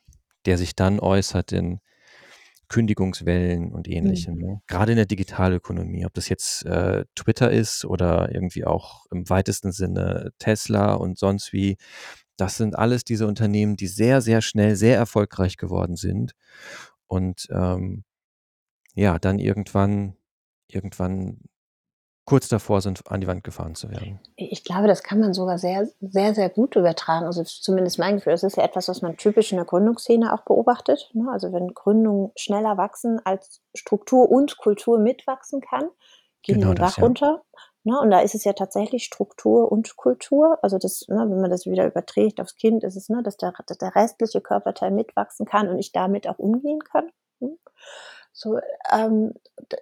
der 0.46 0.58
sich 0.58 0.76
dann 0.76 1.00
äußert 1.00 1.52
in 1.52 1.80
Kündigungswellen 2.70 3.72
und 3.74 3.88
Ähnlichem, 3.88 4.36
Mhm. 4.36 4.42
ne? 4.42 4.62
Grade 4.68 4.94
in 4.94 4.96
der 4.98 5.06
Digitalökonomie, 5.06 6.06
ob 6.06 6.14
das 6.14 6.30
jetzt, 6.30 6.66
äh, 6.66 7.06
Twitter 7.16 7.52
ist 7.52 7.86
oder 7.86 8.34
irgendwie 8.34 8.66
auch 8.66 9.06
im 9.12 9.30
weitesten 9.30 9.72
Sinne 9.72 10.32
Tesla 10.40 10.94
und 10.96 11.20
sonst 11.20 11.54
wie. 11.54 11.78
Das 12.38 12.58
sind 12.58 12.76
alles 12.78 13.04
diese 13.04 13.28
Unternehmen, 13.28 13.76
die 13.76 13.88
sehr, 13.88 14.22
sehr 14.22 14.42
schnell 14.42 14.76
sehr 14.76 14.98
erfolgreich 14.98 15.58
geworden 15.58 15.96
sind 15.96 16.34
und, 17.08 17.48
ähm, 17.52 18.04
ja, 18.96 19.20
dann 19.20 19.40
irgendwann 19.40 20.16
irgendwann 20.68 21.42
kurz 22.26 22.48
davor 22.48 22.82
sind, 22.82 23.02
an 23.10 23.22
die 23.22 23.28
Wand 23.28 23.44
gefahren 23.44 23.76
zu 23.76 23.90
werden. 23.90 24.20
Ich 24.36 24.64
glaube, 24.64 24.88
das 24.88 25.04
kann 25.04 25.20
man 25.20 25.34
sogar 25.34 25.58
sehr, 25.60 25.88
sehr, 26.02 26.34
sehr 26.34 26.50
gut 26.50 26.76
übertragen. 26.76 27.26
Also 27.26 27.44
zumindest 27.44 28.00
mein 28.00 28.16
Gefühl. 28.16 28.34
Das 28.34 28.44
ist 28.44 28.58
ja 28.58 28.64
etwas, 28.64 28.88
was 28.88 29.02
man 29.02 29.16
typisch 29.18 29.52
in 29.52 29.58
der 29.58 29.66
Gründungsszene 29.66 30.34
auch 30.34 30.42
beobachtet. 30.42 31.10
Ne? 31.14 31.30
Also 31.32 31.54
wenn 31.54 31.74
Gründungen 31.74 32.32
schneller 32.36 32.78
wachsen, 32.78 33.22
als 33.24 33.62
Struktur 33.76 34.30
und 34.30 34.58
Kultur 34.58 35.00
mitwachsen 35.00 35.62
kann, 35.62 35.90
gehen 36.42 36.56
die 36.56 36.62
Genau 36.62 36.74
den 36.74 36.82
Bach 36.82 36.98
ja. 36.98 37.04
runter. 37.04 37.44
Ne? 37.84 38.00
Und 38.00 38.10
da 38.10 38.20
ist 38.22 38.34
es 38.34 38.44
ja 38.44 38.54
tatsächlich 38.54 39.06
Struktur 39.06 39.72
und 39.72 39.96
Kultur. 39.96 40.58
Also 40.64 40.80
das, 40.80 41.06
ne, 41.08 41.28
wenn 41.30 41.42
man 41.42 41.52
das 41.52 41.68
wieder 41.68 41.86
überträgt 41.86 42.42
aufs 42.42 42.56
Kind, 42.56 42.84
ist 42.84 42.96
es, 42.96 43.10
ne, 43.10 43.22
dass, 43.22 43.38
der, 43.38 43.54
dass 43.68 43.78
der 43.78 43.96
restliche 43.96 44.42
Körperteil 44.42 44.90
mitwachsen 44.90 45.46
kann 45.46 45.68
und 45.68 45.78
ich 45.78 45.92
damit 45.92 46.28
auch 46.28 46.40
umgehen 46.40 46.80
kann. 46.80 47.12
Hm? 47.40 47.60
So, 48.38 48.60
ähm, 48.92 49.34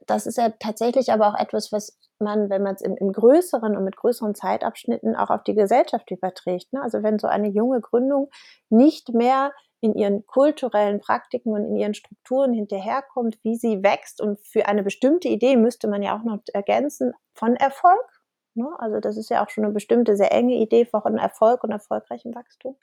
das 0.05 0.27
ist 0.27 0.37
ja 0.37 0.49
tatsächlich 0.59 1.11
aber 1.11 1.27
auch 1.27 1.39
etwas, 1.39 1.71
was 1.71 1.97
man, 2.19 2.51
wenn 2.51 2.61
man 2.61 2.75
es 2.75 2.81
im, 2.81 2.95
im 2.95 3.11
größeren 3.11 3.75
und 3.75 3.83
mit 3.83 3.97
größeren 3.97 4.35
Zeitabschnitten 4.35 5.15
auch 5.15 5.31
auf 5.31 5.43
die 5.43 5.55
Gesellschaft 5.55 6.11
überträgt. 6.11 6.71
Ne? 6.71 6.81
Also 6.81 7.01
wenn 7.01 7.17
so 7.17 7.27
eine 7.27 7.49
junge 7.49 7.81
Gründung 7.81 8.29
nicht 8.69 9.09
mehr 9.09 9.51
in 9.81 9.95
ihren 9.95 10.27
kulturellen 10.27 10.99
Praktiken 10.99 11.51
und 11.51 11.65
in 11.65 11.75
ihren 11.75 11.95
Strukturen 11.95 12.53
hinterherkommt, 12.53 13.39
wie 13.41 13.55
sie 13.55 13.81
wächst 13.83 14.21
und 14.21 14.39
für 14.39 14.67
eine 14.67 14.83
bestimmte 14.83 15.29
Idee 15.29 15.57
müsste 15.57 15.87
man 15.87 16.03
ja 16.03 16.15
auch 16.15 16.23
noch 16.23 16.37
ergänzen 16.53 17.13
von 17.33 17.55
Erfolg. 17.55 18.05
Ne? 18.53 18.67
Also 18.77 18.99
das 18.99 19.17
ist 19.17 19.31
ja 19.31 19.43
auch 19.43 19.49
schon 19.49 19.65
eine 19.65 19.73
bestimmte, 19.73 20.15
sehr 20.15 20.31
enge 20.31 20.53
Idee 20.53 20.85
von 20.85 21.17
Erfolg 21.17 21.63
und 21.63 21.71
erfolgreichem 21.71 22.35
Wachstum. 22.35 22.77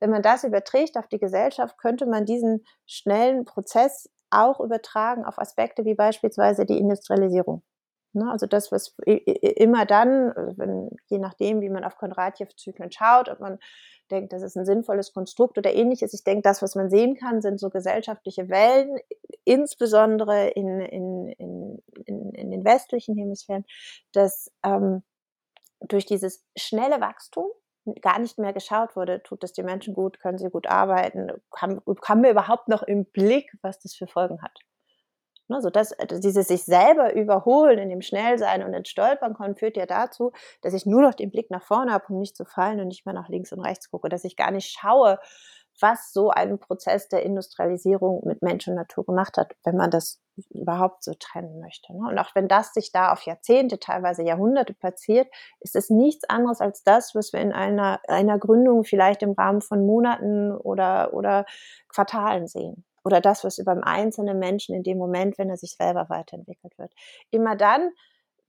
Wenn 0.00 0.10
man 0.10 0.22
das 0.22 0.42
überträgt 0.42 0.98
auf 0.98 1.06
die 1.06 1.20
Gesellschaft, 1.20 1.78
könnte 1.78 2.06
man 2.06 2.26
diesen 2.26 2.66
schnellen 2.86 3.44
Prozess 3.44 4.10
auch 4.30 4.60
übertragen 4.60 5.24
auf 5.24 5.38
Aspekte 5.38 5.84
wie 5.84 5.94
beispielsweise 5.94 6.66
die 6.66 6.78
Industrialisierung. 6.78 7.62
Ne, 8.12 8.30
also 8.30 8.46
das, 8.46 8.72
was 8.72 8.96
immer 9.04 9.84
dann, 9.84 10.32
wenn, 10.56 10.88
je 11.08 11.18
nachdem, 11.18 11.60
wie 11.60 11.68
man 11.68 11.84
auf 11.84 11.98
Kondratjew-Zyklen 11.98 12.90
schaut, 12.90 13.28
ob 13.28 13.40
man 13.40 13.58
denkt, 14.10 14.32
das 14.32 14.42
ist 14.42 14.56
ein 14.56 14.64
sinnvolles 14.64 15.12
Konstrukt 15.12 15.58
oder 15.58 15.74
ähnliches. 15.74 16.14
Ich 16.14 16.24
denke, 16.24 16.42
das, 16.42 16.62
was 16.62 16.74
man 16.76 16.88
sehen 16.88 17.16
kann, 17.16 17.42
sind 17.42 17.60
so 17.60 17.68
gesellschaftliche 17.68 18.48
Wellen, 18.48 18.98
insbesondere 19.44 20.48
in, 20.48 20.80
in, 20.80 21.28
in, 21.28 21.82
in, 22.06 22.30
in 22.30 22.50
den 22.50 22.64
westlichen 22.64 23.16
Hemisphären, 23.16 23.66
dass 24.12 24.50
ähm, 24.64 25.02
durch 25.80 26.06
dieses 26.06 26.42
schnelle 26.56 27.00
Wachstum 27.00 27.50
gar 28.00 28.18
nicht 28.18 28.38
mehr 28.38 28.52
geschaut 28.52 28.96
wurde, 28.96 29.22
tut 29.22 29.44
es 29.44 29.52
den 29.52 29.66
Menschen 29.66 29.94
gut, 29.94 30.20
können 30.20 30.38
sie 30.38 30.50
gut 30.50 30.66
arbeiten, 30.66 31.30
haben, 31.56 31.80
haben 32.04 32.22
wir 32.22 32.30
überhaupt 32.30 32.68
noch 32.68 32.82
im 32.82 33.04
Blick, 33.04 33.52
was 33.62 33.78
das 33.78 33.94
für 33.94 34.06
Folgen 34.06 34.42
hat. 34.42 34.58
Ne, 35.48 35.62
so 35.62 35.70
das, 35.70 35.92
also 35.92 36.20
dieses 36.20 36.48
sich 36.48 36.64
selber 36.64 37.14
überholen 37.14 37.78
in 37.78 37.88
dem 37.88 38.02
Schnellsein 38.02 38.64
und 38.64 38.74
ins 38.74 38.88
Stolpern 38.88 39.34
kommen, 39.34 39.54
führt 39.54 39.76
ja 39.76 39.86
dazu, 39.86 40.32
dass 40.60 40.74
ich 40.74 40.86
nur 40.86 41.02
noch 41.02 41.14
den 41.14 41.30
Blick 41.30 41.50
nach 41.50 41.62
vorne 41.62 41.92
habe, 41.92 42.06
um 42.08 42.18
nicht 42.18 42.36
zu 42.36 42.44
fallen 42.44 42.80
und 42.80 42.88
nicht 42.88 43.06
mehr 43.06 43.14
nach 43.14 43.28
links 43.28 43.52
und 43.52 43.60
rechts 43.60 43.88
gucke, 43.88 44.08
dass 44.08 44.24
ich 44.24 44.34
gar 44.34 44.50
nicht 44.50 44.76
schaue, 44.76 45.20
was 45.80 46.12
so 46.12 46.30
ein 46.30 46.58
Prozess 46.58 47.08
der 47.08 47.22
Industrialisierung 47.22 48.22
mit 48.26 48.42
Mensch 48.42 48.66
und 48.68 48.74
Natur 48.74 49.04
gemacht 49.04 49.36
hat, 49.36 49.54
wenn 49.64 49.76
man 49.76 49.90
das 49.90 50.20
überhaupt 50.50 51.02
so 51.02 51.14
trennen 51.18 51.60
möchte. 51.60 51.92
Ne? 51.94 52.08
Und 52.08 52.18
auch 52.18 52.34
wenn 52.34 52.48
das 52.48 52.74
sich 52.74 52.92
da 52.92 53.12
auf 53.12 53.22
Jahrzehnte, 53.22 53.78
teilweise 53.78 54.22
Jahrhunderte 54.22 54.74
passiert, 54.74 55.28
ist 55.60 55.76
es 55.76 55.90
nichts 55.90 56.28
anderes 56.28 56.60
als 56.60 56.82
das, 56.82 57.14
was 57.14 57.32
wir 57.32 57.40
in 57.40 57.52
einer, 57.52 58.00
einer 58.08 58.38
Gründung 58.38 58.84
vielleicht 58.84 59.22
im 59.22 59.32
Rahmen 59.32 59.62
von 59.62 59.86
Monaten 59.86 60.52
oder, 60.52 61.14
oder 61.14 61.46
Quartalen 61.88 62.46
sehen 62.46 62.84
oder 63.04 63.20
das, 63.20 63.44
was 63.44 63.58
über 63.58 63.72
den 63.72 63.84
einzelnen 63.84 64.38
Menschen 64.38 64.74
in 64.74 64.82
dem 64.82 64.98
Moment, 64.98 65.38
wenn 65.38 65.48
er 65.48 65.56
sich 65.56 65.76
selber 65.76 66.08
weiterentwickelt 66.08 66.76
wird. 66.76 66.92
Immer 67.30 67.54
dann, 67.54 67.92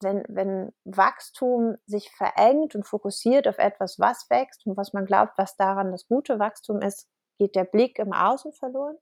wenn, 0.02 0.24
wenn 0.28 0.74
Wachstum 0.84 1.78
sich 1.86 2.12
verengt 2.12 2.76
und 2.76 2.86
fokussiert 2.86 3.48
auf 3.48 3.60
etwas, 3.60 4.00
was 4.00 4.28
wächst 4.30 4.66
und 4.66 4.76
was 4.76 4.94
man 4.94 5.06
glaubt, 5.06 5.38
was 5.38 5.56
daran 5.58 5.92
das 5.92 6.08
gute 6.08 6.40
Wachstum 6.40 6.82
ist, 6.82 7.08
geht 7.38 7.56
der 7.56 7.66
Blick 7.66 8.00
im 8.00 8.14
Außen 8.14 8.54
verloren 8.54 8.98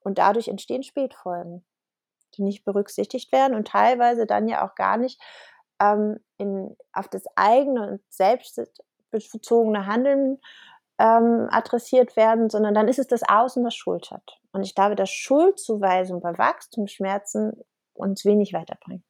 und 0.00 0.18
dadurch 0.18 0.48
entstehen 0.48 0.82
Spätfolgen, 0.82 1.64
die 2.34 2.42
nicht 2.42 2.64
berücksichtigt 2.64 3.32
werden 3.32 3.54
und 3.54 3.68
teilweise 3.68 4.26
dann 4.26 4.48
ja 4.48 4.66
auch 4.66 4.74
gar 4.74 4.96
nicht 4.96 5.20
ähm, 5.80 6.18
in, 6.36 6.76
auf 6.92 7.08
das 7.08 7.24
eigene 7.36 7.88
und 7.88 8.02
selbstbezogene 8.08 9.86
Handeln 9.86 10.38
ähm, 10.98 11.48
adressiert 11.50 12.16
werden, 12.16 12.50
sondern 12.50 12.74
dann 12.74 12.88
ist 12.88 12.98
es 12.98 13.06
das 13.06 13.22
Außen, 13.22 13.64
das 13.64 13.74
Schuld 13.74 14.10
hat. 14.10 14.40
Und 14.52 14.62
ich 14.62 14.74
glaube, 14.74 14.96
dass 14.96 15.10
Schuldzuweisung 15.10 16.20
bei 16.20 16.36
Wachstumsschmerzen 16.36 17.52
uns 17.94 18.24
wenig 18.24 18.52
weiterbringt. 18.52 19.04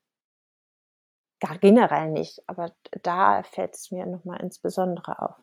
Gar 1.40 1.58
generell 1.58 2.10
nicht, 2.10 2.42
aber 2.46 2.72
da 3.02 3.42
fällt 3.42 3.76
es 3.76 3.90
mir 3.90 4.06
nochmal 4.06 4.40
insbesondere 4.40 5.22
auf. 5.22 5.36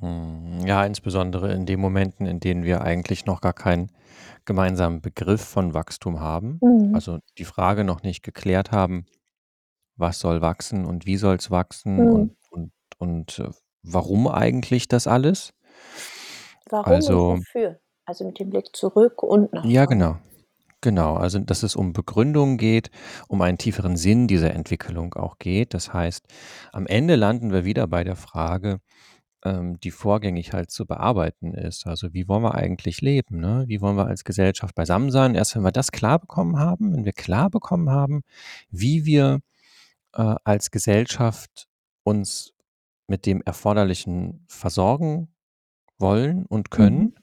Hm, 0.00 0.60
ja, 0.66 0.84
insbesondere 0.84 1.52
in 1.54 1.66
den 1.66 1.80
Momenten, 1.80 2.26
in 2.26 2.40
denen 2.40 2.64
wir 2.64 2.82
eigentlich 2.82 3.24
noch 3.26 3.40
gar 3.40 3.54
keinen 3.54 3.90
gemeinsamen 4.44 5.00
Begriff 5.00 5.42
von 5.42 5.74
Wachstum 5.74 6.20
haben. 6.20 6.58
Mhm. 6.62 6.94
Also 6.94 7.18
die 7.38 7.44
Frage 7.44 7.84
noch 7.84 8.02
nicht 8.02 8.22
geklärt 8.22 8.72
haben, 8.72 9.06
was 9.96 10.20
soll 10.20 10.42
wachsen 10.42 10.84
und 10.86 11.06
wie 11.06 11.16
soll 11.16 11.36
es 11.36 11.50
wachsen 11.50 11.96
Mhm. 11.96 12.12
und, 12.12 12.36
und, 12.50 12.72
und 12.98 13.38
äh, 13.40 13.50
warum 13.82 14.28
eigentlich 14.28 14.88
das 14.88 15.06
alles? 15.06 15.52
Warum 16.70 16.92
Also, 16.92 17.30
und 17.30 17.38
wofür? 17.40 17.80
Also 18.04 18.24
mit 18.24 18.38
dem 18.38 18.50
Blick 18.50 18.74
zurück 18.74 19.22
und 19.22 19.52
nach 19.52 19.64
ja, 19.64 19.84
vorne. 19.84 19.88
genau. 19.88 20.18
Genau, 20.82 21.14
also 21.16 21.38
dass 21.40 21.62
es 21.64 21.74
um 21.74 21.92
Begründung 21.92 22.58
geht, 22.58 22.90
um 23.28 23.42
einen 23.42 23.58
tieferen 23.58 23.96
Sinn 23.96 24.28
dieser 24.28 24.52
Entwicklung 24.54 25.14
auch 25.14 25.38
geht. 25.38 25.74
Das 25.74 25.92
heißt, 25.92 26.26
am 26.72 26.86
Ende 26.86 27.16
landen 27.16 27.50
wir 27.52 27.64
wieder 27.64 27.86
bei 27.88 28.04
der 28.04 28.14
Frage, 28.14 28.78
ähm, 29.46 29.78
die 29.80 29.90
vorgängig 29.90 30.52
halt 30.52 30.70
zu 30.70 30.86
bearbeiten 30.86 31.54
ist. 31.54 31.86
Also 31.86 32.12
wie 32.12 32.28
wollen 32.28 32.42
wir 32.42 32.54
eigentlich 32.54 33.00
leben? 33.00 33.40
Ne? 33.40 33.64
Wie 33.68 33.80
wollen 33.80 33.96
wir 33.96 34.06
als 34.06 34.24
Gesellschaft 34.24 34.74
beisammen 34.74 35.10
sein? 35.10 35.34
Erst 35.34 35.54
wenn 35.56 35.62
wir 35.62 35.72
das 35.72 35.92
klar 35.92 36.18
bekommen 36.18 36.58
haben, 36.58 36.92
wenn 36.92 37.04
wir 37.04 37.12
klar 37.12 37.50
bekommen 37.50 37.90
haben, 37.90 38.22
wie 38.70 39.04
wir 39.06 39.40
äh, 40.14 40.34
als 40.44 40.70
Gesellschaft 40.70 41.68
uns 42.04 42.52
mit 43.08 43.26
dem 43.26 43.42
Erforderlichen 43.42 44.44
versorgen 44.48 45.28
wollen 45.98 46.44
und 46.46 46.70
können, 46.70 46.98
Mhm. 47.00 47.14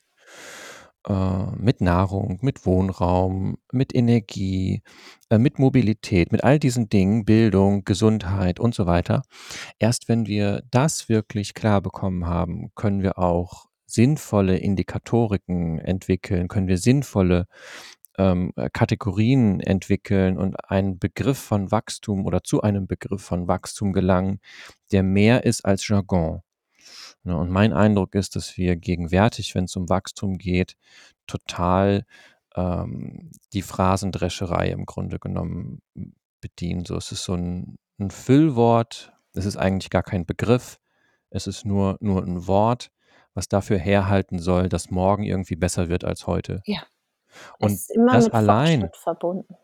Äh, 1.07 1.45
mit 1.57 1.81
Nahrung, 1.81 2.39
mit 2.41 2.65
Wohnraum, 2.65 3.57
mit 3.71 3.93
Energie, 3.95 4.81
äh, 5.29 5.37
mit 5.37 5.59
Mobilität, 5.59 6.31
mit 6.31 6.43
all 6.43 6.59
diesen 6.59 6.89
Dingen, 6.89 7.25
Bildung, 7.25 7.83
Gesundheit 7.85 8.59
und 8.59 8.75
so 8.75 8.85
weiter. 8.85 9.23
Erst 9.79 10.09
wenn 10.09 10.27
wir 10.27 10.63
das 10.71 11.09
wirklich 11.09 11.53
klar 11.53 11.81
bekommen 11.81 12.25
haben, 12.25 12.71
können 12.75 13.01
wir 13.01 13.19
auch 13.19 13.67
sinnvolle 13.85 14.57
Indikatoriken 14.57 15.79
entwickeln, 15.79 16.47
können 16.47 16.67
wir 16.67 16.77
sinnvolle 16.77 17.47
ähm, 18.17 18.53
äh, 18.55 18.69
Kategorien 18.71 19.59
entwickeln 19.59 20.37
und 20.37 20.69
einen 20.69 20.99
Begriff 20.99 21.37
von 21.37 21.71
Wachstum 21.71 22.25
oder 22.25 22.43
zu 22.43 22.61
einem 22.61 22.87
Begriff 22.87 23.21
von 23.23 23.47
Wachstum 23.47 23.93
gelangen, 23.93 24.39
der 24.91 25.03
mehr 25.03 25.45
ist 25.45 25.65
als 25.65 25.87
Jargon. 25.87 26.41
Ne, 27.23 27.37
und 27.37 27.49
mein 27.49 27.73
Eindruck 27.73 28.15
ist, 28.15 28.35
dass 28.35 28.57
wir 28.57 28.75
gegenwärtig, 28.75 29.55
wenn 29.55 29.65
es 29.65 29.75
um 29.75 29.89
Wachstum 29.89 30.37
geht, 30.37 30.75
total 31.25 32.05
ähm, 32.55 33.31
die 33.53 33.61
Phrasendrescherei 33.61 34.69
im 34.69 34.85
Grunde 34.85 35.19
genommen 35.19 35.81
bedienen. 36.41 36.85
So, 36.85 36.97
es 36.97 37.11
ist 37.11 37.23
so 37.23 37.35
ein, 37.35 37.77
ein 37.97 38.11
Füllwort, 38.11 39.13
es 39.33 39.45
ist 39.45 39.57
eigentlich 39.57 39.89
gar 39.89 40.03
kein 40.03 40.25
Begriff, 40.25 40.79
es 41.29 41.47
ist 41.47 41.65
nur, 41.65 41.97
nur 42.01 42.21
ein 42.23 42.45
Wort, 42.47 42.91
was 43.33 43.47
dafür 43.47 43.77
herhalten 43.77 44.39
soll, 44.39 44.69
dass 44.69 44.91
morgen 44.91 45.23
irgendwie 45.23 45.55
besser 45.55 45.89
wird 45.89 46.03
als 46.03 46.27
heute. 46.27 46.61
Ja. 46.65 46.83
Es 47.59 47.65
Und 47.65 47.71
ist 47.71 47.91
immer 47.91 48.13
das 48.13 48.29
allein, 48.29 48.89
verbunden. 48.93 49.55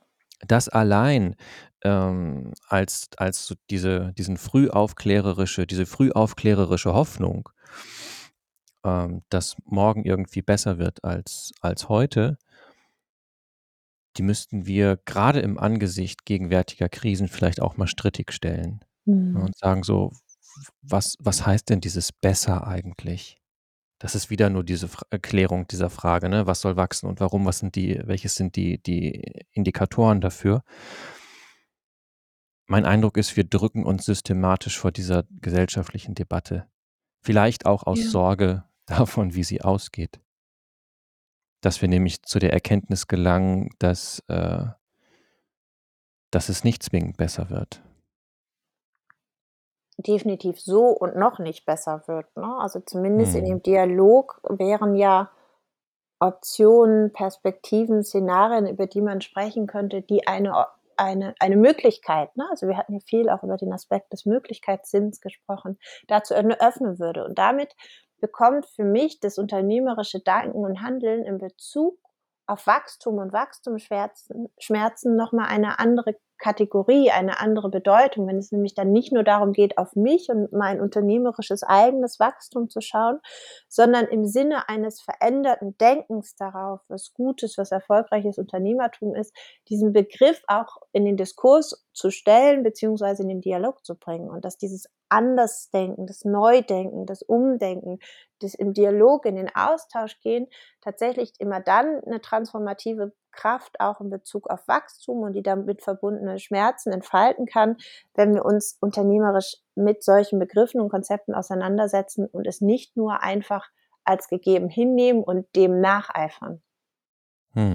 Das 0.47 0.69
allein 0.69 1.35
ähm, 1.83 2.53
als, 2.67 3.09
als 3.17 3.45
so 3.45 3.55
diese, 3.69 4.13
diesen 4.17 4.37
frühaufklärerische, 4.37 5.67
diese 5.67 5.85
frühaufklärerische 5.85 6.93
Hoffnung, 6.93 7.49
ähm, 8.83 9.23
dass 9.29 9.55
morgen 9.65 10.03
irgendwie 10.05 10.41
besser 10.41 10.77
wird 10.77 11.03
als, 11.03 11.51
als 11.61 11.89
heute, 11.89 12.37
die 14.17 14.23
müssten 14.23 14.65
wir 14.65 14.97
gerade 15.05 15.39
im 15.39 15.57
Angesicht 15.57 16.25
gegenwärtiger 16.25 16.89
Krisen 16.89 17.27
vielleicht 17.27 17.61
auch 17.61 17.77
mal 17.77 17.87
strittig 17.87 18.31
stellen 18.31 18.81
ne, 19.33 19.33
Mhm. 19.33 19.35
und 19.41 19.57
sagen 19.57 19.83
so, 19.83 20.11
was, 20.81 21.15
was 21.19 21.45
heißt 21.45 21.69
denn 21.69 21.81
dieses 21.81 22.11
besser 22.11 22.67
eigentlich? 22.67 23.38
Das 23.99 24.15
ist 24.15 24.29
wieder 24.29 24.49
nur 24.49 24.63
diese 24.63 24.87
Fra 24.87 25.05
Erklärung 25.09 25.67
dieser 25.67 25.89
Frage, 25.89 26.29
ne? 26.29 26.47
Was 26.47 26.61
soll 26.61 26.77
wachsen 26.77 27.07
und 27.07 27.19
warum? 27.19 27.45
Was 27.45 27.59
sind 27.59 27.75
die, 27.75 27.99
welches 28.05 28.35
sind 28.35 28.55
die, 28.55 28.81
die 28.81 29.45
Indikatoren 29.51 30.21
dafür? 30.21 30.63
Mein 32.65 32.85
Eindruck 32.85 33.17
ist, 33.17 33.35
wir 33.35 33.43
drücken 33.43 33.83
uns 33.83 34.05
systematisch 34.05 34.79
vor 34.79 34.91
dieser 34.91 35.25
gesellschaftlichen 35.41 36.15
Debatte. 36.15 36.67
Vielleicht 37.21 37.65
auch 37.65 37.83
aus 37.83 37.99
Ja. 37.99 38.09
Sorge 38.09 38.63
davon, 38.85 39.35
wie 39.35 39.43
sie 39.43 39.61
ausgeht. 39.61 40.21
Dass 41.61 41.81
wir 41.81 41.89
nämlich 41.89 42.23
zu 42.23 42.39
der 42.39 42.53
Erkenntnis 42.53 43.07
gelangen, 43.07 43.69
dass, 43.79 44.23
äh, 44.29 44.65
dass 46.31 46.47
es 46.47 46.63
nicht 46.63 46.83
zwingend 46.83 47.17
besser 47.17 47.49
wird. 47.49 47.83
Definitiv 50.01 50.61
so 50.61 50.85
und 50.87 51.17
noch 51.17 51.39
nicht 51.39 51.65
besser 51.65 52.03
wird, 52.07 52.25
ne? 52.37 52.57
Also, 52.59 52.79
zumindest 52.79 53.35
in 53.35 53.43
Mhm. 53.43 53.49
dem 53.49 53.61
Dialog 53.61 54.39
wären 54.47 54.95
ja 54.95 55.29
Optionen, 56.19 57.13
Perspektiven, 57.13 58.03
Szenarien, 58.03 58.67
über 58.67 58.87
die 58.87 59.01
man 59.01 59.21
sprechen 59.21 59.67
könnte, 59.67 60.01
die 60.01 60.27
eine 60.27 60.67
eine 60.97 61.35
eine 61.39 61.57
Möglichkeit, 61.57 62.35
ne? 62.37 62.47
Also, 62.51 62.67
wir 62.67 62.77
hatten 62.77 62.93
ja 62.93 62.99
viel 63.01 63.29
auch 63.29 63.43
über 63.43 63.57
den 63.57 63.73
Aspekt 63.73 64.13
des 64.13 64.25
Möglichkeitssinns 64.25 65.21
gesprochen, 65.21 65.77
dazu 66.07 66.33
öffne 66.35 66.61
öffnen 66.61 66.99
würde. 66.99 67.25
Und 67.25 67.37
damit 67.39 67.75
bekommt 68.21 68.65
für 68.67 68.85
mich 68.85 69.19
das 69.19 69.37
unternehmerische 69.37 70.19
Denken 70.21 70.63
und 70.65 70.81
Handeln 70.81 71.25
in 71.25 71.39
Bezug 71.39 71.97
auf 72.47 72.67
Wachstum 72.67 73.17
und 73.17 73.33
Wachstumsschmerzen 73.33 74.49
Schmerzen 74.59 75.15
noch 75.15 75.31
mal 75.33 75.45
eine 75.47 75.79
andere 75.79 76.15
Kategorie, 76.39 77.11
eine 77.11 77.39
andere 77.39 77.69
Bedeutung, 77.69 78.27
wenn 78.27 78.37
es 78.37 78.51
nämlich 78.51 78.73
dann 78.73 78.91
nicht 78.91 79.11
nur 79.11 79.23
darum 79.23 79.53
geht, 79.53 79.77
auf 79.77 79.95
mich 79.95 80.29
und 80.29 80.51
mein 80.51 80.81
unternehmerisches 80.81 81.63
eigenes 81.63 82.19
Wachstum 82.19 82.69
zu 82.69 82.81
schauen, 82.81 83.19
sondern 83.67 84.05
im 84.07 84.25
Sinne 84.25 84.67
eines 84.69 85.01
veränderten 85.01 85.77
Denkens 85.77 86.35
darauf, 86.35 86.79
was 86.87 87.13
Gutes, 87.13 87.57
was 87.57 87.71
erfolgreiches 87.71 88.37
Unternehmertum 88.37 89.13
ist, 89.15 89.35
diesen 89.69 89.93
Begriff 89.93 90.41
auch 90.47 90.77
in 90.93 91.05
den 91.05 91.17
Diskurs 91.17 91.85
zu 91.99 92.11
stellen 92.11 92.63
beziehungsweise 92.63 93.23
in 93.23 93.29
den 93.29 93.41
Dialog 93.41 93.85
zu 93.85 93.95
bringen 93.95 94.29
und 94.29 94.45
dass 94.45 94.57
dieses 94.57 94.89
Andersdenken, 95.09 96.07
das 96.07 96.23
Neudenken, 96.23 97.05
das 97.05 97.21
Umdenken, 97.21 97.99
das 98.39 98.53
im 98.53 98.73
Dialog, 98.73 99.25
in 99.25 99.35
den 99.35 99.53
Austausch 99.53 100.19
gehen, 100.21 100.47
tatsächlich 100.81 101.33
immer 101.39 101.59
dann 101.59 102.01
eine 102.05 102.21
transformative 102.21 103.11
Kraft 103.31 103.79
auch 103.79 103.99
in 103.99 104.09
Bezug 104.09 104.49
auf 104.49 104.67
Wachstum 104.67 105.19
und 105.23 105.33
die 105.33 105.43
damit 105.43 105.81
verbundenen 105.81 106.39
Schmerzen 106.39 106.91
entfalten 106.91 107.45
kann, 107.45 107.77
wenn 108.13 108.33
wir 108.33 108.45
uns 108.45 108.77
unternehmerisch 108.79 109.57
mit 109.75 110.03
solchen 110.03 110.39
Begriffen 110.39 110.79
und 110.79 110.89
Konzepten 110.89 111.33
auseinandersetzen 111.33 112.27
und 112.27 112.47
es 112.47 112.61
nicht 112.61 112.95
nur 112.95 113.21
einfach 113.21 113.69
als 114.03 114.27
gegeben 114.27 114.69
hinnehmen 114.69 115.23
und 115.23 115.45
dem 115.55 115.81
nacheifern. 115.81 116.61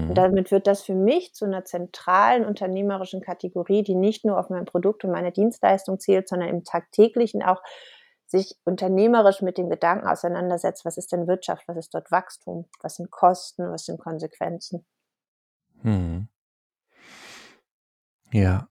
Und 0.06 0.16
Mhm. 0.16 0.18
damit 0.18 0.50
wird 0.50 0.66
das 0.66 0.82
für 0.82 0.94
mich 0.94 1.34
zu 1.34 1.44
einer 1.46 1.64
zentralen 1.64 2.44
unternehmerischen 2.44 3.20
Kategorie, 3.22 3.82
die 3.82 3.94
nicht 3.94 4.24
nur 4.24 4.38
auf 4.38 4.50
mein 4.50 4.66
Produkt 4.66 5.04
und 5.04 5.12
meine 5.12 5.32
Dienstleistung 5.32 5.98
zielt, 6.00 6.28
sondern 6.28 6.48
im 6.50 6.64
Tagtäglichen 6.64 7.42
auch 7.42 7.62
sich 8.26 8.56
unternehmerisch 8.64 9.42
mit 9.42 9.58
dem 9.58 9.70
Gedanken 9.70 10.06
auseinandersetzt: 10.08 10.84
„Was 10.84 10.98
ist 10.98 11.12
denn 11.12 11.26
Wirtschaft? 11.28 11.68
Was 11.68 11.76
ist 11.78 11.94
dort 11.94 12.10
Wachstum? 12.12 12.66
Was 12.82 12.96
sind 12.96 13.10
Kosten? 13.10 13.70
Was 13.70 13.86
sind 13.86 13.98
Konsequenzen?“ 14.00 14.84
Mhm. 15.84 16.26
Ja. 18.32 18.68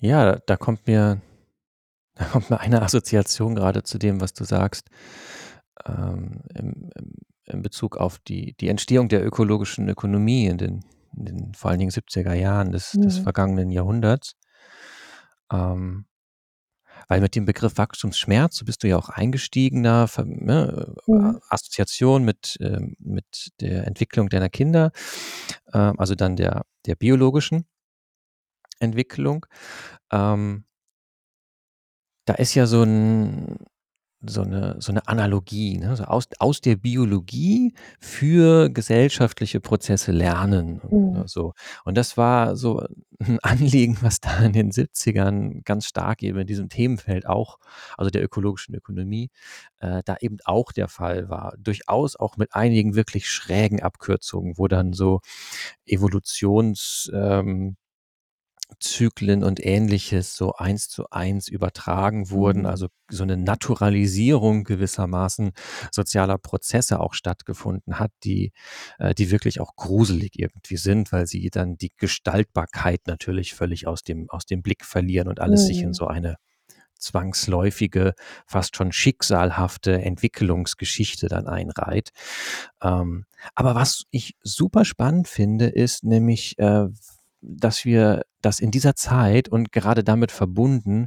Ja, 0.00 0.36
da 0.46 0.56
kommt 0.56 0.86
mir 0.86 1.20
da 2.16 2.24
kommt 2.26 2.50
mir 2.50 2.60
eine 2.60 2.82
Assoziation 2.82 3.54
gerade 3.56 3.82
zu 3.84 3.98
dem, 3.98 4.20
was 4.20 4.34
du 4.34 4.44
sagst, 4.44 4.88
ähm, 5.86 6.42
im 6.54 6.90
im 6.96 7.12
in 7.46 7.62
Bezug 7.62 7.96
auf 7.96 8.18
die 8.20 8.54
die 8.60 8.68
Entstehung 8.68 9.08
der 9.08 9.24
ökologischen 9.26 9.88
Ökonomie 9.88 10.46
in 10.46 10.58
den 10.58 10.84
in 11.16 11.24
den 11.26 11.54
vor 11.54 11.70
allen 11.70 11.80
Dingen 11.80 11.90
70er 11.92 12.34
Jahren 12.34 12.72
des 12.72 12.98
des 13.00 13.18
Mhm. 13.18 13.22
vergangenen 13.22 13.70
Jahrhunderts. 13.70 14.34
Ähm, 15.52 16.06
weil 17.10 17.20
mit 17.20 17.34
dem 17.36 17.44
Begriff 17.44 17.78
Wachstumsschmerz, 17.78 18.56
so 18.56 18.64
bist 18.64 18.82
du 18.82 18.88
ja 18.88 18.96
auch 18.96 19.08
eingestiegen 19.10 19.82
da, 19.82 20.06
ver 20.06 20.24
ne, 20.24 20.94
äh, 20.96 21.02
Mhm. 21.08 21.38
Assoziation 21.48 22.24
mit, 22.24 22.56
ähm 22.60 22.96
mit 22.98 23.50
der 23.60 23.86
Entwicklung 23.86 24.28
deiner 24.28 24.48
Kinder, 24.48 24.90
ähm, 25.72 25.94
also 25.98 26.14
dann 26.14 26.36
der 26.36 26.62
der 26.86 26.96
biologischen 26.96 27.66
Entwicklung. 28.82 29.46
Ähm 30.12 30.64
Da 32.28 32.34
ist 32.34 32.54
ja 32.56 32.66
so 32.66 32.82
'n 32.82 33.56
so 34.28 34.42
'ne 34.44 34.76
so 34.80 34.92
'ne 34.92 35.06
Analogie, 35.08 35.78
ne? 35.78 35.96
So 35.96 36.04
aus 36.04 36.26
aus 36.38 36.60
der 36.60 36.76
Biologie 36.76 37.74
für 38.00 38.70
gesellschaftliche 38.70 39.60
Prozesse 39.60 40.12
lernen, 40.12 40.80
ne, 41.12 41.22
Mhm. 41.22 41.26
so. 41.26 41.52
Und 41.84 41.96
das 41.96 42.16
war 42.16 42.56
so 42.56 42.80
'n 42.80 43.04
Anliegen, 43.42 43.98
was 44.02 44.20
da 44.20 44.38
in 44.40 44.52
den 44.52 44.72
70ern 44.72 45.62
ganz 45.64 45.86
stark 45.86 46.22
eben 46.22 46.38
in 46.38 46.46
diesem 46.46 46.68
Themenfeld 46.68 47.26
auch 47.26 47.58
also 47.96 48.10
der 48.10 48.22
ökologischen 48.24 48.74
Ökonomie, 48.74 49.30
äh, 49.80 50.02
da 50.04 50.16
eben 50.20 50.38
auch 50.44 50.72
der 50.72 50.88
Fall 50.88 51.28
war. 51.28 51.54
Durchaus 51.58 52.16
auch 52.16 52.36
mit 52.36 52.54
einigen 52.54 52.94
wirklich 52.94 53.28
schrägen 53.30 53.80
Abkürzungen, 53.82 54.58
wo 54.58 54.68
dann 54.68 54.92
so 54.92 55.20
Evolutions 55.86 57.10
ähm, 57.14 57.76
Zyklen 58.80 59.44
und 59.44 59.64
Ähnliches 59.64 60.36
so 60.36 60.54
eins 60.54 60.88
zu 60.88 61.08
eins 61.10 61.48
übertragen 61.48 62.30
wurden, 62.30 62.66
Mhm. 62.66 62.66
also 62.66 62.88
so 63.10 63.24
'ne 63.24 63.36
Naturalisierung 63.36 64.64
gewissermaßen 64.64 65.52
sozialer 65.92 66.38
Prozesse 66.38 67.00
auch 67.00 67.14
stattgefunden 67.14 67.98
hat, 67.98 68.10
die 68.24 68.52
äh, 68.98 69.14
die 69.14 69.30
wirklich 69.30 69.60
auch 69.60 69.76
gruselig 69.76 70.38
irgendwie 70.38 70.76
sind, 70.76 71.12
weil 71.12 71.26
sie 71.26 71.48
dann 71.50 71.76
die 71.78 71.92
Gestaltbarkeit 71.96 73.02
natürlich 73.06 73.54
völlig 73.54 73.86
aus 73.86 74.02
dem 74.02 74.28
aus 74.30 74.46
dem 74.46 74.62
Blick 74.62 74.84
verlieren 74.84 75.28
und 75.28 75.40
alles 75.40 75.64
sich 75.66 75.82
in 75.84 75.92
Mhm. 75.92 75.94
so 75.94 76.06
eine 76.08 76.36
zwangsläufige, 76.98 78.14
fast 78.46 78.76
schon 78.76 78.92
schicksalhafte 78.92 80.02
Entwicklungsgeschichte 80.02 81.28
dann 81.28 81.46
einreiht. 81.48 82.10
Ähm, 82.82 83.26
aber 83.54 83.74
was 83.74 84.04
ich 84.10 84.36
super 84.42 84.84
spannend 84.84 85.28
finde, 85.28 85.66
ist 85.68 86.04
nämlich, 86.04 86.58
äh, 86.58 86.88
dass 87.40 87.84
wir, 87.84 88.22
dass 88.40 88.60
in 88.60 88.70
dieser 88.70 88.94
Zeit 88.96 89.48
und 89.48 89.72
gerade 89.72 90.04
damit 90.04 90.32
verbunden, 90.32 91.06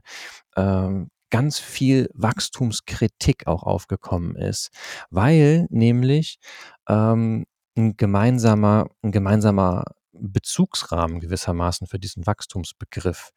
ähm, 0.56 1.10
ganz 1.30 1.60
viel 1.60 2.10
Wachstumskritik 2.14 3.48
auch 3.48 3.64
aufgekommen 3.64 4.36
ist, 4.36 4.70
weil 5.10 5.68
nämlich 5.70 6.40
ähm, 6.88 7.46
ein 7.78 7.98
gemeinsamer, 7.98 8.88
ein 9.04 9.12
gemeinsamer 9.12 9.86
Bezugsrahmen 10.12 11.20
gewissermaßen 11.20 11.88
für 11.88 12.00
diesen 12.00 12.26
Wachstumsbegriff 12.26 13.32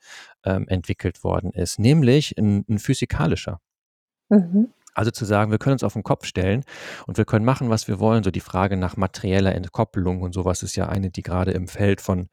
ähm, 0.44 0.66
entwickelt 0.68 1.22
worden 1.22 1.52
ist, 1.52 1.78
nämlich 1.78 2.36
ein, 2.38 2.64
ein 2.68 2.78
physikalischer. 2.78 3.60
Mhm. 4.28 4.72
Also 4.94 5.10
zu 5.10 5.24
sagen, 5.24 5.50
wir 5.50 5.58
können 5.58 5.74
uns 5.74 5.84
auf 5.84 5.94
den 5.94 6.02
Kopf 6.02 6.26
stellen 6.26 6.64
und 7.06 7.16
wir 7.16 7.24
können 7.24 7.44
machen, 7.44 7.70
was 7.70 7.88
wir 7.88 7.98
wollen. 7.98 8.24
So 8.24 8.30
die 8.30 8.40
Frage 8.40 8.76
nach 8.76 8.96
materieller 8.96 9.54
Entkoppelung 9.54 10.22
und 10.22 10.34
sowas 10.34 10.62
ist 10.62 10.76
ja 10.76 10.88
eine, 10.88 11.10
die 11.10 11.22
gerade 11.22 11.52
im 11.52 11.66
Feld 11.68 12.00
von 12.00 12.28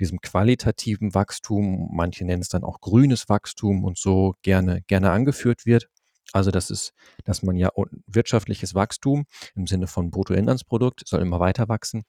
diesem 0.00 0.20
qualitativen 0.20 1.14
Wachstum, 1.14 1.88
manche 1.92 2.24
nennen 2.24 2.42
es 2.42 2.48
dann 2.48 2.64
auch 2.64 2.80
grünes 2.80 3.28
Wachstum 3.28 3.84
und 3.84 3.98
so 3.98 4.34
gerne, 4.42 4.82
gerne 4.88 5.10
angeführt 5.10 5.66
wird. 5.66 5.88
Also 6.32 6.50
das 6.50 6.70
ist, 6.70 6.92
dass 7.24 7.42
man 7.42 7.56
ja 7.56 7.70
wirtschaftliches 8.06 8.74
Wachstum 8.74 9.24
im 9.54 9.66
Sinne 9.66 9.86
von 9.86 10.10
Bruttoinlandsprodukt 10.10 11.02
soll 11.06 11.22
immer 11.22 11.40
weiter 11.40 11.68
wachsen, 11.68 12.04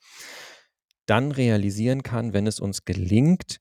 dann 1.06 1.32
realisieren 1.32 2.04
kann, 2.04 2.34
wenn 2.34 2.48
es 2.48 2.60
uns 2.60 2.86
gelingt, 2.86 3.58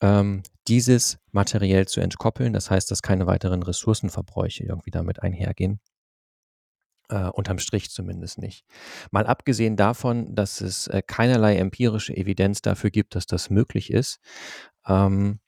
ähm, 0.00 0.42
dieses 0.68 1.18
materiell 1.32 1.86
zu 1.86 2.00
entkoppeln. 2.00 2.52
Das 2.52 2.70
heißt, 2.70 2.90
dass 2.90 3.02
keine 3.02 3.26
weiteren 3.26 3.62
Ressourcenverbräuche 3.62 4.64
irgendwie 4.64 4.90
damit 4.90 5.22
einhergehen. 5.22 5.80
Äh, 7.08 7.28
unterm 7.30 7.58
Strich 7.58 7.90
zumindest 7.90 8.38
nicht. 8.38 8.64
Mal 9.10 9.26
abgesehen 9.26 9.76
davon, 9.76 10.34
dass 10.34 10.60
es 10.60 10.86
äh, 10.86 11.02
keinerlei 11.04 11.56
empirische 11.56 12.16
Evidenz 12.16 12.62
dafür 12.62 12.90
gibt, 12.90 13.16
dass 13.16 13.26
das 13.26 13.50
möglich 13.50 13.90
ist. 13.90 14.20
Ähm, 14.86 15.40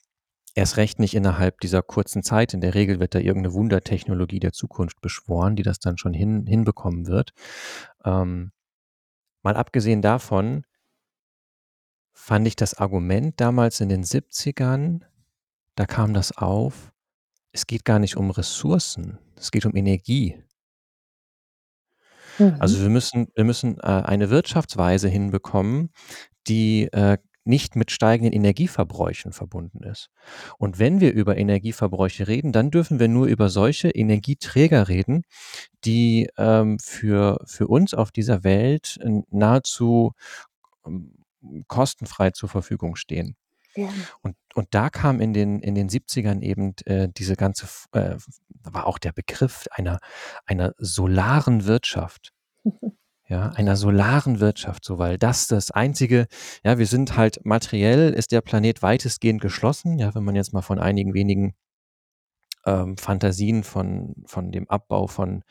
erst 0.55 0.77
recht 0.77 0.99
nicht 0.99 1.15
innerhalb 1.15 1.61
dieser 1.61 1.83
kurzen 1.83 2.25
Zeit. 2.25 2.53
In 2.53 2.61
der 2.61 2.75
Regel 2.75 2.99
wird 3.01 3.15
da 3.15 3.21
irgendeine 3.21 3.55
Wundertechnologie 3.55 4.41
der 4.41 4.53
Zukunft 4.53 5.01
beschworen, 5.01 5.55
die 5.55 5.63
das 5.63 5.79
dann 5.79 5.99
schon 5.99 6.13
hin, 6.15 6.47
hinbekommen 6.47 7.07
wird. 7.07 7.33
Ähm, 8.05 8.51
mal 9.43 9.55
abgesehen 9.55 10.03
davon 10.03 10.65
fand 12.13 12.47
ich 12.47 12.57
das 12.57 12.75
Argument 12.75 13.41
damals 13.41 13.81
in 13.81 13.89
den 13.89 14.05
70ern, 14.05 15.01
da 15.75 15.87
kam 15.87 16.15
das 16.15 16.37
auf, 16.37 16.93
es 17.53 17.67
geht 17.67 17.85
gar 17.85 17.99
nicht 17.99 18.17
um 18.17 18.31
Ressourcen, 18.31 19.19
es 19.37 19.51
geht 19.51 19.67
um 19.67 19.75
Energie. 19.75 20.43
Mhm. 22.39 22.57
Also 22.59 22.81
wir 22.81 22.89
müssen, 22.89 23.29
wir 23.35 23.45
müssen 23.45 23.79
äh, 23.81 23.87
eine 23.87 24.31
Wirtschaftsweise 24.31 25.09
hinbekommen, 25.09 25.91
die 26.47 26.89
äh, 26.93 27.19
nicht 27.45 27.75
mit 27.75 27.91
steigenden 27.91 28.33
Energieverbräuchen 28.33 29.33
verbunden 29.33 29.83
ist. 29.83 30.11
Und 30.59 30.79
wenn 30.79 31.01
wir 31.01 31.13
über 31.13 31.37
Energieverbräuche 31.37 32.29
reden, 32.29 32.53
dann 32.53 32.71
dürfen 32.71 33.01
wir 33.01 33.09
nur 33.09 33.27
über 33.27 33.49
solche 33.49 33.91
Energieträger 33.91 34.89
reden, 34.89 35.23
die 35.85 36.29
ähm, 36.37 36.79
für, 36.79 37.39
für 37.47 37.67
uns 37.67 37.95
auf 37.95 38.13
dieser 38.13 38.45
Welt 38.45 38.99
nahezu 39.31 40.13
ähm, 40.87 41.22
kostenfrei 41.69 42.31
zur 42.31 42.49
Verfügung 42.49 42.97
stehen. 42.97 43.37
Ja. 43.75 43.89
Und, 44.21 44.37
und 44.55 44.69
da 44.73 44.91
kam 44.91 45.21
in 45.21 45.33
den, 45.33 45.61
in 45.61 45.75
den 45.75 45.89
70ern 45.89 46.43
eben 46.43 46.75
äh, 46.85 47.09
diese 47.17 47.37
ganze, 47.37 47.67
äh, 47.93 48.17
war 48.65 48.87
auch 48.87 48.99
der 48.99 49.13
Begriff 49.13 49.67
einer, 49.71 49.99
einer 50.45 50.75
solaren 50.79 51.65
Wirtschaft. 51.65 52.33
ja, 53.29 53.49
einer 53.51 53.77
solaren 53.77 54.41
Wirtschaft, 54.41 54.85
so 54.85 54.99
weil 54.99 55.17
das 55.17 55.47
das 55.47 55.71
einzige, 55.71 56.27
ja, 56.65 56.77
wir 56.77 56.87
sind 56.87 57.17
halt 57.17 57.45
materiell, 57.45 58.13
ist 58.13 58.31
der 58.31 58.43
Planet 58.43 58.83
weitestgehend 58.83 59.41
geschlossen, 59.41 59.99
ja, 59.99 60.15
wenn 60.15 60.25
man 60.25 60.37
jetzt 60.37 60.53
mal 60.53 60.61
von 60.61 60.79
einigen 60.79 61.15
wenigen 61.15 61.55
ähm, 62.67 62.99
Fantasien 62.99 63.65
von, 63.65 64.15
von 64.27 64.53
dem 64.53 64.69
Abbau 64.69 65.07
von 65.07 65.45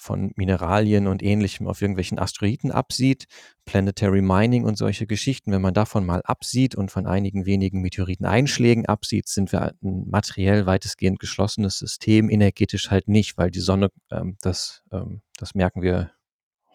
von 0.00 0.32
Mineralien 0.36 1.06
und 1.06 1.22
ähnlichem 1.22 1.68
auf 1.68 1.82
irgendwelchen 1.82 2.18
Asteroiden 2.18 2.70
absieht, 2.70 3.26
Planetary 3.66 4.22
Mining 4.22 4.64
und 4.64 4.76
solche 4.76 5.06
Geschichten, 5.06 5.52
wenn 5.52 5.62
man 5.62 5.74
davon 5.74 6.06
mal 6.06 6.22
absieht 6.24 6.74
und 6.74 6.90
von 6.90 7.06
einigen 7.06 7.44
wenigen 7.44 7.82
Meteoriteneinschlägen 7.82 8.86
absieht, 8.86 9.28
sind 9.28 9.52
wir 9.52 9.74
ein 9.82 10.08
materiell 10.08 10.66
weitestgehend 10.66 11.18
geschlossenes 11.18 11.78
System, 11.78 12.30
energetisch 12.30 12.90
halt 12.90 13.08
nicht, 13.08 13.36
weil 13.36 13.50
die 13.50 13.60
Sonne, 13.60 13.90
ähm, 14.10 14.36
das, 14.40 14.82
ähm, 14.90 15.20
das 15.36 15.54
merken 15.54 15.82
wir 15.82 16.10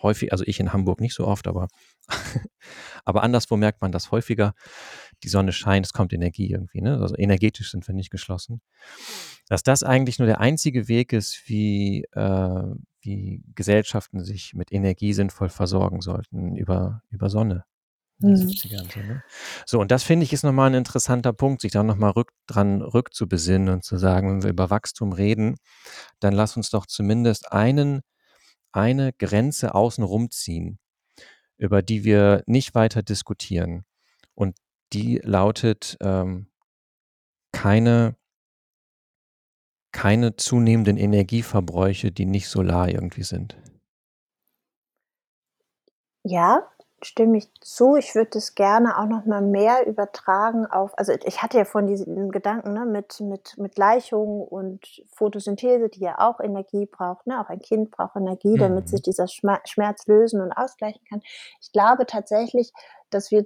häufig, 0.01 0.31
also 0.31 0.43
ich 0.45 0.59
in 0.59 0.71
Hamburg 0.71 1.01
nicht 1.01 1.15
so 1.15 1.25
oft, 1.25 1.47
aber, 1.47 1.67
aber 3.05 3.23
anderswo 3.23 3.57
merkt 3.57 3.81
man 3.81 3.91
das 3.91 4.11
häufiger. 4.11 4.53
Die 5.25 5.29
Sonne 5.29 5.51
scheint, 5.51 5.87
es 5.87 5.93
kommt 5.93 6.13
Energie 6.13 6.51
irgendwie, 6.51 6.81
ne? 6.81 6.99
Also 7.01 7.17
energetisch 7.17 7.71
sind 7.71 7.87
wir 7.87 7.95
nicht 7.95 8.11
geschlossen. 8.11 8.61
Dass 9.49 9.63
das 9.63 9.81
eigentlich 9.81 10.19
nur 10.19 10.27
der 10.27 10.39
einzige 10.39 10.87
Weg 10.87 11.13
ist, 11.13 11.49
wie, 11.49 12.03
äh, 12.11 12.63
wie 13.01 13.43
Gesellschaften 13.55 14.23
sich 14.23 14.53
mit 14.53 14.71
Energie 14.71 15.13
sinnvoll 15.13 15.49
versorgen 15.49 16.01
sollten 16.01 16.55
über, 16.55 17.01
über 17.09 17.29
Sonne. 17.29 17.65
Mhm. 18.19 18.35
So, 18.37 18.69
ne? 18.69 19.23
so, 19.65 19.79
und 19.79 19.89
das 19.89 20.03
finde 20.03 20.25
ich 20.25 20.31
ist 20.31 20.43
nochmal 20.43 20.69
ein 20.69 20.75
interessanter 20.75 21.33
Punkt, 21.33 21.61
sich 21.61 21.71
da 21.71 21.81
nochmal 21.81 22.11
rück, 22.11 22.31
dran 22.45 22.83
rückzubesinnen 22.83 23.69
und 23.69 23.83
zu 23.83 23.97
sagen, 23.97 24.29
wenn 24.29 24.43
wir 24.43 24.51
über 24.51 24.69
Wachstum 24.69 25.11
reden, 25.11 25.55
dann 26.19 26.33
lass 26.33 26.55
uns 26.55 26.69
doch 26.69 26.85
zumindest 26.85 27.51
einen, 27.51 28.01
eine 28.71 29.11
Grenze 29.11 29.73
außenrum 29.73 30.29
ziehen, 30.29 30.79
über 31.57 31.81
die 31.81 32.03
wir 32.03 32.43
nicht 32.45 32.75
weiter 32.75 33.03
diskutieren. 33.03 33.85
Und 34.35 34.55
die 34.95 35.19
lautet 35.23 35.97
ähm, 36.01 36.47
keine 37.51 38.15
keine 39.91 40.35
zunehmenden 40.35 40.97
Energieverbräuche, 40.97 42.11
die 42.11 42.25
nicht 42.25 42.49
solar 42.49 42.89
irgendwie 42.89 43.23
sind. 43.23 43.55
Ja, 46.23 46.67
stimme 47.01 47.37
ich 47.37 47.49
zu. 47.61 47.95
Ich 47.95 48.13
würde 48.13 48.37
es 48.37 48.55
gerne 48.55 48.97
auch 48.97 49.05
noch 49.05 49.25
mal 49.25 49.41
mehr 49.41 49.87
übertragen 49.87 50.65
auf, 50.65 50.97
also 50.97 51.13
ich 51.23 51.41
hatte 51.41 51.59
ja 51.59 51.65
von 51.65 51.87
diesen 51.87 52.29
Gedanken 52.31 52.73
ne, 52.73 52.85
mit, 52.85 53.21
mit, 53.21 53.57
mit 53.57 53.75
Gleichung 53.75 54.45
und 54.45 54.85
Photosynthese, 55.13 55.87
die 55.87 56.01
ja 56.01 56.19
auch 56.19 56.41
Energie 56.41 56.85
braucht. 56.85 57.25
Ne? 57.25 57.39
Auch 57.39 57.49
ein 57.49 57.61
Kind 57.61 57.91
braucht 57.91 58.17
Energie, 58.17 58.57
damit 58.57 58.85
mhm. 58.85 58.87
sich 58.87 59.01
dieser 59.01 59.27
Schmerz 59.27 60.07
lösen 60.07 60.41
und 60.41 60.51
ausgleichen 60.51 61.01
kann. 61.07 61.21
Ich 61.61 61.71
glaube 61.71 62.05
tatsächlich, 62.05 62.73
dass 63.11 63.31
wir 63.31 63.45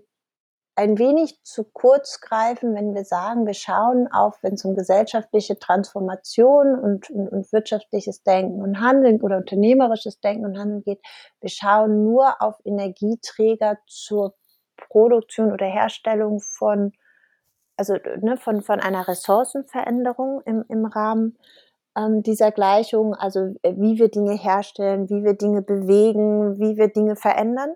ein 0.80 0.98
wenig 0.98 1.44
zu 1.44 1.66
kurz 1.66 2.22
greifen, 2.22 2.74
wenn 2.74 2.96
wir 2.96 3.04
sagen, 3.04 3.46
wir 3.46 3.54
schauen 3.54 4.08
auf, 4.14 4.42
wenn 4.42 4.54
es 4.54 4.64
um 4.64 4.76
gesellschaftliche 4.78 5.60
Transformation 5.60 6.80
und, 6.80 7.10
und, 7.10 7.28
und, 7.28 7.52
wirtschaftliches 7.52 8.24
Denken 8.24 8.62
und 8.62 8.80
Handeln 8.80 9.22
oder 9.22 9.36
unternehmerisches 9.36 10.22
Denken 10.22 10.46
und 10.46 10.58
Handeln 10.58 10.82
geht, 10.84 11.02
wir 11.42 11.50
schauen 11.50 12.06
nur 12.06 12.42
auf 12.42 12.56
Energieträger 12.64 13.78
zur 13.88 14.36
Produktion 14.78 15.52
oder 15.52 15.66
Herstellung 15.66 16.40
von, 16.40 16.94
also 17.76 17.98
ne, 18.22 18.38
von, 18.38 18.62
von 18.62 18.80
einer 18.80 19.06
Ressourcenveränderung 19.06 20.40
im, 20.46 20.64
im 20.70 20.86
Rahmen 20.86 21.38
ähm, 21.98 22.24
dieser 22.24 22.52
Gleichung, 22.52 23.16
also 23.16 23.54
äh, 23.64 23.74
wie 23.76 24.00
wir 24.00 24.08
Dinge 24.08 24.38
herstellen, 24.38 25.10
wie 25.10 25.26
wir 25.26 25.34
Dinge 25.34 25.62
bewegen, 25.62 26.58
wie 26.58 26.78
wir 26.78 26.88
Dinge 26.88 27.18
verändern 27.18 27.76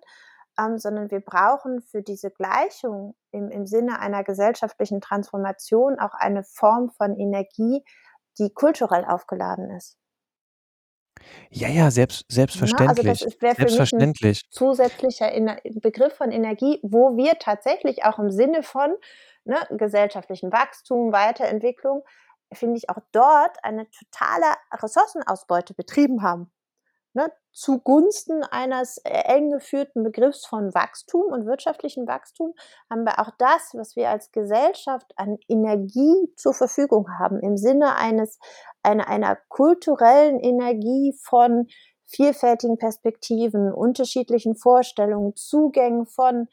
ähm, 0.60 0.78
sondern 0.78 1.12
wir 1.12 1.20
brauchen 1.20 1.82
für 1.82 2.02
diese 2.02 2.32
Gleichung 2.32 3.16
im, 3.32 3.50
im 3.50 3.66
Sinne 3.66 4.00
einer 4.00 4.24
gesellschaftlichen 4.24 5.02
Transformation 5.02 6.00
auch 6.00 6.14
eine 6.14 6.44
Form 6.44 6.90
von 6.92 7.18
Energie, 7.18 7.84
die 8.40 8.54
kulturell 8.54 9.06
aufgeladen 9.06 9.72
ist. 9.72 9.98
Ja, 11.50 11.70
ja, 11.70 11.90
selbst, 11.92 12.26
selbstverständlich. 12.30 13.06
Na, 13.06 13.12
also 13.12 13.26
das 13.26 13.42
wäre 13.42 13.56
für 13.56 13.62
selbstverständlich. 13.62 14.22
mich 14.22 14.44
ein 14.46 14.52
zusätzlicher 14.52 15.32
Begriff 15.76 16.14
von 16.14 16.32
Energie, 16.32 16.80
wo 16.84 17.16
wir 17.16 17.38
tatsächlich 17.40 18.04
auch 18.04 18.20
im 18.20 18.32
Sinne 18.32 18.64
von 18.64 18.96
ne, 19.46 19.58
gesellschaftlichen 19.72 20.52
Wachstum, 20.52 21.14
Weiterentwicklung, 21.14 22.04
finde 22.52 22.78
ich 22.78 22.90
auch 22.90 23.00
dort 23.12 23.58
eine 23.64 23.88
totale 23.90 24.46
Ressourcenausbeute 24.74 25.74
betrieben 25.74 26.22
haben 26.24 26.52
ne, 27.14 27.32
zugunsten 27.52 28.44
eines 28.44 28.98
äh, 28.98 29.10
eng 29.10 29.52
geführten 29.52 30.04
Begriffs 30.04 30.46
von 30.46 30.74
Wachstum 30.74 31.26
und 31.32 31.46
wirtschaftlichem 31.46 32.08
Wachstum 32.08 32.54
haben 32.90 33.04
wir 33.04 33.20
auch 33.20 33.30
das, 33.38 33.72
was 33.74 33.96
wir 33.96 34.10
als 34.10 34.32
Gesellschaft 34.32 35.12
an 35.16 35.38
Energie 35.48 36.34
zur 36.36 36.54
Verfügung 36.54 37.08
haben, 37.20 37.40
im 37.40 37.58
Sinne 37.58 37.96
eines, 37.96 38.40
einer, 38.82 39.08
einer 39.08 39.38
kulturellen 39.50 40.40
Energie 40.40 41.16
von 41.24 41.68
vielfältigen 42.08 42.78
Perspektiven, 42.78 43.72
unterschiedlichen 43.72 44.56
Vorstellungen, 44.56 45.36
Zugängen 45.36 46.06
von, 46.06 46.48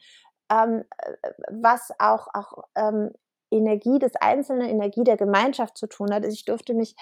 ähm, 0.51 0.83
äh, 0.97 1.13
was 1.49 1.91
auch, 1.99 2.27
auch 2.33 2.63
ähm, 2.75 3.11
Energie 3.51 3.99
des 3.99 4.15
Einzelnen, 4.15 4.69
Energie 4.69 5.03
der 5.03 5.17
Gemeinschaft 5.17 5.77
zu 5.77 5.87
tun 5.87 6.13
hat. 6.13 6.23
Also 6.23 6.33
ich 6.33 6.45
durfte 6.45 6.73
mich 6.73 6.95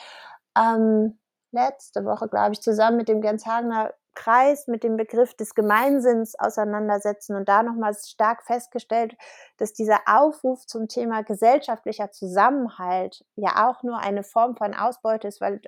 ähm, 0.58 1.20
letzte 1.52 2.06
Woche, 2.06 2.28
glaube 2.28 2.54
ich, 2.54 2.62
zusammen 2.62 2.98
mit 2.98 3.10
dem 3.10 3.22
Genshagener 3.22 3.94
Kreis 4.20 4.68
mit 4.68 4.84
dem 4.84 4.98
Begriff 4.98 5.34
des 5.34 5.56
Gemeinsinns 5.56 6.38
auseinandersetzen 6.38 7.38
und 7.38 7.48
da 7.48 7.64
nochmals 7.64 8.10
stark 8.10 8.44
festgestellt, 8.44 9.16
dass 9.58 9.72
dieser 9.72 10.00
Aufruf 10.08 10.66
zum 10.66 10.90
Thema 10.90 11.24
gesellschaftlicher 11.24 12.12
Zusammenhalt 12.12 13.24
ja 13.38 13.70
auch 13.70 13.82
nur 13.82 13.98
eine 14.00 14.24
Form 14.24 14.58
von 14.58 14.74
Ausbeute 14.74 15.30
ist, 15.30 15.40
weil 15.40 15.62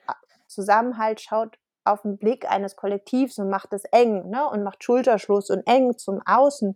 Zusammenhalt 0.47 1.21
schaut 1.21 1.57
auf 1.85 2.01
den 2.01 2.17
Blick 2.17 2.49
eines 2.49 2.75
Kollektivs 2.75 3.37
und 3.37 3.49
macht 3.49 3.71
es 3.71 3.85
eng 3.85 4.29
ne? 4.29 4.47
und 4.49 4.63
macht 4.63 4.83
Schulterschluss 4.83 5.49
und 5.49 5.65
eng 5.65 5.97
zum 5.97 6.19
Außen. 6.25 6.75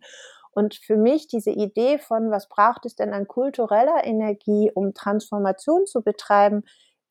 Und 0.52 0.76
für 0.76 0.96
mich 0.96 1.28
diese 1.28 1.52
Idee 1.52 2.00
von, 2.00 2.32
was 2.32 2.48
braucht 2.48 2.86
es 2.86 2.96
denn 2.96 3.14
an 3.14 3.28
kultureller 3.28 4.06
Energie, 4.06 4.72
um 4.74 4.94
Transformation 4.94 5.86
zu 5.86 6.02
betreiben, 6.02 6.64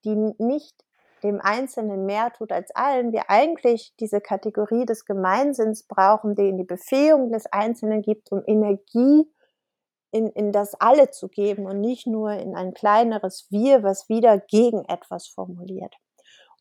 die 0.05 0.17
nicht 0.39 0.84
dem 1.25 1.41
Einzelnen 1.41 2.05
mehr 2.05 2.33
tut 2.33 2.53
als 2.53 2.71
allen, 2.77 3.13
wir 3.13 3.31
eigentlich 3.31 3.95
diese 3.99 4.21
Kategorie 4.21 4.85
des 4.85 5.07
Gemeinsinns 5.07 5.85
brauchen, 5.85 6.35
die 6.35 6.49
in 6.49 6.59
die 6.59 6.65
Befähigung 6.65 7.33
des 7.33 7.47
Einzelnen 7.47 8.03
gibt, 8.03 8.31
um 8.31 8.43
Energie 8.47 9.25
in, 10.13 10.29
in 10.29 10.53
das 10.53 10.75
Alle 10.75 11.11
zu 11.11 11.29
geben 11.29 11.67
und 11.67 11.81
nicht 11.81 12.07
nur 12.07 12.33
in 12.33 12.55
ein 12.55 12.75
kleineres 12.75 13.47
Wir, 13.51 13.83
was 13.83 14.09
wieder 14.09 14.39
gegen 14.39 14.85
etwas 14.85 15.27
formuliert. 15.27 15.97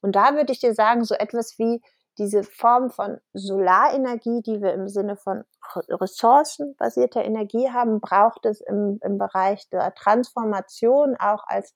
Und 0.01 0.15
da 0.15 0.33
würde 0.33 0.53
ich 0.53 0.59
dir 0.59 0.73
sagen, 0.73 1.03
so 1.03 1.13
etwas 1.13 1.59
wie 1.59 1.81
diese 2.17 2.43
Form 2.43 2.89
von 2.89 3.19
Solarenergie, 3.33 4.41
die 4.41 4.61
wir 4.61 4.73
im 4.73 4.87
Sinne 4.87 5.17
von 5.17 5.43
ressourcenbasierter 5.89 7.23
Energie 7.23 7.69
haben, 7.69 7.99
braucht 7.99 8.45
es 8.45 8.61
im, 8.61 8.99
im 9.03 9.17
Bereich 9.17 9.67
der 9.69 9.93
Transformation 9.93 11.15
auch 11.19 11.43
als 11.47 11.73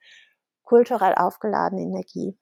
kulturell 0.63 1.15
aufgeladene 1.15 1.81
Energie. 1.81 2.37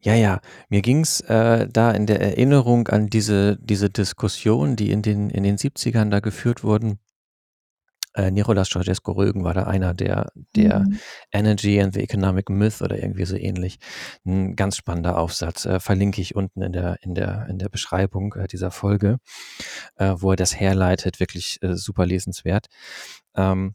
Ja, 0.00 0.14
ja, 0.14 0.40
mir 0.68 0.80
ging's, 0.82 1.20
äh, 1.22 1.66
da 1.68 1.90
in 1.90 2.06
der 2.06 2.20
Erinnerung 2.20 2.86
an 2.88 3.08
diese 3.08 3.56
diese 3.60 3.90
Diskussion, 3.90 4.76
die 4.76 4.90
in 4.92 5.02
den 5.02 5.28
in 5.30 5.42
den 5.42 5.58
70ern 5.58 6.10
da 6.10 6.20
geführt 6.20 6.62
wurden. 6.62 7.00
Äh, 8.14 8.30
Nicholas 8.30 8.70
Ceausescu-Rögen 8.70 9.44
war 9.44 9.52
da 9.54 9.64
einer, 9.64 9.92
der 9.94 10.30
der 10.56 10.80
Mhm. 10.80 10.98
„Energy 11.32 11.80
and 11.80 11.94
the 11.94 12.00
Economic 12.00 12.48
Myth“ 12.48 12.80
oder 12.82 12.96
irgendwie 12.98 13.24
so 13.26 13.36
ähnlich. 13.36 13.78
Ein 14.24 14.56
ganz 14.56 14.76
spannender 14.76 15.18
Aufsatz, 15.18 15.66
äh, 15.66 15.78
verlinke 15.80 16.20
ich 16.22 16.34
unten 16.34 16.62
in 16.62 16.72
der 16.72 16.96
in 17.02 17.14
der 17.14 17.46
in 17.50 17.58
der 17.58 17.68
Beschreibung, 17.68 18.34
äh, 18.34 18.46
dieser 18.48 18.70
Folge, 18.70 19.18
äh, 19.96 20.14
wo 20.18 20.30
er 20.32 20.36
das 20.36 20.58
herleitet, 20.58 21.20
wirklich, 21.20 21.58
äh, 21.62 21.74
super 21.76 22.06
lesenswert. 22.06 22.66
Ähm, 23.36 23.74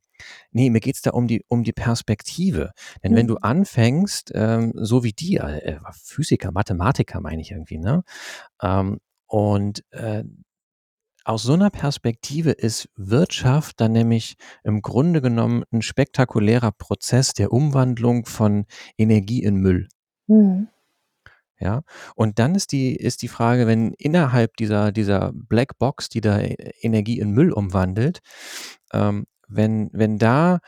ne, 0.51 0.69
mir 0.71 0.79
geht's 0.81 1.01
da 1.03 1.11
um 1.11 1.27
die 1.27 1.43
um 1.49 1.63
die 1.63 1.73
Perspektive. 1.73 2.71
Denn 3.03 3.15
wenn 3.15 3.27
du 3.27 3.35
Mhm. 3.35 3.39
anfängst, 3.41 4.31
ähm, 4.35 4.73
so 4.75 5.03
wie 5.03 5.13
die, 5.13 5.37
äh, 5.37 5.79
Physiker, 5.93 6.51
Mathematiker 6.51 7.21
meine 7.21 7.41
ich 7.41 7.51
irgendwie, 7.51 7.79
ne? 7.79 8.03
Ähm, 8.63 8.99
und, 9.27 9.83
äh, 9.91 10.23
aus 11.25 11.43
so 11.43 11.55
'ner 11.57 11.69
Perspektive 11.71 12.51
ist 12.51 12.89
Wirtschaft 12.97 13.81
dann 13.81 13.93
nämlich 13.93 14.35
im 14.63 14.81
Grunde 14.83 15.21
genommen 15.21 15.63
'n 15.73 15.81
spektakulärer 15.83 16.71
Prozess 16.73 17.33
der 17.33 17.51
Umwandlung 17.53 18.25
von 18.27 18.65
Energie 18.97 19.43
in 19.43 19.57
Müll. 19.57 19.89
Mhm. 20.29 20.67
Ja, 21.59 21.81
und 22.15 22.39
dann 22.39 22.55
ist 22.55 22.71
die 22.71 22.95
ist 22.95 23.21
die 23.21 23.27
Frage, 23.27 23.67
wenn 23.67 23.93
innerhalb 23.93 24.57
dieser 24.57 24.91
dieser 24.91 25.31
Blackbox, 25.33 26.09
die 26.09 26.21
da 26.21 26.39
E 26.41 26.55
Energie 26.81 27.19
in 27.19 27.31
Müll 27.31 27.51
umwandelt, 27.51 28.19
ähm, 28.93 29.25
wenn 29.55 29.89
wenn 29.93 30.19
da 30.19 30.59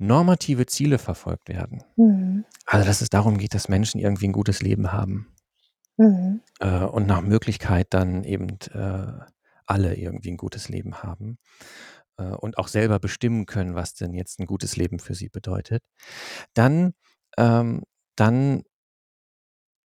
normative 0.00 0.66
Ziele 0.66 0.98
verfolgt 0.98 1.48
werden. 1.48 1.82
Mhm. 1.96 2.44
Also, 2.66 2.86
dass 2.86 3.00
es 3.00 3.10
darum 3.10 3.38
geht, 3.38 3.54
dass 3.54 3.68
Menschen 3.68 4.00
irgendwie 4.00 4.26
'n 4.26 4.32
gutes 4.32 4.62
Leben 4.62 4.92
haben. 4.92 5.28
Mhm. 5.98 6.40
Äh, 6.60 6.80
und 6.84 7.06
nach 7.06 7.20
Möglichkeit 7.22 7.88
dann 7.90 8.24
eben, 8.24 8.58
äh, 8.72 9.12
alle 9.66 9.96
irgendwie 9.96 10.30
'n 10.30 10.36
gutes 10.36 10.68
Leben 10.68 11.02
haben, 11.02 11.38
äh, 12.18 12.24
und 12.24 12.58
auch 12.58 12.68
selber 12.68 12.98
bestimmen 13.00 13.46
können, 13.46 13.74
was 13.74 13.94
denn 13.94 14.14
jetzt 14.14 14.40
'n 14.40 14.46
gutes 14.46 14.76
Leben 14.76 14.98
für 15.00 15.14
sie 15.14 15.28
bedeutet. 15.30 15.82
Dann 16.54 16.94
ähm, 17.38 17.84
dann 18.16 18.64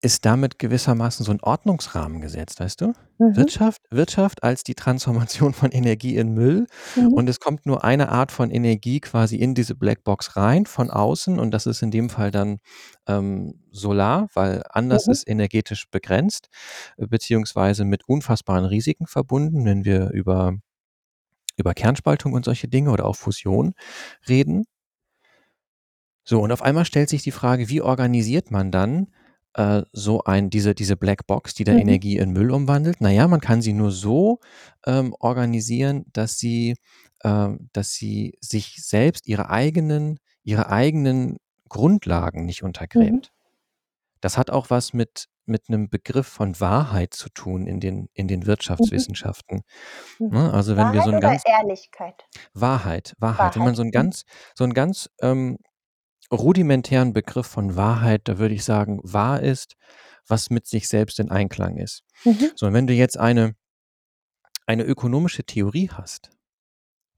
ist 0.03 0.25
damit 0.25 0.59
gewissermaßen 0.59 1.25
so 1.25 1.31
'n 1.31 1.41
Ordnungsrahmen 1.41 2.21
gesetzt, 2.21 2.59
weißt 2.59 2.81
du? 2.81 2.93
Mhm. 3.19 3.49
Wirtschaft 3.49 3.81
Wirtschaft 3.91 4.43
als 4.43 4.63
die 4.63 4.75
Transformation 4.75 5.53
von 5.53 5.71
Energie 5.71 6.15
in 6.17 6.33
Müll 6.33 6.67
Mhm. 6.95 7.15
und 7.15 7.29
es 7.29 7.39
kommt 7.39 7.65
nur 7.65 7.83
eine 7.83 8.09
Art 8.09 8.31
von 8.31 8.51
Energie 8.51 8.99
quasi 9.01 9.37
in 9.37 9.55
diese 9.55 9.75
Blackbox 9.75 10.35
rein 10.37 10.65
von 10.67 10.91
außen 10.91 11.39
und 11.39 11.51
das 11.51 11.65
ist 11.65 11.81
in 11.83 11.91
dem 11.91 12.09
Fall 12.11 12.31
dann, 12.31 12.59
ähm, 13.07 13.61
Solar, 13.71 14.27
weil 14.35 14.63
anders 14.69 15.07
Mhm. 15.07 15.13
ist 15.13 15.27
energetisch 15.27 15.85
begrenzt, 15.89 16.49
äh, 16.97 17.07
beziehungsweise 17.07 17.85
mit 17.85 18.07
unfassbaren 18.07 18.65
Risiken 18.65 19.07
verbunden, 19.07 19.65
wenn 19.65 19.85
wir 19.85 20.11
über 20.11 20.53
über 21.57 21.73
Kernspaltung 21.73 22.33
und 22.33 22.45
solche 22.45 22.67
Dinge 22.67 22.91
oder 22.91 23.05
auch 23.05 23.15
Fusion 23.15 23.73
reden. 24.27 24.65
So, 26.25 26.41
und 26.41 26.51
auf 26.51 26.61
einmal 26.61 26.85
stellt 26.85 27.09
sich 27.09 27.23
die 27.23 27.31
Frage, 27.31 27.69
wie 27.69 27.81
organisiert 27.81 28.49
man 28.51 28.71
dann, 28.71 29.07
äh, 29.55 29.83
so 29.93 30.23
ein 30.25 30.49
diese 30.49 30.75
diese 30.75 30.97
Blackbox, 30.97 31.53
die 31.55 31.63
da 31.65 31.73
Mhm. 31.73 31.73
Energie 31.75 32.17
in 32.17 32.31
Müll 32.31 32.51
umwandelt? 32.51 32.97
Na 33.01 33.11
ja, 33.11 33.27
man 33.27 33.41
kann 33.41 33.61
sie 33.61 33.73
nur 33.73 33.91
so, 33.91 34.39
ähm, 34.85 35.15
organisieren, 35.19 36.05
dass 36.13 36.37
sie 36.39 36.75
ähm, 37.23 37.69
dass 37.73 37.93
sie 37.93 38.37
sich 38.41 38.77
selbst 38.83 39.27
ihre 39.27 39.49
eigenen 39.49 40.19
ihre 40.43 40.69
eigenen 40.69 41.37
Grundlagen 41.69 42.45
nicht 42.45 42.63
Mhm. 42.95 43.23
untergräbt. 43.23 43.31
Das 44.21 44.37
hat 44.37 44.49
auch 44.51 44.69
was 44.71 44.93
mit 44.93 45.27
mit 45.47 45.69
'nem 45.69 45.89
Begriff 45.89 46.27
von 46.27 46.59
Wahrheit 46.61 47.13
zu 47.15 47.29
tun 47.29 47.67
in 47.67 47.79
den 47.81 48.09
in 48.13 48.27
den 48.29 48.45
Mhm. 48.79 49.05
Wirtschaftswissenschaften, 49.07 49.63
Mhm. 50.19 50.31
ne? 50.31 50.53
Also, 50.53 50.77
wenn 50.77 50.91
wir 50.93 51.01
so 51.03 51.09
Wahrheit 51.09 51.11
'n 51.11 51.19
oder 51.19 51.21
ganz 51.21 51.43
Ehrlichkeit? 51.45 52.25
Wahrheit, 52.55 53.15
Wahrheit. 53.19 53.55
Wenn 53.55 53.63
man 53.63 53.73
Wahrheit. 53.73 53.75
so 53.75 53.81
'n 53.83 53.89
Mhm. 53.93 54.13
ganz 54.13 54.23
so 54.55 54.63
'n 54.63 54.73
ganz, 54.73 55.09
ähm, 55.21 55.57
rudimentären 56.31 57.13
Begriff 57.13 57.47
von 57.47 57.75
Wahrheit, 57.75 58.21
da 58.25 58.37
würde 58.39 58.55
ich 58.55 58.63
sagen, 58.63 58.99
wahr 59.03 59.41
ist, 59.41 59.75
was 60.27 60.49
mit 60.49 60.67
sich 60.67 60.87
selbst 60.87 61.19
in 61.19 61.31
Einklang 61.31 61.77
ist. 61.77 62.03
Mhm. 62.23 62.51
So, 62.55 62.67
und 62.67 62.73
wenn 62.73 62.87
du 62.87 62.93
jetzt 62.93 63.19
eine 63.19 63.55
eine 64.65 64.83
ökonomische 64.83 65.43
Theorie 65.43 65.89
hast, 65.89 66.29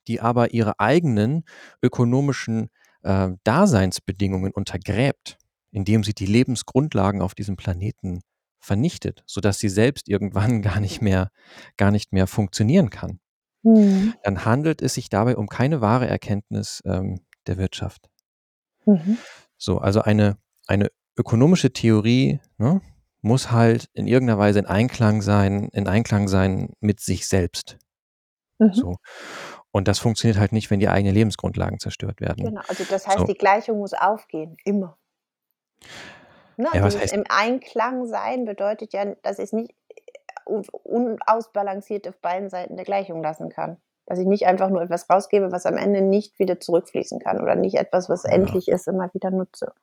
die 0.08 0.20
aber 0.22 0.54
ihre 0.54 0.80
eigenen 0.80 1.44
ökonomischen, 1.82 2.70
äh, 3.04 3.30
Daseinsbedingungen 3.44 4.52
untergräbt, 4.52 5.38
indem 5.72 6.04
sie 6.04 6.14
die 6.14 6.26
Lebensgrundlagen 6.26 7.22
auf 7.22 7.36
diesem 7.36 7.56
Planeten 7.56 8.22
vernichtet, 8.60 9.24
sodass 9.28 9.60
sie 9.60 9.70
selbst 9.70 10.10
irgendwann 10.10 10.62
gar 10.64 10.80
nicht 10.80 11.02
mehr 11.02 11.30
gar 11.78 11.92
nicht 11.92 12.14
mehr 12.14 12.28
funktionieren 12.28 12.90
kann 12.90 13.20
Mhm. 13.66 14.14
dann 14.24 14.46
handelt 14.46 14.82
es 14.84 14.94
sich 14.94 15.10
dabei 15.10 15.36
um 15.36 15.48
keine 15.48 15.82
wahre 15.82 16.08
Erkenntnis, 16.08 16.82
ähm, 16.86 17.22
der 17.48 17.58
Wirtschaft. 17.58 18.10
Mhm. 18.86 19.18
So, 19.58 19.80
also 19.80 20.02
eine 20.02 20.38
eine 20.68 20.90
ökonomische 21.18 21.72
Theorie, 21.72 22.40
ne, 22.58 22.82
muss 23.22 23.52
halt 23.52 23.90
in 23.94 24.08
irgend 24.08 24.30
'ner 24.30 24.38
Weise 24.38 24.60
in 24.60 24.66
Einklang 24.66 25.22
sein 25.22 25.70
in 25.74 25.88
Einklang 25.88 26.28
sein 26.28 26.74
mit 26.80 27.00
sich 27.00 27.28
selbst. 27.28 27.78
Mhm. 28.60 28.74
So. 28.74 28.96
Und 29.72 29.88
das 29.88 30.00
funktioniert 30.00 30.40
halt 30.40 30.54
nicht, 30.54 30.72
wenn 30.72 30.80
die 30.80 30.88
eigenen 30.90 31.14
Lebensgrundlagen 31.14 31.80
zerstört 31.80 32.22
werden. 32.22 32.46
Genau, 32.46 32.62
also 32.68 32.84
das 32.90 33.08
heißt, 33.08 33.20
So. 33.20 33.26
die 33.26 33.34
Gleichung 33.34 33.80
muss 33.80 33.94
aufgehen, 33.94 34.56
immer. 34.64 34.98
Ne, 36.58 36.70
Ja, 36.74 36.84
heißt 36.84 37.14
im 37.14 37.26
Einklang 37.28 38.06
sein 38.06 38.46
bedeutet 38.46 38.94
ja, 38.94 39.06
dass 39.24 39.40
ich's 39.40 39.52
nicht 39.52 39.74
u 40.48 40.62
unausbalanciert 40.84 42.08
auf 42.08 42.18
beiden 42.22 42.50
Seiten 42.50 42.76
der 42.78 42.86
Gleichung 42.86 43.22
lassen 43.22 43.50
kann. 43.50 43.78
Dass 44.08 44.20
ich 44.20 44.28
nicht 44.28 44.46
einfach 44.46 44.70
nur 44.70 44.82
etwas 44.84 45.10
rausgebe, 45.10 45.52
was 45.52 45.66
am 45.66 45.78
Ende 45.78 46.02
nicht 46.02 46.38
wieder 46.38 46.60
zurückfließen 46.60 47.20
kann 47.20 47.42
oder 47.42 47.56
nicht 47.56 47.76
etwas, 47.76 48.08
was 48.08 48.24
Ja. 48.26 48.56
endlich 48.56 48.68
ist, 48.68 48.88
immer 48.88 49.12
wieder 49.14 49.32
nutze. 49.32 49.74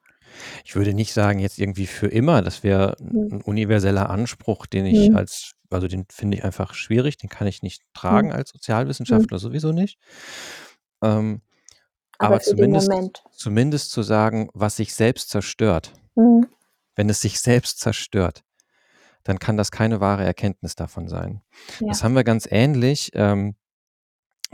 Ich 0.64 0.77
würde 0.77 0.95
nicht 0.95 1.12
sagen, 1.12 1.39
jetzt 1.39 1.59
irgendwie 1.59 1.87
für 1.87 2.07
immer. 2.09 2.43
Das 2.43 2.62
wäre 2.62 2.97
'n 3.01 3.14
Mhm. 3.14 3.31
'n 3.31 3.43
universeller 3.43 4.11
Anspruch, 4.11 4.66
den 4.66 4.87
ich 4.87 5.14
Mhm. 5.14 5.14
als 5.14 5.53
also, 5.70 5.89
den 5.89 6.05
finde 6.11 6.37
ich 6.37 6.45
einfach 6.45 6.75
schwierig, 6.75 7.16
den 7.16 7.31
kann 7.31 7.47
ich 7.47 7.62
nicht 7.62 7.83
Mhm. 8.09 8.29
tragen 8.29 8.33
als 8.33 8.51
Mhm. 9.09 9.27
Sozialwissenschaftler 9.31 9.39
sowieso 9.39 9.73
nicht. 9.73 9.97
Ähm, 11.03 11.43
Aber 12.20 12.39
aber 12.39 12.41
zumindest 12.41 13.12
zumindest 13.33 13.93
zu 13.93 14.03
sagen, 14.03 14.51
was 14.55 14.77
sich 14.77 14.95
selbst 14.95 15.31
zerstört 15.31 15.95
Mhm. 16.16 16.53
wenn 16.97 17.09
es 17.09 17.20
sich 17.20 17.41
selbst 17.41 17.81
zerstört, 17.81 18.45
dann 19.25 19.39
kann 19.39 19.57
das 19.57 19.70
keine 19.73 20.01
wahre 20.01 20.25
Erkenntnis 20.25 20.77
davon 20.77 21.09
sein. 21.09 21.43
Das 21.89 22.03
Ja. 22.03 22.05
haben 22.05 22.14
wir 22.16 22.25
ganz 22.25 22.49
ähnlich, 22.51 23.12
ähm, 23.14 23.57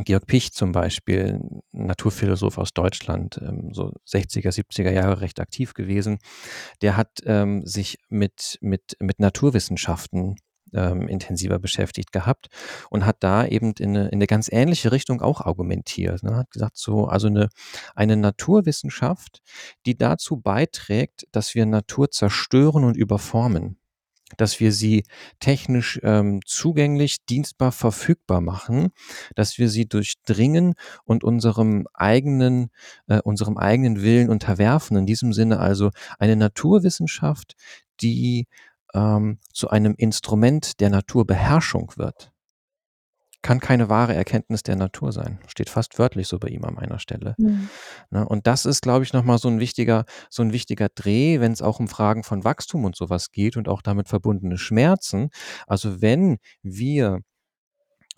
Georg 0.05 0.27
Picht 0.27 0.55
zum 0.55 0.73
Beispiel, 0.73 1.41
Naturphilosoph 1.73 2.59
aus 2.59 2.73
Deutschland, 2.73 3.41
ähm, 3.43 3.71
so 3.73 3.93
60er, 4.07 4.51
70er 4.51 4.91
Jahre 4.91 5.21
recht 5.21 5.41
aktiv 5.41 5.75
gewesen. 5.75 6.19
Der 6.83 6.97
hat, 6.97 7.21
ähm, 7.25 7.67
sich 7.67 7.99
mit 8.09 8.59
mit 8.61 8.97
mit 9.01 9.19
Naturwissenschaften, 9.21 10.37
ähm, 10.75 11.09
intensiver 11.09 11.59
beschäftigt 11.59 12.13
gehabt 12.13 12.49
und 12.91 13.07
hat 13.07 13.17
da 13.21 13.47
eben 13.47 13.73
in 13.79 13.97
eine, 13.97 14.09
in 14.09 14.15
eine 14.15 14.27
ganz 14.27 14.49
ähnliche 14.53 14.93
Richtung 14.93 15.23
auch 15.23 15.41
argumentiert. 15.41 16.23
Ne? 16.23 16.37
Hat 16.37 16.51
gesagt, 16.51 16.77
so, 16.77 17.07
also 17.07 17.29
eine, 17.29 17.49
eine 17.95 18.17
Naturwissenschaft, 18.17 19.41
die 19.87 19.97
dazu 19.97 20.37
beiträgt, 20.39 21.27
dass 21.33 21.55
wir 21.55 21.67
Natur 21.67 22.11
zerstören 22.11 22.85
und 22.85 22.97
überformen 22.97 23.79
dass 24.37 24.61
wir 24.61 24.73
sie 24.73 25.05
technisch 25.41 25.99
ähm, 26.03 26.41
zugänglich, 26.45 27.25
dienstbar, 27.25 27.73
verfügbar 27.73 28.41
machen, 28.41 28.91
dass 29.35 29.59
wir 29.59 29.69
sie 29.69 29.87
durchdringen 29.87 30.75
und 31.05 31.25
unserem 31.25 31.87
eigenen, 31.95 32.71
äh, 33.07 33.21
unserem 33.23 33.57
eigenen 33.57 34.03
Willen 34.03 34.29
unterwerfen. 34.29 34.97
In 34.97 35.07
diesem 35.07 35.33
Sinne 35.33 35.61
also 35.61 35.91
eine 36.19 36.37
Naturwissenschaft, 36.37 37.55
die 38.01 38.47
ähm, 38.95 39.39
zu 39.53 39.71
einem 39.71 39.95
Instrument 39.97 40.81
der 40.81 40.91
Naturbeherrschung 40.91 41.93
wird, 41.97 42.33
kann 43.43 43.61
keine 43.61 43.89
wahre 43.89 44.15
Erkenntnis 44.15 44.63
der 44.63 44.77
Natur 44.77 45.13
sein. 45.13 45.39
Steht 45.47 45.71
fast 45.71 45.99
wörtlich 45.99 46.27
so 46.27 46.39
bei 46.39 46.49
ihm 46.49 46.65
an 46.65 46.77
einer 46.77 46.99
Stelle. 46.99 47.35
Mhm. 47.39 47.69
Und 48.11 48.47
das 48.47 48.67
ist, 48.67 48.83
glaube 48.83 49.05
ich, 49.05 49.13
nochmal 49.13 49.39
so 49.39 49.49
ein 49.49 49.61
wichtiger, 49.61 50.05
so 50.29 50.43
ein 50.43 50.53
wichtiger 50.53 50.89
Dreh, 50.89 51.41
wenn 51.41 51.53
es 51.53 51.63
auch 51.63 51.79
um 51.79 51.89
Fragen 51.89 52.25
von 52.25 52.45
Wachstum 52.45 52.85
und 52.85 52.97
sowas 52.97 53.31
geht 53.31 53.57
und 53.57 53.69
auch 53.69 53.83
damit 53.83 54.09
verbundene 54.09 54.59
Schmerzen. 54.59 55.31
Also 55.67 56.03
wenn 56.03 56.39
wir 56.63 57.21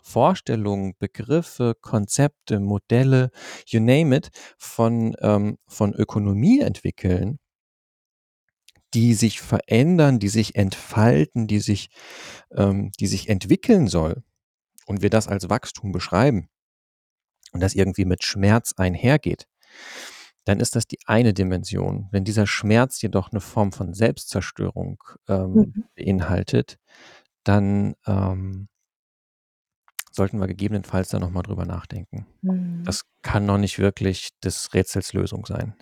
Vorstellungen, 0.03 0.95
Begriffe, 0.99 1.75
Konzepte, 1.81 2.59
Modelle, 2.59 3.31
you 3.67 3.81
name 3.81 4.17
it, 4.17 4.31
von, 4.59 5.15
ähm, 5.21 5.59
von 5.69 5.93
Ökonomie 5.93 6.61
entwickeln, 6.61 7.39
die 8.95 9.15
sich 9.15 9.41
verändern, 9.41 10.19
die 10.19 10.29
sich 10.29 10.57
entfalten, 10.57 11.47
die 11.47 11.61
sich, 11.61 11.91
ähm, 12.57 12.91
die 12.99 13.07
sich 13.07 13.29
entwickeln 13.29 13.87
soll 13.87 14.23
und 14.91 15.03
wir 15.03 15.11
das 15.11 15.29
als 15.29 15.49
Wachstum 15.49 15.93
beschreiben 15.93 16.49
und 17.53 17.61
das 17.61 17.77
irgendwie 17.77 18.05
mit 18.05 18.25
Schmerz 18.25 18.75
einhergeht, 18.77 19.47
dann 20.45 20.59
ist 20.59 20.75
das 20.75 20.87
die 20.87 20.99
eine 21.07 21.33
Dimension. 21.33 22.09
Wenn 22.11 22.25
dieser 22.25 22.49
Schmerz 22.49 23.01
jedoch 23.01 23.31
eine 23.31 23.41
Form 23.41 23.71
von 23.71 23.95
Selbstzerstörung 23.95 25.01
ähm, 25.29 25.53
mhm. 25.53 25.85
beinhaltet, 25.95 26.81
dann 27.45 27.95
ähm, 28.05 28.67
sollten 30.11 30.41
wir 30.41 30.49
gegebenenfalls 30.49 31.11
da 31.11 31.21
nochmal 31.21 31.45
drüber 31.45 31.67
nachdenken. 31.67 32.27
Mhm. 32.43 32.83
Das 32.85 33.05
kann 33.23 33.47
noch 33.47 33.59
nicht 33.59 33.79
wirklich 33.79 34.31
des 34.41 34.75
Rätsels 34.75 35.13
Lösung 35.13 35.47
sein. 35.47 35.77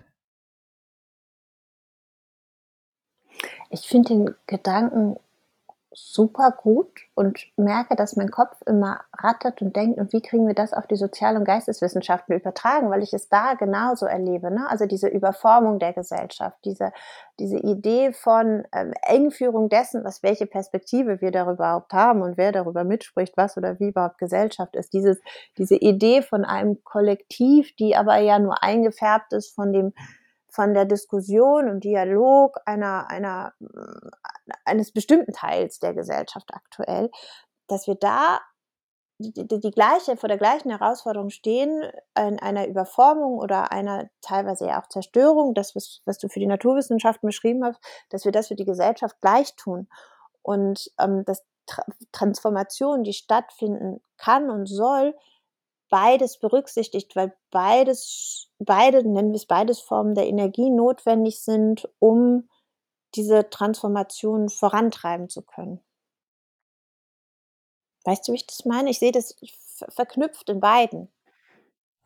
Ich 3.71 3.87
finde 3.87 4.09
den 4.09 4.35
Gedanken 4.45 5.15
super 6.11 6.51
gut 6.51 6.89
und 7.13 7.39
merke, 7.55 7.95
dass 7.95 8.15
mein 8.15 8.31
Kopf 8.31 8.61
immer 8.65 9.01
rattert 9.13 9.61
und 9.61 9.75
denkt, 9.75 9.99
und 9.99 10.11
wie 10.13 10.21
kriegen 10.21 10.47
wir 10.47 10.55
das 10.55 10.73
auf 10.73 10.87
die 10.87 10.95
Sozial- 10.95 11.37
und 11.37 11.45
Geisteswissenschaften 11.45 12.35
übertragen, 12.35 12.89
weil 12.89 13.03
ich 13.03 13.13
es 13.13 13.29
da 13.29 13.53
genauso 13.53 14.05
erlebe. 14.05 14.51
Ne? 14.51 14.65
Also 14.69 14.85
diese 14.85 15.07
Überformung 15.07 15.79
der 15.79 15.93
Gesellschaft, 15.93 16.57
diese, 16.65 16.91
diese 17.39 17.57
Idee 17.57 18.11
von 18.13 18.63
ähm, 18.73 18.93
Engführung 19.03 19.69
dessen, 19.69 20.03
was 20.03 20.23
welche 20.23 20.45
Perspektive 20.45 21.21
wir 21.21 21.31
darüber 21.31 21.69
überhaupt 21.69 21.93
haben 21.93 22.21
und 22.21 22.37
wer 22.37 22.51
darüber 22.51 22.83
mitspricht, 22.83 23.35
was 23.37 23.57
oder 23.57 23.79
wie 23.79 23.89
überhaupt 23.89 24.17
Gesellschaft 24.17 24.75
ist. 24.75 24.93
Dieses, 24.93 25.19
diese 25.57 25.75
Idee 25.75 26.21
von 26.21 26.45
einem 26.45 26.83
Kollektiv, 26.83 27.75
die 27.75 27.95
aber 27.95 28.17
ja 28.17 28.39
nur 28.39 28.63
eingefärbt 28.63 29.33
ist 29.33 29.53
von 29.53 29.73
dem 29.73 29.93
von 30.49 30.73
der 30.73 30.85
Diskussion 30.85 31.69
und 31.69 31.83
Dialog 31.83 32.57
einer, 32.65 33.09
einer, 33.09 33.53
eines 34.65 34.91
bestimmten 34.91 35.33
Teils 35.33 35.79
der 35.79 35.93
Gesellschaft 35.93 36.49
aktuell, 36.53 37.09
dass 37.67 37.87
wir 37.87 37.95
da 37.95 38.39
die, 39.19 39.47
die, 39.47 39.59
die 39.59 39.71
gleiche, 39.71 40.15
vor 40.15 40.29
der 40.29 40.37
gleichen 40.37 40.69
Herausforderung 40.69 41.29
stehen, 41.29 41.83
in 42.17 42.39
einer 42.39 42.67
Überformung 42.67 43.37
oder 43.37 43.71
einer 43.71 44.09
teilweise 44.21 44.67
ja 44.67 44.81
auch 44.81 44.87
Zerstörung, 44.87 45.53
das, 45.53 45.75
was, 45.75 46.01
was 46.05 46.17
du 46.17 46.29
für 46.29 46.39
die 46.39 46.47
Naturwissenschaften 46.47 47.27
beschrieben 47.27 47.65
hast, 47.65 47.79
dass 48.09 48.23
wir 48.23 48.31
das 48.31 48.47
für 48.47 48.55
die 48.55 48.65
Gesellschaft 48.65 49.17
gleich 49.21 49.55
tun. 49.55 49.89
Und 50.41 50.89
ähm, 50.99 51.25
dass 51.25 51.43
Tra 51.65 51.83
Transformation, 52.13 53.03
die 53.03 53.13
stattfinden 53.13 54.01
kann 54.17 54.49
und 54.49 54.67
soll, 54.67 55.13
beides 55.89 56.37
berücksichtigt, 56.37 57.15
weil 57.15 57.35
beides, 57.51 58.49
beide, 58.59 59.03
nennen 59.03 59.31
wir 59.31 59.37
es 59.37 59.45
beides 59.45 59.79
Formen 59.79 60.15
der 60.15 60.27
Energie 60.27 60.69
notwendig 60.69 61.41
sind, 61.41 61.89
um 61.99 62.49
diese 63.15 63.49
Transformation 63.49 64.49
vorantreiben 64.49 65.29
zu 65.29 65.41
können. 65.41 65.83
Weißt 68.05 68.27
du, 68.27 68.31
wie 68.31 68.37
ich 68.37 68.47
das 68.47 68.65
meine? 68.65 68.89
Ich 68.89 68.99
sehe 68.99 69.11
das 69.11 69.35
verknüpft 69.89 70.49
in 70.49 70.59
beiden. 70.59 71.11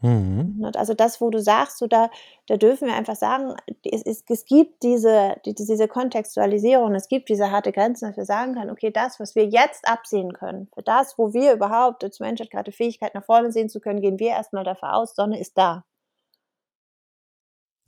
Mhm. 0.03 0.55
Ne, 0.59 0.71
also 0.75 0.93
das, 0.93 1.21
wo 1.21 1.29
du 1.29 1.39
sagst, 1.39 1.77
so 1.77 1.87
da, 1.87 2.09
da 2.47 2.57
dürfen 2.57 2.89
wir 2.89 2.95
einfach 2.95 3.15
sagen, 3.15 3.55
es, 3.89 4.03
es, 4.03 4.23
es 4.27 4.43
gibt 4.43 4.83
diese, 4.83 5.37
die, 5.45 5.55
diese 5.55 5.87
Kontextualisierung, 5.87 6.93
es 6.93 7.07
gibt 7.07 7.29
diese 7.29 7.51
harte 7.51 7.71
Grenzen, 7.71 8.09
dass 8.09 8.17
wir 8.17 8.25
sagen 8.25 8.53
können, 8.53 8.69
okay, 8.69 8.91
das, 8.91 9.21
was 9.21 9.33
wir 9.33 9.45
jetzt 9.45 9.87
absehen 9.87 10.33
können, 10.33 10.67
für 10.73 10.83
das, 10.83 11.17
wo 11.17 11.33
wir 11.33 11.53
überhaupt 11.53 12.03
als 12.03 12.19
Menschheit 12.19 12.51
gerade 12.51 12.69
die 12.69 12.75
Fähigkeit 12.75 13.15
nach 13.15 13.23
vorne 13.23 13.53
sehen 13.53 13.69
zu 13.69 13.79
können, 13.79 14.01
gehen 14.01 14.19
wir 14.19 14.31
erstmal 14.31 14.65
davon 14.65 14.89
aus, 14.89 15.15
Sonne 15.15 15.39
ist 15.39 15.57
da. 15.57 15.85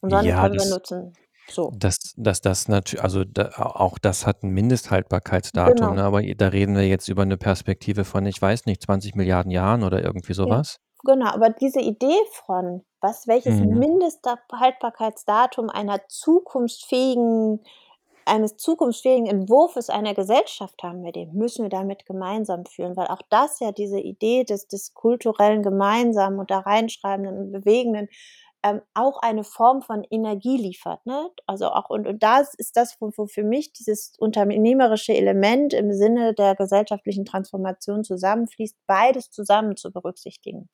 Und 0.01 0.11
Sonne 0.11 0.29
ja, 0.29 0.41
können 0.41 0.55
das, 0.55 0.67
wir 0.67 0.73
nutzen. 0.73 1.13
So. 1.49 1.73
Das, 1.75 2.13
das, 2.15 2.39
das 2.39 2.69
natürlich, 2.69 3.03
also 3.03 3.25
da, 3.25 3.49
auch 3.57 3.99
das 3.99 4.25
hat 4.25 4.41
ein 4.43 4.51
Mindesthaltbarkeitsdatum, 4.51 5.75
genau. 5.75 5.93
ne? 5.93 6.03
aber 6.03 6.23
da 6.23 6.47
reden 6.47 6.75
wir 6.75 6.87
jetzt 6.87 7.09
über 7.09 7.23
eine 7.23 7.37
Perspektive 7.37 8.05
von, 8.05 8.25
ich 8.25 8.41
weiß 8.41 8.67
nicht, 8.67 8.83
20 8.83 9.15
Milliarden 9.15 9.51
Jahren 9.51 9.83
oder 9.83 10.01
irgendwie 10.01 10.33
sowas. 10.33 10.79
Genau, 11.05 11.27
aber 11.27 11.49
diese 11.51 11.79
Idee 11.79 12.17
von, 12.45 12.83
was 12.99 13.27
welches 13.27 13.59
Mhm. 13.59 13.77
Mindesthaltbarkeitsdatum 13.79 15.69
einer 15.69 16.07
zukunftsfähigen 16.07 17.61
eines 18.27 18.57
zukunftsfähigen 18.57 19.27
Entwurfes 19.27 19.91
einer 19.91 20.15
Gesellschaft 20.15 20.81
haben 20.81 21.03
wir, 21.03 21.11
den 21.11 21.31
müssen 21.33 21.61
wir 21.61 21.69
damit 21.69 22.07
gemeinsam 22.07 22.65
führen, 22.65 22.97
weil 22.97 23.05
auch 23.05 23.21
das 23.29 23.59
ja 23.59 23.71
diese 23.71 23.99
Idee 23.99 24.43
des 24.43 24.67
des 24.67 24.95
kulturellen 24.95 25.61
Gemeinsamen 25.61 26.39
und 26.39 26.49
da 26.49 26.59
reinschreibenden 26.59 27.37
und 27.37 27.51
bewegenden 27.51 28.09
ähm, 28.63 28.81
auch 28.95 29.19
eine 29.21 29.43
Form 29.43 29.83
von 29.83 30.03
Energie 30.09 30.57
liefert. 30.57 31.05
Ne? 31.05 31.29
Also 31.45 31.67
auch, 31.67 31.89
und, 31.91 32.07
und 32.07 32.23
das 32.23 32.55
ist 32.55 32.75
das, 32.77 32.99
wo, 32.99 33.11
wo 33.15 33.27
für 33.27 33.43
mich 33.43 33.73
dieses 33.73 34.15
unternehmerische 34.17 35.13
Element 35.13 35.73
im 35.73 35.93
Sinne 35.93 36.33
der 36.33 36.55
gesellschaftlichen 36.55 37.25
Transformation 37.25 38.03
zusammenfließt, 38.03 38.75
beides 38.87 39.29
zusammen 39.29 39.77
zu 39.77 39.91
berücksichtigen. 39.91 40.69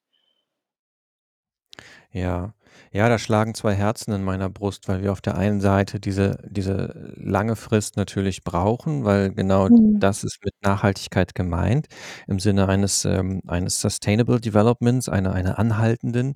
Ja. 2.14 2.54
Ja, 2.94 3.08
da 3.10 3.18
schlagen 3.20 3.54
zwei 3.54 3.74
Herzen 3.74 4.14
in 4.14 4.24
meiner 4.24 4.50
Brust, 4.50 4.88
weil 4.88 5.02
wir 5.02 5.12
auf 5.12 5.22
der 5.22 5.36
einen 5.38 5.62
Seite 5.62 6.00
diese 6.00 6.38
diese 6.50 7.14
lange 7.18 7.56
Frist 7.56 7.96
natürlich 7.98 8.44
brauchen, 8.44 9.04
weil 9.06 9.32
genau 9.34 9.68
Mhm. 9.70 10.00
das 10.00 10.24
ist 10.24 10.39
mit 10.44 10.54
Nachhaltigkeit 10.62 11.36
gemeint 11.36 11.88
im 12.28 12.39
Sinne 12.39 12.68
eines, 12.70 13.06
ähm 13.06 13.42
eines 13.48 13.80
Sustainable 13.82 14.39
Developments, 14.42 15.10
einer 15.10 15.34
einer 15.34 15.58
anhaltenden, 15.60 16.36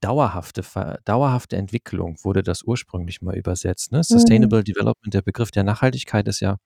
dauerhafte 0.00 0.62
dauerhafte 1.04 1.56
Entwicklung 1.56 2.16
wurde 2.22 2.42
das 2.42 2.62
ursprünglich 2.62 3.22
mal 3.22 3.36
übersetzt, 3.36 3.92
ne? 3.92 3.98
Mhm. 3.98 4.02
Sustainable 4.04 4.64
Development, 4.64 5.14
der 5.14 5.22
Begriff 5.22 5.50
der 5.50 5.64
Nachhaltigkeit 5.64 6.28
ist 6.28 6.40
ja, 6.40 6.56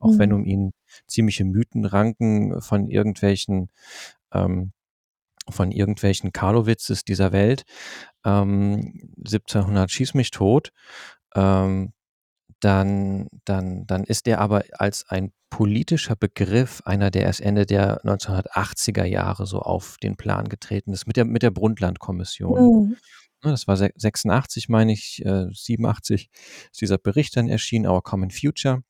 auch 0.00 0.18
wenn 0.18 0.30
mhm. 0.30 0.36
um 0.36 0.44
ihn 0.46 0.72
ziemliche 1.08 1.44
Mythen 1.44 1.84
ranken 1.86 2.60
von 2.62 2.88
irgendwelchen, 2.88 3.70
ähm 4.34 4.72
von 5.52 5.72
irgendwelchen 5.72 6.32
Karlowitzes 6.32 7.04
dieser 7.04 7.32
Welt, 7.32 7.64
ähm, 8.24 9.12
1700 9.18 9.90
schieß 9.90 10.14
mich 10.14 10.30
tot, 10.30 10.72
ähm, 11.34 11.92
dann, 12.60 13.28
dann, 13.44 13.86
dann 13.86 14.04
ist 14.04 14.26
der 14.26 14.40
aber 14.40 14.64
als 14.72 15.08
ein 15.08 15.32
politischer 15.48 16.14
Begriff 16.14 16.82
einer, 16.84 17.10
der 17.10 17.22
erst 17.22 17.40
Ende 17.40 17.66
der 17.66 18.02
1980er 18.04 19.04
Jahre 19.04 19.46
so 19.46 19.60
auf 19.60 19.96
den 20.02 20.16
Plan 20.16 20.48
getreten 20.48 20.92
ist, 20.92 21.06
mit 21.06 21.16
der, 21.16 21.24
mit 21.24 21.42
der 21.42 21.50
Brundtland-Kommission. 21.50 22.60
Mhm. 22.60 22.96
Ne, 23.42 23.50
das 23.50 23.66
war 23.66 23.76
86, 23.76 24.68
meine 24.68 24.92
ich, 24.92 25.24
äh, 25.24 25.46
87 25.50 26.30
ist 26.70 26.80
dieser 26.80 26.98
Bericht 26.98 27.36
dann 27.36 27.48
erschienen, 27.48 27.86
Our 27.86 28.02
Common 28.02 28.30
Future. 28.30 28.82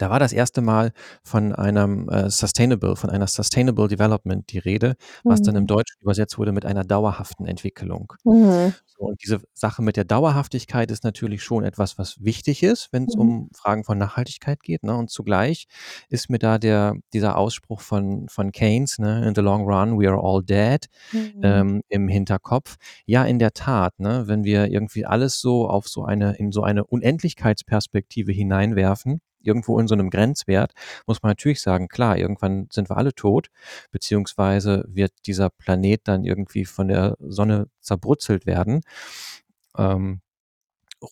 Da 0.00 0.08
war 0.08 0.18
das 0.18 0.32
erste 0.32 0.62
Mal 0.62 0.92
von 1.22 1.54
einem 1.54 2.08
äh, 2.08 2.30
Sustainable, 2.30 2.96
von 2.96 3.10
einer 3.10 3.26
Sustainable 3.26 3.86
Development 3.86 4.50
die 4.50 4.58
Rede, 4.58 4.96
was 5.24 5.40
mhm. 5.40 5.44
dann 5.44 5.56
im 5.56 5.62
mhm. 5.64 5.68
Deutschen 5.68 6.00
übersetzt 6.00 6.38
wurde 6.38 6.52
mit 6.52 6.64
einer 6.64 6.84
dauerhaften 6.84 7.44
Entwicklung. 7.44 8.14
Mhm. 8.24 8.72
So, 8.86 9.04
und 9.04 9.22
diese 9.22 9.42
Sache 9.52 9.82
mit 9.82 9.98
der 9.98 10.04
Dauerhaftigkeit 10.04 10.90
ist 10.90 11.04
natürlich 11.04 11.42
schon 11.42 11.64
etwas, 11.64 11.98
was 11.98 12.24
wichtig 12.24 12.62
ist, 12.62 12.88
wenn 12.92 13.04
es 13.04 13.14
mhm. 13.14 13.20
um 13.20 13.50
Fragen 13.54 13.84
von 13.84 13.98
Nachhaltigkeit 13.98 14.62
geht. 14.62 14.84
Ne? 14.84 14.96
Und 14.96 15.10
zugleich 15.10 15.66
ist 16.08 16.30
mir 16.30 16.38
da 16.38 16.56
der, 16.56 16.94
dieser 17.12 17.36
Ausspruch 17.36 17.82
von, 17.82 18.26
von 18.30 18.52
Keynes, 18.52 18.98
ne? 18.98 19.28
in 19.28 19.34
the 19.34 19.42
long 19.42 19.64
run, 19.64 20.00
we 20.00 20.08
are 20.08 20.18
all 20.18 20.42
dead, 20.42 20.86
mhm. 21.12 21.40
ähm, 21.42 21.82
im 21.90 22.08
Hinterkopf. 22.08 22.76
Ja, 23.04 23.24
in 23.24 23.38
der 23.38 23.52
Tat, 23.52 24.00
ne? 24.00 24.22
wenn 24.28 24.44
wir 24.44 24.68
irgendwie 24.70 25.04
alles 25.04 25.40
so 25.40 25.68
auf 25.68 25.88
so 25.88 26.06
eine, 26.06 26.36
in 26.36 26.52
so 26.52 26.62
eine 26.62 26.84
Unendlichkeitsperspektive 26.84 28.32
hineinwerfen, 28.32 29.20
irgendwo 29.42 29.78
in 29.78 29.88
so 29.88 29.94
einem 29.94 30.10
Grenzwert, 30.10 30.72
muss 31.06 31.22
man 31.22 31.30
natürlich 31.30 31.60
sagen, 31.60 31.88
klar, 31.88 32.16
irgendwann 32.18 32.68
sind 32.72 32.90
wir 32.90 32.96
alle 32.96 33.14
tot, 33.14 33.48
beziehungsweise 33.90 34.84
wird 34.88 35.12
dieser 35.26 35.50
Planet 35.50 36.00
dann 36.04 36.24
irgendwie 36.24 36.64
von 36.64 36.88
der 36.88 37.16
Sonne 37.20 37.68
zerbrutzelt 37.80 38.46
werden. 38.46 38.82
Ähm, 39.76 40.20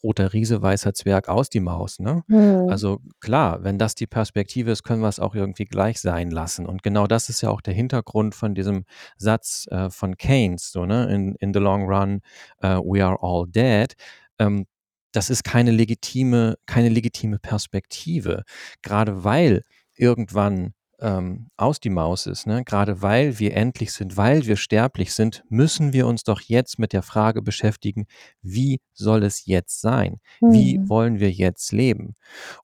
roter 0.03 0.33
Riese, 0.33 0.61
weißer 0.61 0.95
Zwerg 0.95 1.29
aus 1.29 1.49
die 1.49 1.61
Maus. 1.61 1.99
Ne? 1.99 2.23
Mhm. 2.27 2.69
Also 2.69 3.01
klar, 3.21 3.65
wenn 3.65 3.79
das 3.79 3.95
die 3.95 4.07
Perspektive 4.07 4.71
ist, 4.71 4.83
können 4.83 5.03
wir 5.03 5.09
es 5.09 5.21
auch 5.21 5.35
irgendwie 5.35 5.65
gleich 5.65 6.01
sein 6.01 6.31
lassen. 6.31 6.67
Und 6.67 6.83
genau 6.83 7.07
das 7.07 7.29
ist 7.29 7.41
ja 7.41 7.51
auch 7.51 7.61
der 7.61 7.75
Hintergrund 7.75 8.35
von 8.35 8.55
diesem 8.55 8.85
Satz 9.17 9.67
äh, 9.71 9.91
von 9.91 10.17
Keynes, 10.17 10.73
so, 10.73 10.85
ne? 10.85 11.11
in, 11.13 11.35
in 11.37 11.55
the 11.55 11.61
long 11.61 11.87
run, 11.87 12.21
uh, 12.63 12.81
we 12.85 13.05
are 13.05 13.19
all 13.21 13.47
dead. 13.47 13.95
Ähm, 14.39 14.67
das 15.13 15.31
ist 15.31 15.45
keine 15.45 15.71
legitime, 15.71 16.57
keine 16.67 16.89
legitime 16.89 17.39
Perspektive. 17.39 18.45
Gerade 18.83 19.25
weil 19.25 19.63
irgendwann 19.95 20.75
ähm, 21.01 21.49
aus 21.57 21.81
die 21.81 21.91
Maus 21.91 22.27
ist, 22.27 22.47
ne? 22.47 22.65
gerade 22.65 23.03
weil 23.03 23.39
wir 23.39 23.55
endlich 23.55 23.93
sind, 23.93 24.17
weil 24.17 24.47
wir 24.47 24.57
sterblich 24.57 25.15
sind, 25.15 25.45
müssen 25.49 25.93
wir 25.93 26.07
uns 26.07 26.25
doch 26.25 26.41
jetzt 26.41 26.79
mit 26.79 26.93
der 26.93 27.03
Frage 27.03 27.41
beschäftigen, 27.43 28.07
wie 28.43 28.81
soll 28.93 29.23
es 29.23 29.47
jetzt 29.47 29.81
sein? 29.81 30.21
Wie 30.41 30.79
Mhm. 30.79 30.89
wollen 30.89 31.21
wir 31.21 31.31
jetzt 31.31 31.73
leben? 31.73 32.15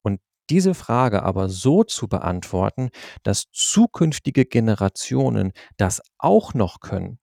Und 0.03 0.21
diese 0.51 0.75
Frage 0.75 1.23
aber 1.23 1.49
so 1.49 1.85
zu 1.85 2.09
beantworten, 2.09 2.91
dass 3.23 3.47
zukünftige 3.53 4.45
Generationen 4.45 5.53
das 5.77 6.03
auch 6.19 6.53
noch 6.55 6.81
können, 6.81 7.19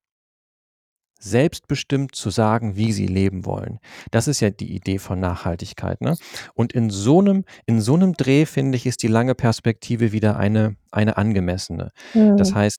selbstbestimmt 1.21 2.15
zu 2.15 2.29
sagen, 2.29 2.75
wie 2.75 2.91
sie 2.91 3.07
leben 3.07 3.45
wollen. 3.45 3.79
Das 4.11 4.27
ist 4.27 4.39
ja 4.39 4.49
die 4.49 4.73
Idee 4.75 4.97
von 4.99 5.19
Nachhaltigkeit. 5.19 6.01
Ne? 6.01 6.15
Und 6.53 6.73
in 6.73 6.89
so 6.89 7.19
einem, 7.19 7.45
in 7.65 7.81
so 7.81 7.93
einem 7.95 8.13
Dreh, 8.13 8.45
finde 8.45 8.75
ich, 8.77 8.85
ist 8.85 9.03
die 9.03 9.07
lange 9.07 9.35
Perspektive 9.35 10.11
wieder 10.11 10.37
eine, 10.37 10.75
eine 10.91 11.17
angemessene. 11.17 11.91
Das 12.13 12.51
Mhm. 12.51 12.55
heißt, 12.55 12.77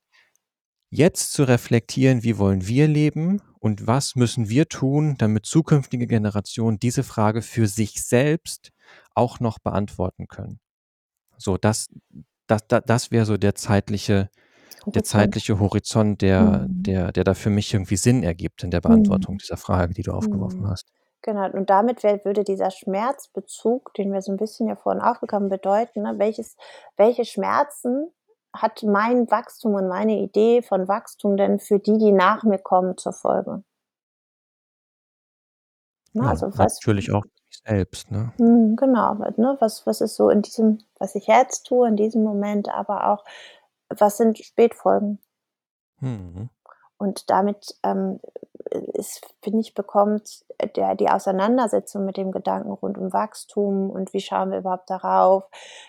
jetzt 0.90 1.32
zu 1.32 1.45
reflektieren, 1.45 2.22
wie 2.22 2.36
wollen 2.38 2.66
wir 2.66 2.86
leben 2.88 3.40
und 3.61 3.86
was 3.86 4.14
müssen 4.16 4.49
wir 4.49 4.68
tun, 4.68 5.16
damit 5.18 5.47
zukünftige 5.47 6.07
Generationen 6.07 6.78
diese 6.78 7.03
Frage 7.03 7.43
für 7.43 7.66
sich 7.66 8.03
selbst 8.05 8.70
auch 9.14 9.40
noch 9.40 9.59
beantworten 9.59 10.28
können. 10.28 10.61
So, 11.38 11.57
das, 11.57 11.88
das, 12.47 12.66
das, 12.68 12.82
das 12.86 13.11
wäre 13.11 13.24
so 13.24 13.36
der 13.36 13.55
zeitliche, 13.55 14.28
der 14.95 15.05
Horizont. 15.05 15.05
zeitliche 15.05 15.59
Horizont, 15.61 16.23
der, 16.23 16.68
Mhm. 16.68 16.87
der, 16.87 17.12
der 17.12 17.25
da 17.25 17.35
für 17.35 17.51
mich 17.51 17.73
irgendwie 17.75 17.97
Sinn 17.97 18.23
ergibt 18.23 18.62
in 18.64 18.70
der 18.70 18.81
Mhm. 18.89 19.27
Beantwortung 19.27 19.39
dieser 19.39 19.57
Frage, 19.57 19.95
die 19.95 20.03
du 20.03 20.12
aufgeworfen 20.12 20.66
Mhm. 20.66 20.68
hast. 20.68 20.91
Genau, 21.23 21.51
und 21.53 21.70
damit 21.70 22.03
wär 22.03 22.25
würde 22.25 22.45
dieser 22.45 22.70
Schmerzbezug, 22.70 23.95
den 23.95 24.12
wir 24.12 24.23
so 24.23 24.33
'n 24.33 24.37
bisschen 24.39 24.68
ja 24.68 24.77
vorhin 24.77 25.03
aufgekommen 25.03 25.49
bedeuten, 25.49 26.03
ne, 26.03 26.14
welches 26.18 26.57
welche 26.97 27.25
Schmerzen 27.25 28.11
hat 28.55 28.83
mein 28.83 29.31
Wachstum 29.31 29.75
und 29.75 29.89
meine 29.89 30.18
Idee 30.18 30.62
von 30.62 30.89
Wachstum 30.89 31.37
denn 31.37 31.59
für 31.61 31.79
die, 31.79 31.99
die 31.99 32.12
nach 32.12 32.43
mir 32.45 32.59
kommen, 32.59 32.97
zur 32.99 33.12
Folge? 33.12 33.62
Ja, 36.14 36.29
also 36.29 36.51
was 36.59 36.83
natürlich 36.83 37.11
auch 37.12 37.23
für 37.25 37.31
mich 37.49 37.61
selbst, 37.64 38.11
ne? 38.11 38.33
Mhm, 38.39 38.77
genau, 38.77 39.14
ne, 39.37 39.57
was 39.61 39.87
was 39.87 40.01
ist 40.01 40.16
so 40.16 40.31
in 40.31 40.41
diesem 40.43 40.79
was 40.99 41.14
ich 41.14 41.27
jetzt 41.27 41.64
tue, 41.66 41.87
in 41.89 41.97
diesem 41.97 42.23
Moment, 42.25 42.68
aber 42.70 43.09
auch, 43.09 43.25
was 43.99 44.16
sind 44.16 44.38
Spätfolgen? 44.38 45.18
Mhm. 46.01 46.51
Und 46.99 47.30
damit, 47.30 47.76
ähm, 47.82 48.20
ist 48.70 49.26
finde 49.43 49.61
ich, 49.61 49.74
bekommt 49.74 50.45
der 50.76 50.95
die 50.95 51.09
Auseinandersetzung 51.09 52.05
mit 52.05 52.16
dem 52.16 52.32
Gedanken 52.32 52.70
rund 52.70 52.97
um 52.97 53.12
Wachstum 53.12 53.90
und 53.90 54.12
wie 54.12 54.20
schauen 54.20 54.51
wir 54.51 54.59
überhaupt 54.59 54.88
darauf, 54.88 55.45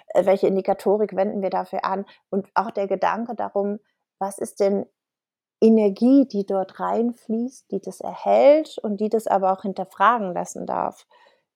äh, 0.08 0.26
welche 0.26 0.48
Indikatorik 0.48 1.16
wenden 1.16 1.42
wir 1.42 1.50
dafür 1.50 1.86
an 1.86 2.06
und 2.30 2.48
auch 2.56 2.72
der 2.72 2.88
Gedanke 2.88 3.36
darum, 3.36 3.80
was 4.20 4.38
ist 4.38 4.60
denn 4.60 4.86
Energie, 5.62 6.28
die 6.28 6.46
dort 6.46 6.80
reinfließt, 6.80 7.72
die 7.72 7.80
das 7.80 8.02
erhält 8.02 8.78
und 8.80 9.00
die 9.00 9.10
das 9.10 9.28
aber 9.28 9.54
auch 9.54 9.62
hinterfragen 9.62 10.34
lassen 10.34 10.66
darf, 10.66 11.06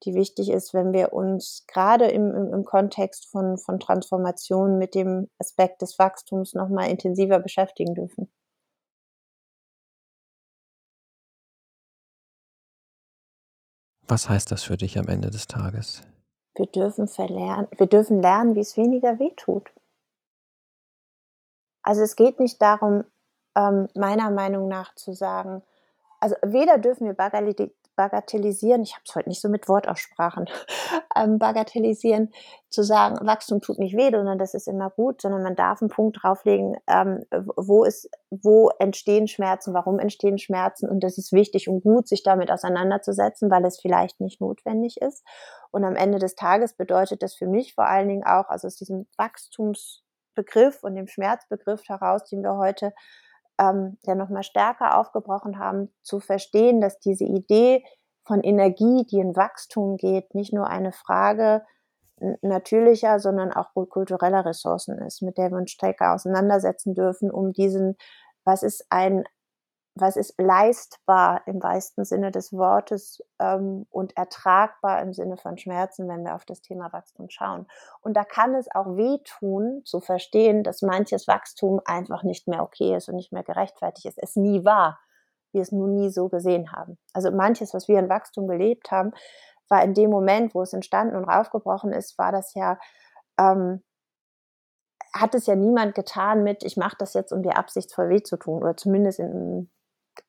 die 0.04 0.14
wichtig 0.14 0.50
ist, 0.50 0.74
wenn 0.74 0.94
wir 0.94 1.14
uns 1.14 1.66
grade 1.68 2.08
im 2.08 2.34
im 2.34 2.54
im 2.54 2.66
Kontext 2.66 3.28
von 3.32 3.58
von 3.58 3.80
Transformation 3.80 4.78
mit 4.78 4.96
dem 4.96 5.30
Aspekt 5.40 5.82
des 5.82 5.98
Wachstums 6.00 6.54
noch 6.54 6.70
mal 6.70 6.90
intensiver 6.90 7.40
beschäftigen 7.40 7.96
dürfen. 7.96 8.32
Was 14.08 14.30
heißt 14.30 14.52
das 14.52 14.64
für 14.64 14.78
dich 14.78 14.98
am 14.98 15.08
Ende 15.08 15.30
des 15.30 15.48
Tages? 15.48 16.02
Wir 16.56 16.68
dürfen 16.68 17.08
verlernen 17.08 17.68
wir 17.78 17.88
dürfen 17.88 18.22
lernen, 18.22 18.56
wie's 18.56 18.78
weniger 18.78 19.20
wehtut. 19.20 19.72
Also, 21.84 22.02
es 22.02 22.16
geht 22.16 22.40
nicht 22.40 22.62
darum, 22.62 23.06
ähm, 23.56 23.88
meiner 23.96 24.30
Meinung 24.30 24.68
nach 24.68 24.94
zu 24.96 25.14
sagen 25.14 25.64
also, 26.20 26.36
weder 26.42 26.78
dürfen 26.78 27.06
wir 27.06 27.14
bagatellisieren 27.98 28.84
ich 28.84 28.94
habe 28.94 29.04
es 29.08 29.16
heute 29.16 29.30
nicht 29.30 29.42
so 29.42 29.50
mit 29.50 29.68
Wortaussprachen, 29.70 30.46
ähm, 31.18 31.40
bagatellisieren, 31.40 32.32
zu 32.70 32.84
sagen: 32.84 33.18
„Wachstum 33.28 33.62
tut 33.62 33.80
nicht 33.80 33.98
weh, 33.98 34.12
sondern 34.12 34.40
das 34.40 34.54
ist 34.56 34.68
immer 34.70 34.92
gut“, 34.92 35.22
sondern 35.22 35.44
man 35.44 35.56
darf 35.58 35.82
'n 35.82 35.90
Punkt 35.90 36.20
drauflegen, 36.24 36.78
ähm, 36.88 37.26
wo 37.58 37.84
ist 37.86 38.10
wo 38.32 38.70
entstehen 38.80 39.28
Schmerzen, 39.28 39.74
warum 39.74 40.00
entstehen 40.00 40.38
Schmerzen 40.40 40.90
und 40.90 41.02
das 41.04 41.18
ist 41.18 41.34
wichtig 41.34 41.70
und 41.70 41.82
gut, 41.84 42.08
sich 42.08 42.24
damit 42.24 42.52
auseinanderzusetzen, 42.52 43.52
weil 43.52 43.66
es 43.66 43.80
vielleicht 43.82 44.22
nicht 44.22 44.42
notwendig 44.42 45.02
ist. 45.02 45.26
Und 45.72 45.84
am 45.86 45.96
Ende 45.96 46.20
des 46.20 46.36
Tages 46.36 46.74
bedeutet 46.76 47.24
das 47.24 47.36
für 47.36 47.48
mich 47.48 47.74
vor 47.76 47.88
allen 47.88 48.08
Dingen 48.10 48.26
auch 48.26 48.50
also, 48.50 48.68
aus 48.68 48.76
diesem 48.78 49.08
Wachstumsbegriff 49.18 50.84
und 50.84 50.96
dem 50.96 51.08
Schmerzbegriff 51.08 51.84
heraus, 51.90 52.26
den 52.30 52.44
wir 52.44 52.58
heute, 52.58 52.94
ähm, 53.60 53.98
ja 54.06 54.16
noch 54.16 54.30
mal 54.30 54.44
stärker 54.44 54.98
aufgebrochen 54.98 55.60
haben, 55.60 55.94
zu 56.04 56.20
verstehen, 56.20 56.82
dass 56.82 57.00
diese 57.00 57.26
Idee 57.26 57.84
von 58.26 58.42
Energie, 58.42 59.06
die 59.10 59.20
in 59.20 59.36
Wachstum 59.36 59.98
geht, 59.98 60.36
nicht 60.36 60.54
nur 60.54 60.68
eine 60.68 60.92
Frage 60.92 61.64
natürlicher, 62.42 63.20
sondern 63.20 63.54
auch 63.54 63.74
kultureller 63.90 64.46
Ressourcen 64.46 64.98
ist, 65.00 65.22
mit 65.22 65.38
der 65.38 65.52
wir 65.52 65.58
uns 65.58 65.72
stärker 65.72 66.14
auseinandersetzen 66.14 66.96
dürfen, 66.96 67.30
um 67.32 67.54
diesen 67.54 67.96
was 68.44 68.64
ist 68.64 68.86
ein 68.90 69.26
was 70.00 70.16
ist 70.18 70.36
leistbar 70.40 71.42
im 71.48 71.62
wahrsten 71.64 72.06
Sinne 72.06 72.32
des 72.32 72.54
Wortes, 72.54 73.24
ähm, 73.40 73.86
und 73.92 74.16
ertragbar 74.18 75.02
im 75.02 75.14
Sinne 75.14 75.38
von 75.38 75.58
Schmerzen, 75.58 76.08
wenn 76.10 76.24
wir 76.26 76.36
auf 76.36 76.46
das 76.46 76.62
Thema 76.62 76.92
Wachstum 76.94 77.30
schauen. 77.30 77.68
Und 78.02 78.16
da 78.18 78.24
kann 78.26 78.56
es 78.56 78.68
auch 78.76 78.96
wehtun, 78.98 79.82
zu 79.86 80.00
verstehen, 80.02 80.64
dass 80.64 80.82
manches 80.82 81.28
Wachstum 81.28 81.82
einfach 81.86 82.24
nicht 82.24 82.48
mehr 82.48 82.64
okay 82.64 82.96
ist 82.96 83.10
und 83.10 83.16
nicht 83.16 83.32
mehr 83.34 83.44
gerechtfertigt 83.44 84.06
ist, 84.08 84.20
es 84.22 84.36
nie 84.36 84.66
war, 84.66 85.00
wir 85.54 85.62
es 85.62 85.72
nur 85.72 85.88
nie 85.88 86.10
so 86.10 86.30
gesehen 86.30 86.72
haben. 86.74 86.98
Also, 87.14 87.32
manches, 87.32 87.74
was 87.74 87.88
wir 87.88 88.00
in 88.00 88.10
Wachstum 88.10 88.48
gelebt 88.48 88.92
haben, 88.92 89.12
war 89.70 89.84
in 89.84 89.94
dem 89.94 90.10
Moment, 90.12 90.56
wo 90.56 90.62
es 90.62 90.74
entstanden 90.74 91.16
und 91.16 91.26
aufgebrochen 91.26 91.94
ist, 91.94 92.18
war 92.18 92.32
das 92.32 92.54
ja, 92.56 92.80
ähm 93.40 93.84
hat 95.14 95.36
es 95.36 95.46
ja 95.48 95.56
niemand 95.56 95.96
getan 95.96 96.44
mit: 96.44 96.64
„Ich 96.64 96.78
mache 96.78 96.96
das 97.00 97.14
jetzt, 97.14 97.32
um 97.32 97.42
dir 97.44 97.58
absichtsvoll 97.58 98.10
weh 98.10 98.24
zu 98.24 98.38
tun“, 98.38 98.62
oder 98.62 98.76
zumindest 98.78 99.20
im 99.20 99.70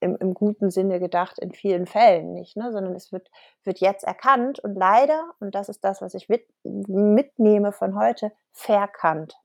im 0.01 0.17
im 0.17 0.35
guten 0.35 0.71
Sinne 0.71 1.01
gedacht 1.01 1.39
in 1.39 1.53
vielen 1.53 1.87
Fällen 1.87 2.33
nicht, 2.33 2.57
ne? 2.57 2.73
Sondern 2.73 2.95
es 2.95 3.13
wird 3.13 3.31
wird 3.65 3.79
jetzt 3.81 4.05
erkannt 4.05 4.59
und 4.61 4.75
leider, 4.75 5.33
und 5.41 5.55
das 5.55 5.69
ist 5.69 5.85
das, 5.85 6.01
was 6.03 6.15
ich 6.15 6.29
mit 6.29 6.47
mitnehme 6.65 7.73
von 7.73 7.99
heute, 7.99 8.33
verkannt. 8.53 9.37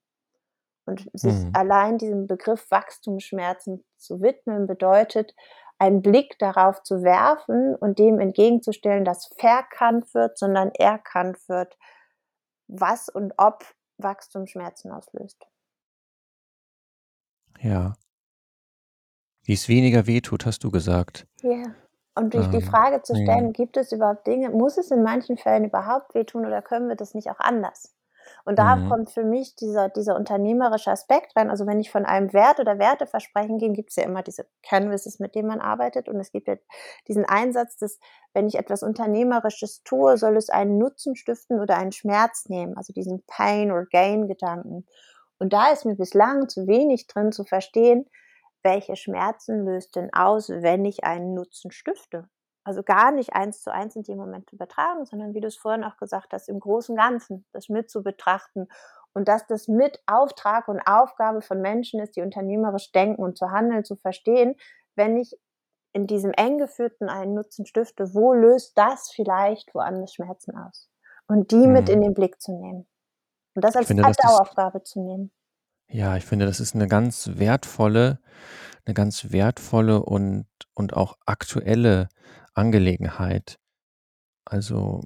Und 0.86 1.10
sich 1.14 1.46
Mhm. 1.46 1.52
allein 1.54 1.98
diesem 1.98 2.28
Begriff 2.28 2.70
Wachstumsschmerzen 2.70 3.86
zu 3.98 4.22
widmen, 4.22 4.68
bedeutet, 4.68 5.34
einen 5.80 6.02
Blick 6.02 6.38
darauf 6.40 6.84
zu 6.84 7.04
werfen 7.04 7.76
und 7.76 8.00
dem 8.00 8.20
entgegenzustellen, 8.20 9.06
dass 9.06 9.28
verkannt 9.38 10.14
wird, 10.14 10.38
sondern 10.38 10.72
erkannt 10.72 11.38
wird, 11.50 11.78
was 12.68 13.10
und 13.10 13.34
ob 13.38 13.66
Wachstumsschmerzen 13.98 14.92
auslöst. 14.92 15.46
Ja. 17.62 17.94
Wie's 19.46 19.70
weniger 19.70 20.06
wehtut, 20.06 20.46
hast 20.46 20.66
du 20.66 20.70
gesagt. 20.70 21.28
Ja. 21.42 21.76
Und 22.16 22.34
dich 22.36 22.50
die 22.50 22.62
Ähm, 22.62 22.62
Frage 22.62 23.02
zu 23.02 23.16
stellen: 23.16 23.54
„Gibt 23.54 23.76
es 23.78 23.92
überhaupt 23.92 24.28
Dinge 24.28 24.50
muss 24.52 24.78
es 24.78 24.92
in 24.92 25.04
manchen 25.04 25.38
Fällen 25.38 25.66
überhaupt 25.66 26.14
wehtun 26.16 26.46
oder 26.46 26.62
können 26.62 26.88
wir 26.88 26.96
das 26.96 27.14
nicht 27.16 27.30
auch 27.30 27.40
anders?“ 27.40 27.96
Und 28.46 28.58
da 28.60 28.78
Mhm. 28.78 28.84
kommt 28.88 29.10
für 29.12 29.24
mich 29.26 29.56
dieser 29.56 29.90
dieser 29.90 30.16
unternehmerische 30.16 30.92
Aspekt 30.92 31.36
rein. 31.36 31.50
Also, 31.50 31.66
wenn 31.68 31.80
ich 31.80 31.92
von 31.92 32.06
einem 32.06 32.32
Wert 32.34 32.60
oder 32.60 32.80
Werteversprechen 32.80 33.58
gehe, 33.58 33.72
gibt's 33.74 33.96
ja 33.98 34.04
immer 34.04 34.22
diese 34.24 34.48
Canvases, 34.64 35.20
mit 35.20 35.36
denen 35.36 35.48
man 35.50 35.60
arbeitet. 35.60 36.08
Und 36.08 36.20
es 36.20 36.32
gibt 36.32 36.48
ja 36.48 36.56
diesen 37.08 37.26
Einsatz, 37.26 37.78
dass, 37.78 38.00
wenn 38.34 38.48
ich 38.48 38.56
etwas 38.56 38.84
Unternehmerisches 38.84 39.84
tue, 39.84 40.18
soll 40.18 40.38
es 40.38 40.50
einen 40.50 40.78
Nutzen 40.78 41.16
stiften 41.16 41.60
oder 41.60 41.78
einen 41.78 41.92
Schmerz 41.92 42.46
nehmen, 42.48 42.78
also 42.78 42.94
diesen 42.94 43.24
Pain 43.28 43.72
or 43.72 43.86
Gain 43.92 44.28
Gedanken. 44.28 44.86
Und 45.40 45.52
da 45.54 45.72
ist 45.72 45.86
mir 45.86 45.96
bislang 45.96 46.48
zu 46.50 46.68
wenig 46.68 47.08
drin 47.08 47.32
zu 47.32 47.44
verstehen, 47.44 48.06
welche 48.64 48.96
Schmerzen 48.96 49.66
löst 49.66 49.96
denn 49.96 50.14
aus, 50.14 50.50
wenn 50.50 50.86
ich 50.86 51.04
einen 51.04 51.34
Nutzen 51.34 51.72
stifte? 51.72 52.30
Also 52.64 52.82
gar 52.82 53.12
nicht 53.12 53.34
eins 53.34 53.62
zu 53.62 53.74
eins 53.74 53.96
in 53.96 54.04
dem 54.04 54.18
Moment 54.18 54.52
übertragen, 54.54 55.06
sondern 55.06 55.34
wie 55.34 55.42
du 55.42 55.48
es 55.48 55.58
vorhin 55.58 55.84
auch 55.84 55.98
gesagt 55.98 56.34
hast, 56.34 56.48
im 56.48 56.60
großen 56.60 56.96
Ganzen 56.96 57.46
das 57.52 57.68
mit 57.68 57.90
zu 57.90 58.04
betrachten 58.04 58.68
und 59.14 59.28
dass 59.28 59.46
das 59.48 59.68
mit 59.68 60.02
Auftrag 60.08 60.68
und 60.68 60.82
Aufgabe 60.82 61.42
von 61.42 61.62
Menschen 61.62 62.00
ist, 62.00 62.16
die 62.16 62.22
unternehmerisch 62.22 62.92
denken 62.92 63.22
und 63.22 63.38
zu 63.38 63.52
handeln, 63.52 63.84
zu 63.84 63.96
verstehen, 63.96 64.56
wenn 64.96 65.18
ich 65.18 65.38
in 65.92 66.08
diesem 66.08 66.32
eng 66.32 66.58
geführten 66.58 67.10
einen 67.10 67.36
Nutzen 67.36 67.66
stifte, 67.66 68.14
wo 68.16 68.34
löst 68.34 68.78
das 68.78 69.12
vielleicht 69.12 69.76
woanders 69.76 70.14
Schmerzen 70.14 70.58
aus? 70.58 70.90
Und 71.28 71.52
die 71.52 71.68
mhm. 71.68 71.74
mit 71.74 71.90
in 71.90 72.02
den 72.02 72.14
Blick 72.14 72.42
zu 72.42 72.52
nehmen. 72.52 72.88
Und 73.56 73.64
das 73.64 73.76
als 73.76 73.88
finde, 73.88 74.04
Daueraufgabe 74.04 74.82
zu 74.84 75.00
nehmen. 75.02 75.32
Ja, 75.94 76.18
ich 76.18 76.26
finde, 76.26 76.48
das 76.48 76.60
ist 76.60 76.74
eine 76.74 76.88
ganz 76.88 77.30
wertvolle, 77.36 78.20
eine 78.84 78.96
ganz 78.96 79.32
wertvolle 79.32 80.02
und, 80.02 80.48
und 80.74 80.94
auch 80.94 81.20
aktuelle 81.28 82.10
Angelegenheit. 82.56 83.60
Also 84.44 85.04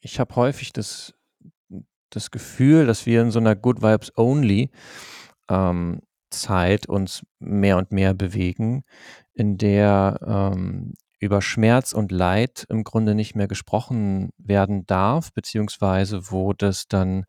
ich 0.00 0.18
habe 0.18 0.34
häufig 0.34 0.72
das, 0.72 1.14
das 2.10 2.32
Gefühl, 2.32 2.86
dass 2.86 3.06
wir 3.06 3.22
in 3.22 3.30
so 3.30 3.38
einer 3.38 3.54
Good 3.54 3.82
Vibes 3.82 4.10
Only 4.18 4.72
ähm, 5.48 6.00
Zeit 6.30 6.88
uns 6.88 7.22
mehr 7.38 7.76
und 7.76 7.92
mehr 7.92 8.14
bewegen, 8.14 8.82
in 9.32 9.58
der 9.58 10.18
ähm, 10.26 10.94
über 11.20 11.40
Schmerz 11.40 11.92
und 11.92 12.10
Leid 12.10 12.66
im 12.68 12.82
Grunde 12.82 13.14
nicht 13.14 13.36
mehr 13.36 13.46
gesprochen 13.46 14.30
werden 14.38 14.86
darf, 14.86 15.32
beziehungsweise 15.32 16.32
wo 16.32 16.52
das 16.52 16.88
dann 16.88 17.26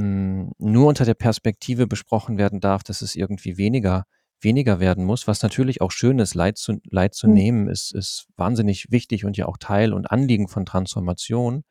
mh, 0.00 0.42
hm, 0.42 0.52
nur 0.58 0.88
unter 0.88 1.04
der 1.04 1.14
Perspektive 1.14 1.86
besprochen 1.86 2.38
werden 2.38 2.60
darf, 2.60 2.82
dass 2.82 3.02
es 3.02 3.16
irgendwie 3.16 3.56
weniger 3.56 4.04
weniger 4.42 4.80
werden 4.80 5.04
muss, 5.04 5.26
was 5.26 5.42
natürlich 5.42 5.80
auch 5.80 5.90
schön 5.90 6.18
ist, 6.18 6.34
Leid 6.34 6.58
zu, 6.58 6.80
Leid 6.84 7.14
zu 7.14 7.28
mhm. 7.28 7.34
nehmen, 7.34 7.68
ist, 7.68 7.94
ist 7.94 8.26
wahnsinnig 8.36 8.90
wichtig 8.90 9.24
und 9.24 9.36
ja 9.36 9.46
auch 9.46 9.58
Teil 9.58 9.92
und 9.92 10.10
Anliegen 10.10 10.48
von 10.48 10.66
Transformation. 10.66 11.64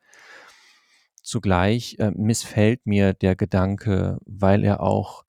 Zugleich 1.22 1.96
äh, 1.98 2.12
missfällt 2.12 2.86
mir 2.86 3.12
der 3.12 3.36
Gedanke, 3.36 4.18
weil 4.24 4.64
er 4.64 4.82
auch, 4.82 5.24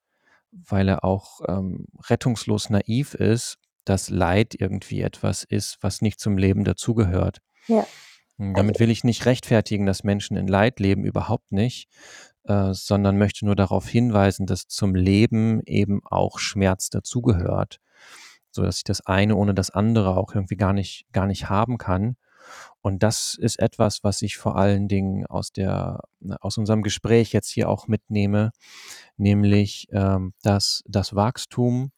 weil 0.52 0.88
er 0.88 1.04
auch 1.04 1.42
ähm, 1.48 1.88
rettungslos 2.10 2.70
naiv 2.70 3.14
ist, 3.14 3.58
dass 3.84 4.10
Leid 4.10 4.56
irgendwie 4.58 5.02
etwas 5.02 5.44
ist, 5.44 5.78
was 5.82 6.02
nicht 6.02 6.20
zum 6.20 6.38
Leben 6.38 6.64
dazugehört. 6.64 7.40
Ja. 7.68 7.86
Damit 8.38 8.80
will 8.80 8.90
ich 8.90 9.04
nicht 9.04 9.28
rechtfertigen, 9.28 9.86
dass 9.86 10.04
Menschen 10.04 10.36
in 10.36 10.48
Leid 10.48 10.80
leben, 10.80 11.06
überhaupt 11.06 11.52
nicht, 11.52 11.88
äh, 12.46 12.74
sondern 12.74 13.18
möchte 13.18 13.46
nur 13.46 13.56
darauf 13.56 13.88
hinweisen, 13.88 14.46
dass 14.46 14.68
zum 14.68 14.96
Leben 14.96 15.62
eben 15.66 16.02
auch 16.06 16.40
Schmerz 16.40 16.90
dazugehört, 16.90 17.80
so 18.52 18.64
dass 18.64 18.78
ich 18.78 18.84
das 18.84 19.06
eine 19.06 19.36
ohne 19.36 19.54
das 19.54 19.70
andere 19.72 20.18
auch 20.18 20.34
irgendwie 20.34 20.58
gar 20.58 20.74
nicht 20.74 21.06
gar 21.12 21.28
nicht 21.28 21.50
haben 21.50 21.78
kann. 21.78 22.16
Und 22.82 23.04
das 23.04 23.36
ist 23.40 23.60
etwas, 23.60 24.04
was 24.04 24.22
ich 24.24 24.38
vor 24.38 24.58
allen 24.58 24.88
Dingen 24.88 25.26
aus 25.28 25.52
der 25.52 26.02
aus 26.42 26.58
unserem 26.58 26.82
Gespräch 26.84 27.34
jetzt 27.34 27.50
hier 27.50 27.70
auch 27.70 27.88
mitnehme, 27.88 28.52
nämlich 29.18 29.88
ähm, 29.92 30.34
dass 30.42 30.84
das 30.88 31.16
Wachstum 31.16 31.92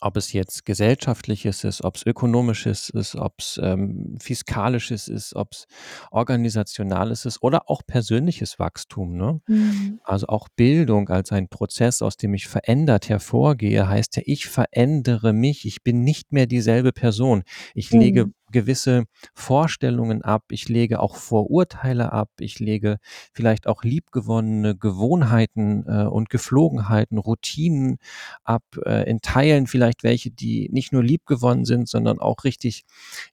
ob 0.00 0.16
es 0.16 0.32
jetzt 0.32 0.64
gesellschaftliches 0.64 1.64
ist, 1.64 1.84
ob 1.84 1.96
es 1.96 2.06
ökonomisches 2.06 2.90
ist, 2.90 3.16
ob 3.16 3.34
es 3.38 3.60
ähm, 3.62 4.16
fiskalisches 4.20 5.08
ist, 5.08 5.34
ob 5.36 5.52
es 5.52 5.66
organisationales 6.10 7.26
ist 7.26 7.42
oder 7.42 7.68
auch 7.68 7.82
persönliches 7.86 8.58
Wachstum. 8.58 9.16
Ne? 9.16 9.40
Mhm. 9.46 10.00
Also 10.04 10.26
auch 10.28 10.48
Bildung 10.56 11.08
als 11.08 11.32
ein 11.32 11.48
Prozess, 11.48 12.02
aus 12.02 12.16
dem 12.16 12.34
ich 12.34 12.48
verändert 12.48 13.08
hervorgehe, 13.08 13.88
heißt 13.88 14.16
ja, 14.16 14.22
ich 14.26 14.46
verändere 14.46 15.32
mich, 15.32 15.66
ich 15.66 15.82
bin 15.82 16.02
nicht 16.02 16.32
mehr 16.32 16.46
dieselbe 16.46 16.92
Person. 16.92 17.42
Ich 17.74 17.92
mhm. 17.92 18.00
lege 18.00 18.32
gewisse 18.50 19.04
Vorstellungen 19.34 20.22
ab, 20.22 20.44
ich 20.50 20.68
lege 20.68 21.00
auch 21.00 21.16
Vorurteile 21.16 22.12
ab, 22.12 22.30
ich 22.38 22.58
lege 22.58 22.98
vielleicht 23.32 23.66
auch 23.66 23.82
liebgewonnene 23.82 24.76
Gewohnheiten 24.76 25.84
äh, 25.86 26.04
und 26.04 26.30
Geflogenheiten, 26.30 27.18
Routinen 27.18 27.98
ab, 28.44 28.62
äh, 28.84 29.08
in 29.08 29.20
Teilen 29.20 29.66
vielleicht 29.66 30.02
welche, 30.02 30.30
die 30.30 30.68
nicht 30.72 30.92
nur 30.92 31.02
liebgewonnen 31.02 31.64
sind, 31.64 31.88
sondern 31.88 32.18
auch 32.18 32.44
richtig 32.44 32.84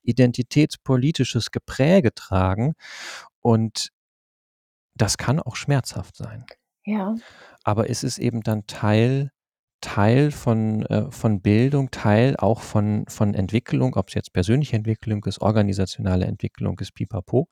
identitätspolitisches 0.03 1.51
Gepräge 1.51 2.13
tragen. 2.13 2.74
Und 3.41 3.89
das 4.95 5.18
kann 5.18 5.39
auch 5.39 5.55
schmerzhaft 5.55 6.15
sein. 6.15 6.45
Ja. 6.86 7.15
Aber 7.63 7.89
es 7.89 8.03
ist 8.03 8.18
eben 8.18 8.41
dann 8.41 8.65
Teil 8.65 9.32
Teil 9.82 10.32
von, 10.32 10.86
äh, 10.88 11.11
von 11.11 11.41
Bildung, 11.41 11.91
Teil 11.91 12.36
auch 12.38 12.61
von, 12.61 13.05
von 13.07 13.34
Entwicklung, 13.34 13.95
ob 13.95 14.09
es 14.09 14.15
jetzt 14.15 14.34
persönliche 14.34 14.75
Entwicklung 14.75 15.23
ist, 15.25 15.41
organisationale 15.41 16.25
Entwicklung 16.25 16.80
ist, 16.80 16.93
pipapo. 16.93 17.47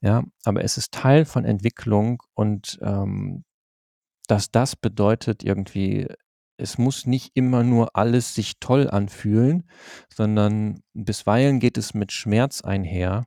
Ja, 0.00 0.22
aber 0.44 0.64
es 0.64 0.76
ist 0.76 0.92
Teil 0.92 1.24
von 1.24 1.44
Entwicklung 1.44 2.22
und 2.34 2.78
ähm, 2.82 3.44
dass 4.26 4.50
das 4.52 4.76
bedeutet 4.76 5.42
irgendwie, 5.42 6.06
es 6.56 6.78
muss 6.78 7.06
nicht 7.06 7.32
immer 7.34 7.64
nur 7.64 7.96
alles 7.96 8.34
sich 8.34 8.60
toll 8.60 8.88
anfühlen, 8.88 9.68
sondern 10.14 10.82
bisweilen 10.94 11.58
geht 11.58 11.78
es 11.78 11.94
mit 11.94 12.12
Schmerz 12.12 12.60
einher 12.60 13.24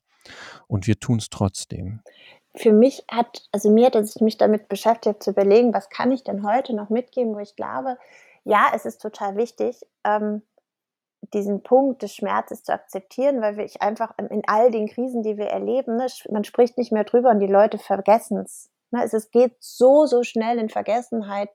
und 0.67 0.87
wir 0.87 0.99
tun 0.99 1.17
es 1.17 1.29
trotzdem 1.29 2.01
für 2.55 2.71
mich 2.71 3.03
hat, 3.09 3.47
also 3.51 3.69
mir 3.71 3.87
hat 3.87 3.95
es 3.95 4.21
mich 4.21 4.37
damit 4.37 4.67
beschäftigt, 4.67 5.23
zu 5.23 5.31
überlegen, 5.31 5.73
was 5.73 5.89
kann 5.89 6.11
ich 6.11 6.23
denn 6.23 6.45
heute 6.45 6.75
noch 6.75 6.89
mitgeben, 6.89 7.35
wo 7.35 7.39
ich 7.39 7.55
glaube, 7.55 7.97
ja, 8.43 8.71
es 8.75 8.85
ist 8.85 9.01
total 9.01 9.37
wichtig, 9.37 9.81
ähm, 10.03 10.43
diesen 11.33 11.63
Punkt 11.63 12.03
des 12.03 12.13
Schmerzes 12.13 12.63
zu 12.63 12.73
akzeptieren, 12.73 13.41
weil 13.41 13.59
ich 13.61 13.81
einfach 13.81 14.11
in 14.17 14.43
all 14.45 14.71
den 14.71 14.87
Krisen, 14.87 15.23
die 15.23 15.37
wir 15.37 15.47
erleben, 15.47 15.95
ne, 15.95 16.07
man 16.29 16.43
spricht 16.43 16.77
nicht 16.77 16.91
mehr 16.91 17.05
drüber 17.05 17.29
und 17.29 17.39
die 17.39 17.47
Leute 17.47 17.77
vergessen 17.77 18.37
es. 18.39 18.69
Ne, 18.91 19.03
es 19.03 19.31
geht 19.31 19.55
so, 19.59 20.05
so 20.05 20.23
schnell 20.23 20.59
in 20.59 20.69
Vergessenheit 20.69 21.49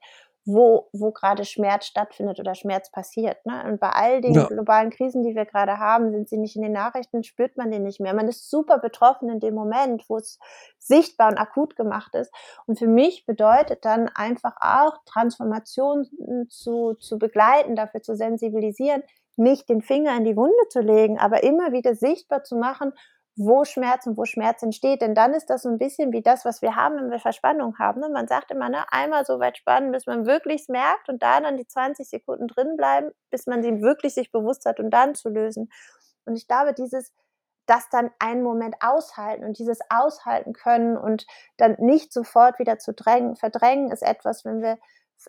wo, 0.45 0.89
wo 0.93 1.11
gerade 1.11 1.45
Schmerz 1.45 1.85
stattfindet 1.85 2.39
oder 2.39 2.55
Schmerz 2.55 2.91
passiert. 2.91 3.45
Ne? 3.45 3.63
Und 3.65 3.79
bei 3.79 3.89
all 3.89 4.21
den 4.21 4.33
ja. 4.33 4.47
globalen 4.47 4.89
Krisen, 4.89 5.23
die 5.23 5.35
wir 5.35 5.45
gerade 5.45 5.77
haben, 5.77 6.11
sind 6.11 6.29
sie 6.29 6.37
nicht 6.37 6.55
in 6.55 6.61
den 6.61 6.71
Nachrichten, 6.71 7.23
spürt 7.23 7.57
man 7.57 7.71
den 7.71 7.83
nicht 7.83 7.99
mehr. 7.99 8.13
Man 8.13 8.27
ist 8.27 8.49
super 8.49 8.79
betroffen 8.79 9.29
in 9.29 9.39
dem 9.39 9.53
Moment, 9.53 10.05
wo 10.07 10.17
es 10.17 10.39
sichtbar 10.77 11.29
und 11.29 11.37
akut 11.37 11.75
gemacht 11.75 12.15
ist. 12.15 12.33
Und 12.65 12.79
für 12.79 12.87
mich 12.87 13.25
bedeutet 13.25 13.85
dann 13.85 14.09
einfach 14.09 14.55
auch 14.59 14.97
Transformation 15.05 16.07
zu, 16.49 16.95
zu 16.95 17.19
begleiten, 17.19 17.75
dafür 17.75 18.01
zu 18.01 18.15
sensibilisieren, 18.15 19.03
nicht 19.35 19.69
den 19.69 19.81
Finger 19.81 20.15
in 20.17 20.25
die 20.25 20.35
Wunde 20.35 20.67
zu 20.69 20.81
legen, 20.81 21.17
aber 21.17 21.43
immer 21.43 21.71
wieder 21.71 21.95
sichtbar 21.95 22.43
zu 22.43 22.57
machen, 22.57 22.93
wo 23.39 23.63
Schmerz 23.63 24.05
und 24.05 24.17
wo 24.17 24.25
Schmerz 24.25 24.61
entsteht. 24.61 25.01
Denn 25.01 25.15
dann 25.15 25.33
ist 25.33 25.49
das 25.49 25.63
so 25.63 25.69
ein 25.69 25.77
bisschen 25.77 26.11
wie 26.11 26.21
das, 26.21 26.43
was 26.43 26.61
wir 26.61 26.75
haben, 26.75 26.97
wenn 26.97 27.09
wir 27.09 27.19
Verspannung 27.19 27.79
haben. 27.79 28.01
Ne? 28.01 28.09
Man 28.09 28.27
sagt 28.27 28.51
immer, 28.51 28.69
ne, 28.69 28.83
einmal 28.91 29.25
so 29.25 29.39
weit 29.39 29.57
spannen, 29.57 29.91
bis 29.91 30.05
man 30.05 30.25
wirklich 30.25 30.67
merkt 30.67 31.07
und 31.07 31.23
da 31.23 31.39
dann 31.39 31.55
die 31.55 31.65
20 31.65 32.07
Sekunden 32.07 32.47
drin 32.47 32.75
bleiben, 32.75 33.11
bis 33.31 33.47
man 33.47 33.63
sie 33.63 33.81
wirklich 33.81 34.13
sich 34.13 34.31
bewusst 34.31 34.65
hat 34.65 34.79
und 34.79 34.91
dann 34.91 35.15
zu 35.15 35.29
lösen. 35.29 35.69
Und 36.25 36.35
ich 36.35 36.47
glaube, 36.47 36.73
dieses 36.73 37.13
das 37.65 37.87
dann 37.89 38.09
einen 38.17 38.41
Moment 38.41 38.75
aushalten 38.79 39.45
und 39.45 39.59
dieses 39.59 39.79
aushalten 39.89 40.53
können 40.53 40.97
und 40.97 41.27
dann 41.57 41.75
nicht 41.77 42.11
sofort 42.11 42.57
wieder 42.57 42.79
zu 42.79 42.93
drängen, 42.93 43.35
verdrängen, 43.35 43.91
ist 43.91 44.01
etwas, 44.01 44.43
wenn 44.43 44.61
wir 44.61 44.79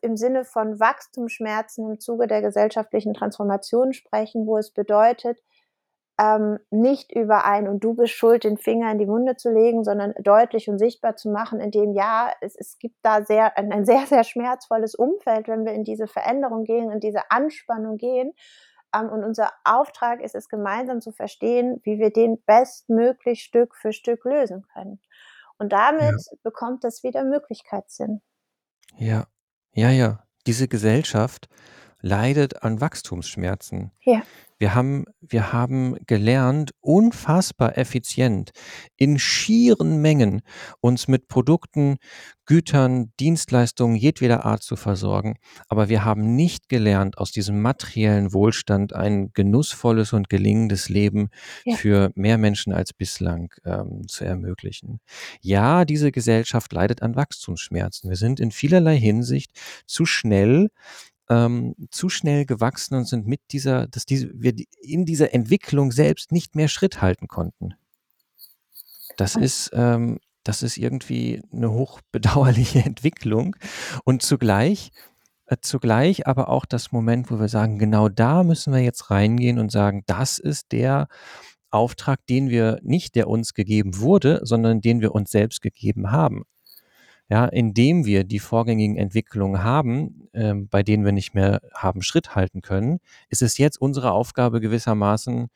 im 0.00 0.16
Sinne 0.16 0.44
von 0.44 0.80
Wachstumsschmerzen 0.80 1.90
im 1.90 2.00
Zuge 2.00 2.26
der 2.26 2.40
gesellschaftlichen 2.40 3.12
Transformation 3.12 3.92
sprechen, 3.92 4.46
wo 4.46 4.56
es 4.56 4.72
bedeutet, 4.72 5.42
ähm, 6.20 6.58
nicht 6.70 7.12
über 7.12 7.46
ein 7.46 7.66
und 7.66 7.82
du 7.82 7.94
bist 7.94 8.12
schuld, 8.12 8.44
den 8.44 8.58
Finger 8.58 8.92
in 8.92 8.98
die 8.98 9.08
Wunde 9.08 9.36
zu 9.36 9.50
legen, 9.50 9.84
sondern 9.84 10.12
deutlich 10.20 10.68
und 10.68 10.78
sichtbar 10.78 11.16
zu 11.16 11.30
machen, 11.30 11.60
indem 11.60 11.94
ja, 11.94 12.30
es, 12.42 12.54
es 12.56 12.78
gibt 12.78 12.96
da 13.02 13.24
sehr, 13.24 13.56
ein, 13.56 13.72
ein 13.72 13.86
sehr, 13.86 14.04
sehr 14.06 14.22
schmerzvolles 14.22 14.94
Umfeld, 14.94 15.48
wenn 15.48 15.64
wir 15.64 15.72
in 15.72 15.82
diese 15.82 16.06
Veränderung 16.06 16.64
gehen, 16.64 16.90
in 16.90 17.00
diese 17.00 17.30
Anspannung 17.30 17.96
gehen. 17.96 18.34
Ähm, 18.94 19.08
und 19.08 19.24
unser 19.24 19.50
Auftrag 19.64 20.20
ist 20.20 20.34
es, 20.34 20.50
gemeinsam 20.50 21.00
zu 21.00 21.10
verstehen, 21.10 21.80
wie 21.84 21.98
wir 21.98 22.10
den 22.10 22.42
bestmöglich 22.44 23.42
Stück 23.42 23.74
für 23.74 23.94
Stück 23.94 24.26
lösen 24.26 24.66
können. 24.74 25.00
Und 25.56 25.72
damit 25.72 26.20
ja. 26.30 26.36
bekommt 26.42 26.84
das 26.84 27.02
wieder 27.02 27.24
Möglichkeitssinn. 27.24 28.20
Ja, 28.98 29.24
ja, 29.72 29.88
ja. 29.88 30.24
Diese 30.46 30.68
Gesellschaft 30.68 31.48
leidet 32.00 32.62
an 32.62 32.80
Wachstumsschmerzen. 32.80 33.92
Ja. 34.02 34.22
Wir 34.60 34.74
haben, 34.74 35.06
wir 35.22 35.54
haben 35.54 35.96
gelernt, 36.06 36.72
unfassbar 36.82 37.78
effizient 37.78 38.50
in 38.98 39.18
schieren 39.18 40.02
Mengen 40.02 40.42
uns 40.80 41.08
mit 41.08 41.28
Produkten, 41.28 41.96
Gütern, 42.44 43.10
Dienstleistungen 43.18 43.96
jedweder 43.96 44.44
Art 44.44 44.62
zu 44.62 44.76
versorgen. 44.76 45.38
Aber 45.68 45.88
wir 45.88 46.04
haben 46.04 46.36
nicht 46.36 46.68
gelernt, 46.68 47.16
aus 47.16 47.32
diesem 47.32 47.62
materiellen 47.62 48.34
Wohlstand 48.34 48.92
ein 48.92 49.32
genussvolles 49.32 50.12
und 50.12 50.28
gelingendes 50.28 50.90
Leben 50.90 51.30
ja. 51.64 51.76
für 51.76 52.12
mehr 52.14 52.36
Menschen 52.36 52.74
als 52.74 52.92
bislang 52.92 53.54
ähm, 53.64 54.06
zu 54.08 54.26
ermöglichen. 54.26 55.00
Ja, 55.40 55.86
diese 55.86 56.12
Gesellschaft 56.12 56.70
leidet 56.74 57.00
an 57.00 57.16
Wachstumsschmerzen. 57.16 58.10
Wir 58.10 58.18
sind 58.18 58.40
in 58.40 58.50
vielerlei 58.50 58.98
Hinsicht 58.98 59.52
zu 59.86 60.04
schnell 60.04 60.68
ähm, 61.30 61.74
zu 61.90 62.08
schnell 62.08 62.44
gewachsen 62.44 62.96
und 62.96 63.06
sind 63.06 63.26
mit 63.26 63.40
dieser, 63.52 63.86
dass 63.86 64.04
diese, 64.04 64.30
wir 64.34 64.52
in 64.82 65.06
dieser 65.06 65.32
Entwicklung 65.32 65.92
selbst 65.92 66.32
nicht 66.32 66.56
mehr 66.56 66.68
Schritt 66.68 67.00
halten 67.00 67.28
konnten. 67.28 67.74
Das 69.16 69.36
ist, 69.36 69.70
ähm, 69.72 70.18
das 70.42 70.62
ist 70.62 70.76
irgendwie 70.76 71.40
eine 71.52 71.70
hochbedauerliche 71.70 72.80
Entwicklung 72.84 73.56
und 74.04 74.22
zugleich 74.22 74.90
äh, 75.46 75.56
zugleich 75.62 76.26
aber 76.26 76.48
auch 76.48 76.64
das 76.64 76.92
Moment, 76.92 77.30
wo 77.30 77.38
wir 77.38 77.48
sagen, 77.48 77.78
genau 77.78 78.08
da 78.08 78.42
müssen 78.42 78.72
wir 78.72 78.80
jetzt 78.80 79.10
reingehen 79.10 79.58
und 79.58 79.70
sagen, 79.70 80.02
das 80.06 80.38
ist 80.38 80.72
der 80.72 81.06
Auftrag, 81.70 82.26
den 82.26 82.50
wir 82.50 82.80
nicht, 82.82 83.14
der 83.14 83.28
uns 83.28 83.54
gegeben 83.54 83.98
wurde, 83.98 84.40
sondern 84.42 84.80
den 84.80 85.00
wir 85.00 85.14
uns 85.14 85.30
selbst 85.30 85.62
gegeben 85.62 86.10
haben. 86.10 86.44
Ja, 87.30 87.46
indem 87.46 88.04
wir 88.04 88.24
die 88.24 88.40
vorgängigen 88.40 88.96
Entwicklungen 88.96 89.62
haben, 89.62 90.28
ähm, 90.34 90.68
bei 90.68 90.82
denen 90.82 91.04
wir 91.04 91.12
nicht 91.12 91.32
mehr 91.32 91.60
haben 91.72 92.02
Schritt 92.02 92.34
halten 92.34 92.60
können, 92.60 92.98
ist 93.28 93.40
es 93.40 93.56
jetzt 93.56 93.80
unsere 93.80 94.10
Aufgabe 94.10 94.60
gewissermaßen, 94.60 95.48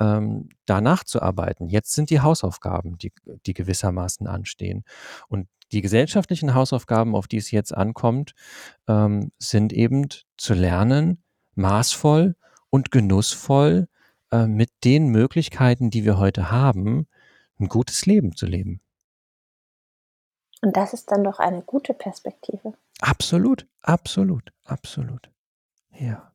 ähm, 0.00 0.48
danach 0.66 1.04
zu 1.04 1.22
arbeiten. 1.22 1.68
Jetzt 1.68 1.92
sind 1.92 2.10
die 2.10 2.20
Hausaufgaben, 2.20 2.98
die, 2.98 3.12
die 3.46 3.54
gewissermaßen 3.54 4.26
anstehen. 4.26 4.84
Und 5.28 5.46
die 5.70 5.80
gesellschaftlichen 5.80 6.54
Hausaufgaben, 6.54 7.14
auf 7.14 7.28
die 7.28 7.38
es 7.38 7.52
jetzt 7.52 7.72
ankommt, 7.72 8.34
ähm, 8.88 9.30
sind 9.38 9.72
eben 9.72 10.08
zu 10.36 10.54
lernen, 10.54 11.22
maßvoll 11.54 12.34
und 12.68 12.90
genussvoll 12.90 13.86
äh, 14.32 14.46
mit 14.46 14.70
den 14.84 15.06
Möglichkeiten, 15.08 15.90
die 15.90 16.04
wir 16.04 16.18
heute 16.18 16.50
haben, 16.50 17.06
ein 17.60 17.68
gutes 17.68 18.06
Leben 18.06 18.34
zu 18.34 18.46
leben. 18.46 18.80
Und 20.62 20.76
das 20.76 20.92
ist 20.94 21.10
dann 21.10 21.24
doch 21.24 21.40
eine 21.40 21.62
gute 21.62 21.92
Perspektive. 21.92 22.74
Absolut, 23.00 23.66
absolut, 23.82 24.52
absolut. 24.64 25.28
Ja. 25.90 26.32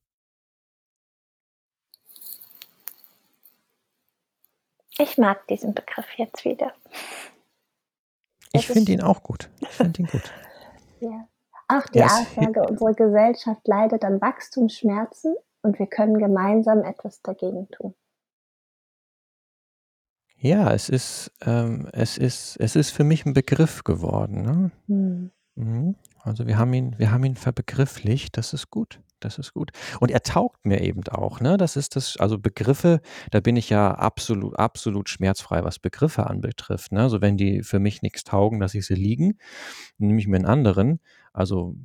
Ich 5.00 5.18
mag 5.18 5.48
diesen 5.48 5.74
Begriff 5.74 6.12
jetzt 6.18 6.44
wieder. 6.44 6.74
Ich 8.52 8.68
finde 8.68 8.92
ihn 8.92 9.02
auch 9.02 9.24
gut. 9.24 9.50
Ich 9.60 9.70
finde 9.70 10.02
ihn 10.02 10.08
gut. 10.08 10.34
ja. 11.00 11.28
Auch 11.70 11.86
die 11.88 12.04
Aussage, 12.04 12.64
unsere 12.70 12.94
Gesellschaft 12.96 13.66
leidet 13.68 14.04
an 14.04 14.20
Wachstumsschmerzen 14.20 15.36
und 15.62 15.80
wir 15.80 15.88
können 15.88 16.18
gemeinsam 16.18 16.84
etwas 16.84 17.22
dagegen 17.22 17.70
tun. 17.70 17.94
Ja, 20.40 20.72
es 20.74 20.90
ist, 20.90 21.32
ähm, 21.42 21.88
es 21.94 22.18
ist, 22.18 22.58
es 22.58 22.76
ist 22.76 22.92
für 22.92 23.04
mich 23.04 23.26
ein 23.26 23.34
Begriff 23.34 23.84
geworden. 23.84 24.42
Ne? 24.44 24.72
Hm. 24.88 25.32
Mhm. 25.56 25.96
Also 26.22 26.46
wir 26.46 26.58
haben 26.58 26.74
ihn, 26.74 26.96
wir 26.98 27.12
haben 27.12 27.24
ihn 27.24 27.36
verbegrifflicht. 27.36 28.38
Das 28.38 28.54
ist 28.54 28.70
gut. 28.70 29.02
Das 29.20 29.40
ist 29.40 29.54
gut. 29.54 29.72
Und 30.00 30.12
er 30.12 30.22
taugt 30.22 30.64
mir 30.66 30.82
eben 30.82 31.02
auch, 31.08 31.40
ne? 31.40 31.58
Das 31.58 31.76
ist 31.76 31.96
das, 31.96 32.18
also 32.18 32.38
Begriffe, 32.38 33.02
da 33.32 33.40
bin 33.40 33.56
ich 33.56 33.70
ja 33.70 33.92
absolut, 33.96 34.60
absolut 34.60 35.10
schmerzfrei, 35.10 35.64
was 35.64 35.80
Begriffe 35.80 36.28
anbetrifft. 36.28 36.92
Ne? 36.92 37.02
Also 37.02 37.20
wenn 37.20 37.36
die 37.36 37.64
für 37.64 37.80
mich 37.80 38.04
nichts 38.04 38.24
taugen, 38.24 38.60
dass 38.60 38.76
ich 38.76 38.86
sie 38.86 38.94
liegen, 38.94 39.40
nehme 39.98 40.20
ich 40.20 40.28
mir 40.28 40.36
einen 40.36 40.46
anderen. 40.46 41.00
Also 41.34 41.76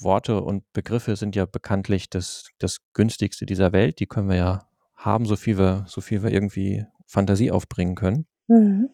Worte 0.00 0.40
und 0.40 0.72
Begriffe 0.72 1.16
sind 1.16 1.34
ja 1.34 1.46
bekanntlich 1.46 2.08
das, 2.08 2.50
das 2.58 2.78
günstigste 2.92 3.44
dieser 3.44 3.72
Welt. 3.72 3.98
Die 3.98 4.06
können 4.06 4.28
wir 4.28 4.36
ja 4.36 4.68
haben, 5.04 5.26
so 5.26 5.36
viel 5.36 5.58
wir, 5.58 5.84
so 5.86 6.00
viel 6.00 6.22
wir 6.22 6.30
irgendwie 6.30 6.84
Fantasie 7.06 7.50
aufbringen 7.50 7.94
können. 7.94 8.26
Mhm. 8.48 8.90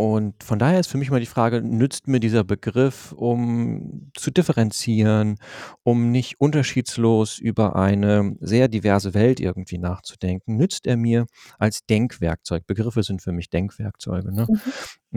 Und 0.00 0.44
von 0.44 0.60
daher 0.60 0.78
ist 0.78 0.86
für 0.86 0.96
mich 0.96 1.10
mal 1.10 1.18
die 1.18 1.26
Frage, 1.26 1.60
nützt 1.60 2.06
mir 2.06 2.20
dieser 2.20 2.44
Begriff, 2.44 3.10
um 3.10 4.12
zu 4.16 4.30
differenzieren, 4.30 5.38
um 5.82 6.12
nicht 6.12 6.40
unterschiedslos 6.40 7.40
über 7.40 7.74
eine 7.74 8.36
sehr 8.38 8.68
diverse 8.68 9.12
Welt 9.12 9.40
irgendwie 9.40 9.78
nachzudenken? 9.78 10.56
Nützt 10.56 10.86
er 10.86 10.96
mir 10.96 11.26
als 11.58 11.84
Denkwerkzeug? 11.84 12.64
Begriffe 12.64 13.02
sind 13.02 13.22
für 13.22 13.32
mich 13.32 13.50
Denkwerkzeuge. 13.50 14.32
Ne? 14.32 14.46
Mhm. 14.48 14.60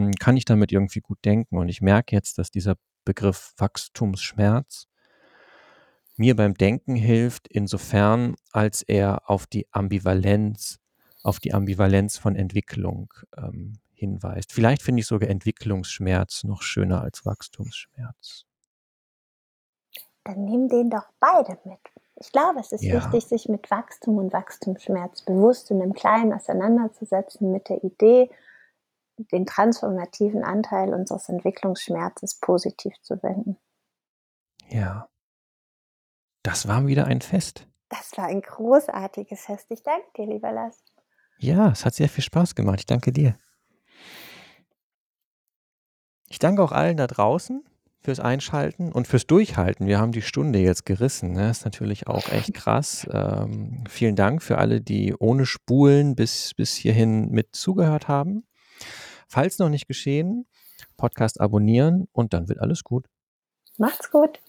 Hm, 0.06 0.12
kann 0.14 0.36
ich 0.36 0.46
damit 0.46 0.72
irgendwie 0.72 1.00
gut 1.00 1.18
denken? 1.24 1.58
Und 1.58 1.68
ich 1.68 1.80
merke 1.80 2.16
jetzt, 2.16 2.38
dass 2.38 2.50
dieser 2.50 2.74
Begriff 3.04 3.52
Wachstumsschmerz 3.58 4.88
mir 6.16 6.36
beim 6.36 6.54
Denken 6.54 6.94
hilft, 6.94 7.48
insofern, 7.48 8.34
als 8.52 8.82
er 8.82 9.30
auf 9.30 9.46
die 9.46 9.66
Ambivalenz, 9.72 10.78
auf 11.22 11.40
die 11.40 11.54
Ambivalenz 11.54 12.18
von 12.18 12.36
Entwicklung 12.36 13.12
ähm, 13.36 13.78
hinweist. 13.94 14.52
Vielleicht 14.52 14.82
finde 14.82 15.00
ich 15.00 15.06
sogar 15.06 15.30
Entwicklungsschmerz 15.30 16.44
noch 16.44 16.62
schöner 16.62 17.02
als 17.02 17.24
Wachstumsschmerz. 17.24 18.44
Dann 20.24 20.44
nimm 20.44 20.68
den 20.68 20.90
doch 20.90 21.06
beide 21.18 21.58
mit. 21.64 21.80
Ich 22.16 22.30
glaube, 22.30 22.60
es 22.60 22.72
ist 22.72 22.84
ja. 22.84 22.94
wichtig, 22.94 23.24
sich 23.26 23.48
mit 23.48 23.70
Wachstum 23.70 24.18
und 24.18 24.32
Wachstumsschmerz 24.32 25.22
bewusst 25.22 25.70
und 25.70 25.80
im 25.80 25.92
Kleinen 25.92 26.32
auseinanderzusetzen, 26.32 27.50
mit 27.50 27.68
der 27.68 27.82
Idee, 27.82 28.30
den 29.32 29.46
transformativen 29.46 30.44
Anteil 30.44 30.94
unseres 30.94 31.28
Entwicklungsschmerzes 31.28 32.36
positiv 32.40 32.94
zu 33.02 33.22
wenden. 33.22 33.56
Ja. 34.68 35.08
Das 36.42 36.66
war 36.66 36.86
wieder 36.86 37.06
ein 37.06 37.20
Fest. 37.20 37.66
Das 37.88 38.16
war 38.16 38.26
ein 38.26 38.40
großartiges 38.40 39.42
Fest. 39.42 39.66
Ich 39.70 39.82
danke 39.82 40.06
dir, 40.16 40.26
lieber 40.26 40.50
Lars. 40.50 40.78
Ja, 41.38 41.70
es 41.70 41.84
hat 41.84 41.94
sehr 41.94 42.08
viel 42.08 42.24
Spaß 42.24 42.54
gemacht. 42.54 42.80
Ich 42.80 42.86
danke 42.86 43.12
dir. 43.12 43.38
Ich 46.28 46.38
danke 46.38 46.62
auch 46.62 46.72
allen 46.72 46.96
da 46.96 47.06
draußen 47.06 47.62
fürs 48.00 48.20
Einschalten 48.20 48.90
und 48.90 49.06
fürs 49.06 49.26
Durchhalten. 49.26 49.86
Wir 49.86 50.00
haben 50.00 50.12
die 50.12 50.22
Stunde 50.22 50.58
jetzt 50.58 50.86
gerissen. 50.86 51.32
Ne? 51.32 51.50
Ist 51.50 51.64
natürlich 51.64 52.06
auch 52.06 52.28
echt 52.28 52.54
krass. 52.54 53.06
Ähm, 53.12 53.84
vielen 53.88 54.16
Dank 54.16 54.42
für 54.42 54.58
alle, 54.58 54.80
die 54.80 55.14
ohne 55.18 55.46
Spulen 55.46 56.16
bis, 56.16 56.54
bis 56.54 56.74
hierhin 56.74 57.30
mit 57.30 57.54
zugehört 57.54 58.08
haben. 58.08 58.46
Falls 59.28 59.58
noch 59.58 59.68
nicht 59.68 59.86
geschehen, 59.86 60.46
Podcast 60.96 61.40
abonnieren 61.40 62.08
und 62.12 62.32
dann 62.32 62.48
wird 62.48 62.60
alles 62.60 62.82
gut. 62.82 63.06
Macht's 63.78 64.10
gut. 64.10 64.40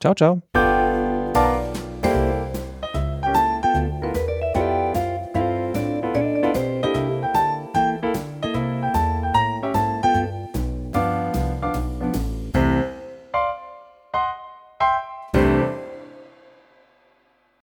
Ciao, 0.00 0.14
ciao. 0.14 0.42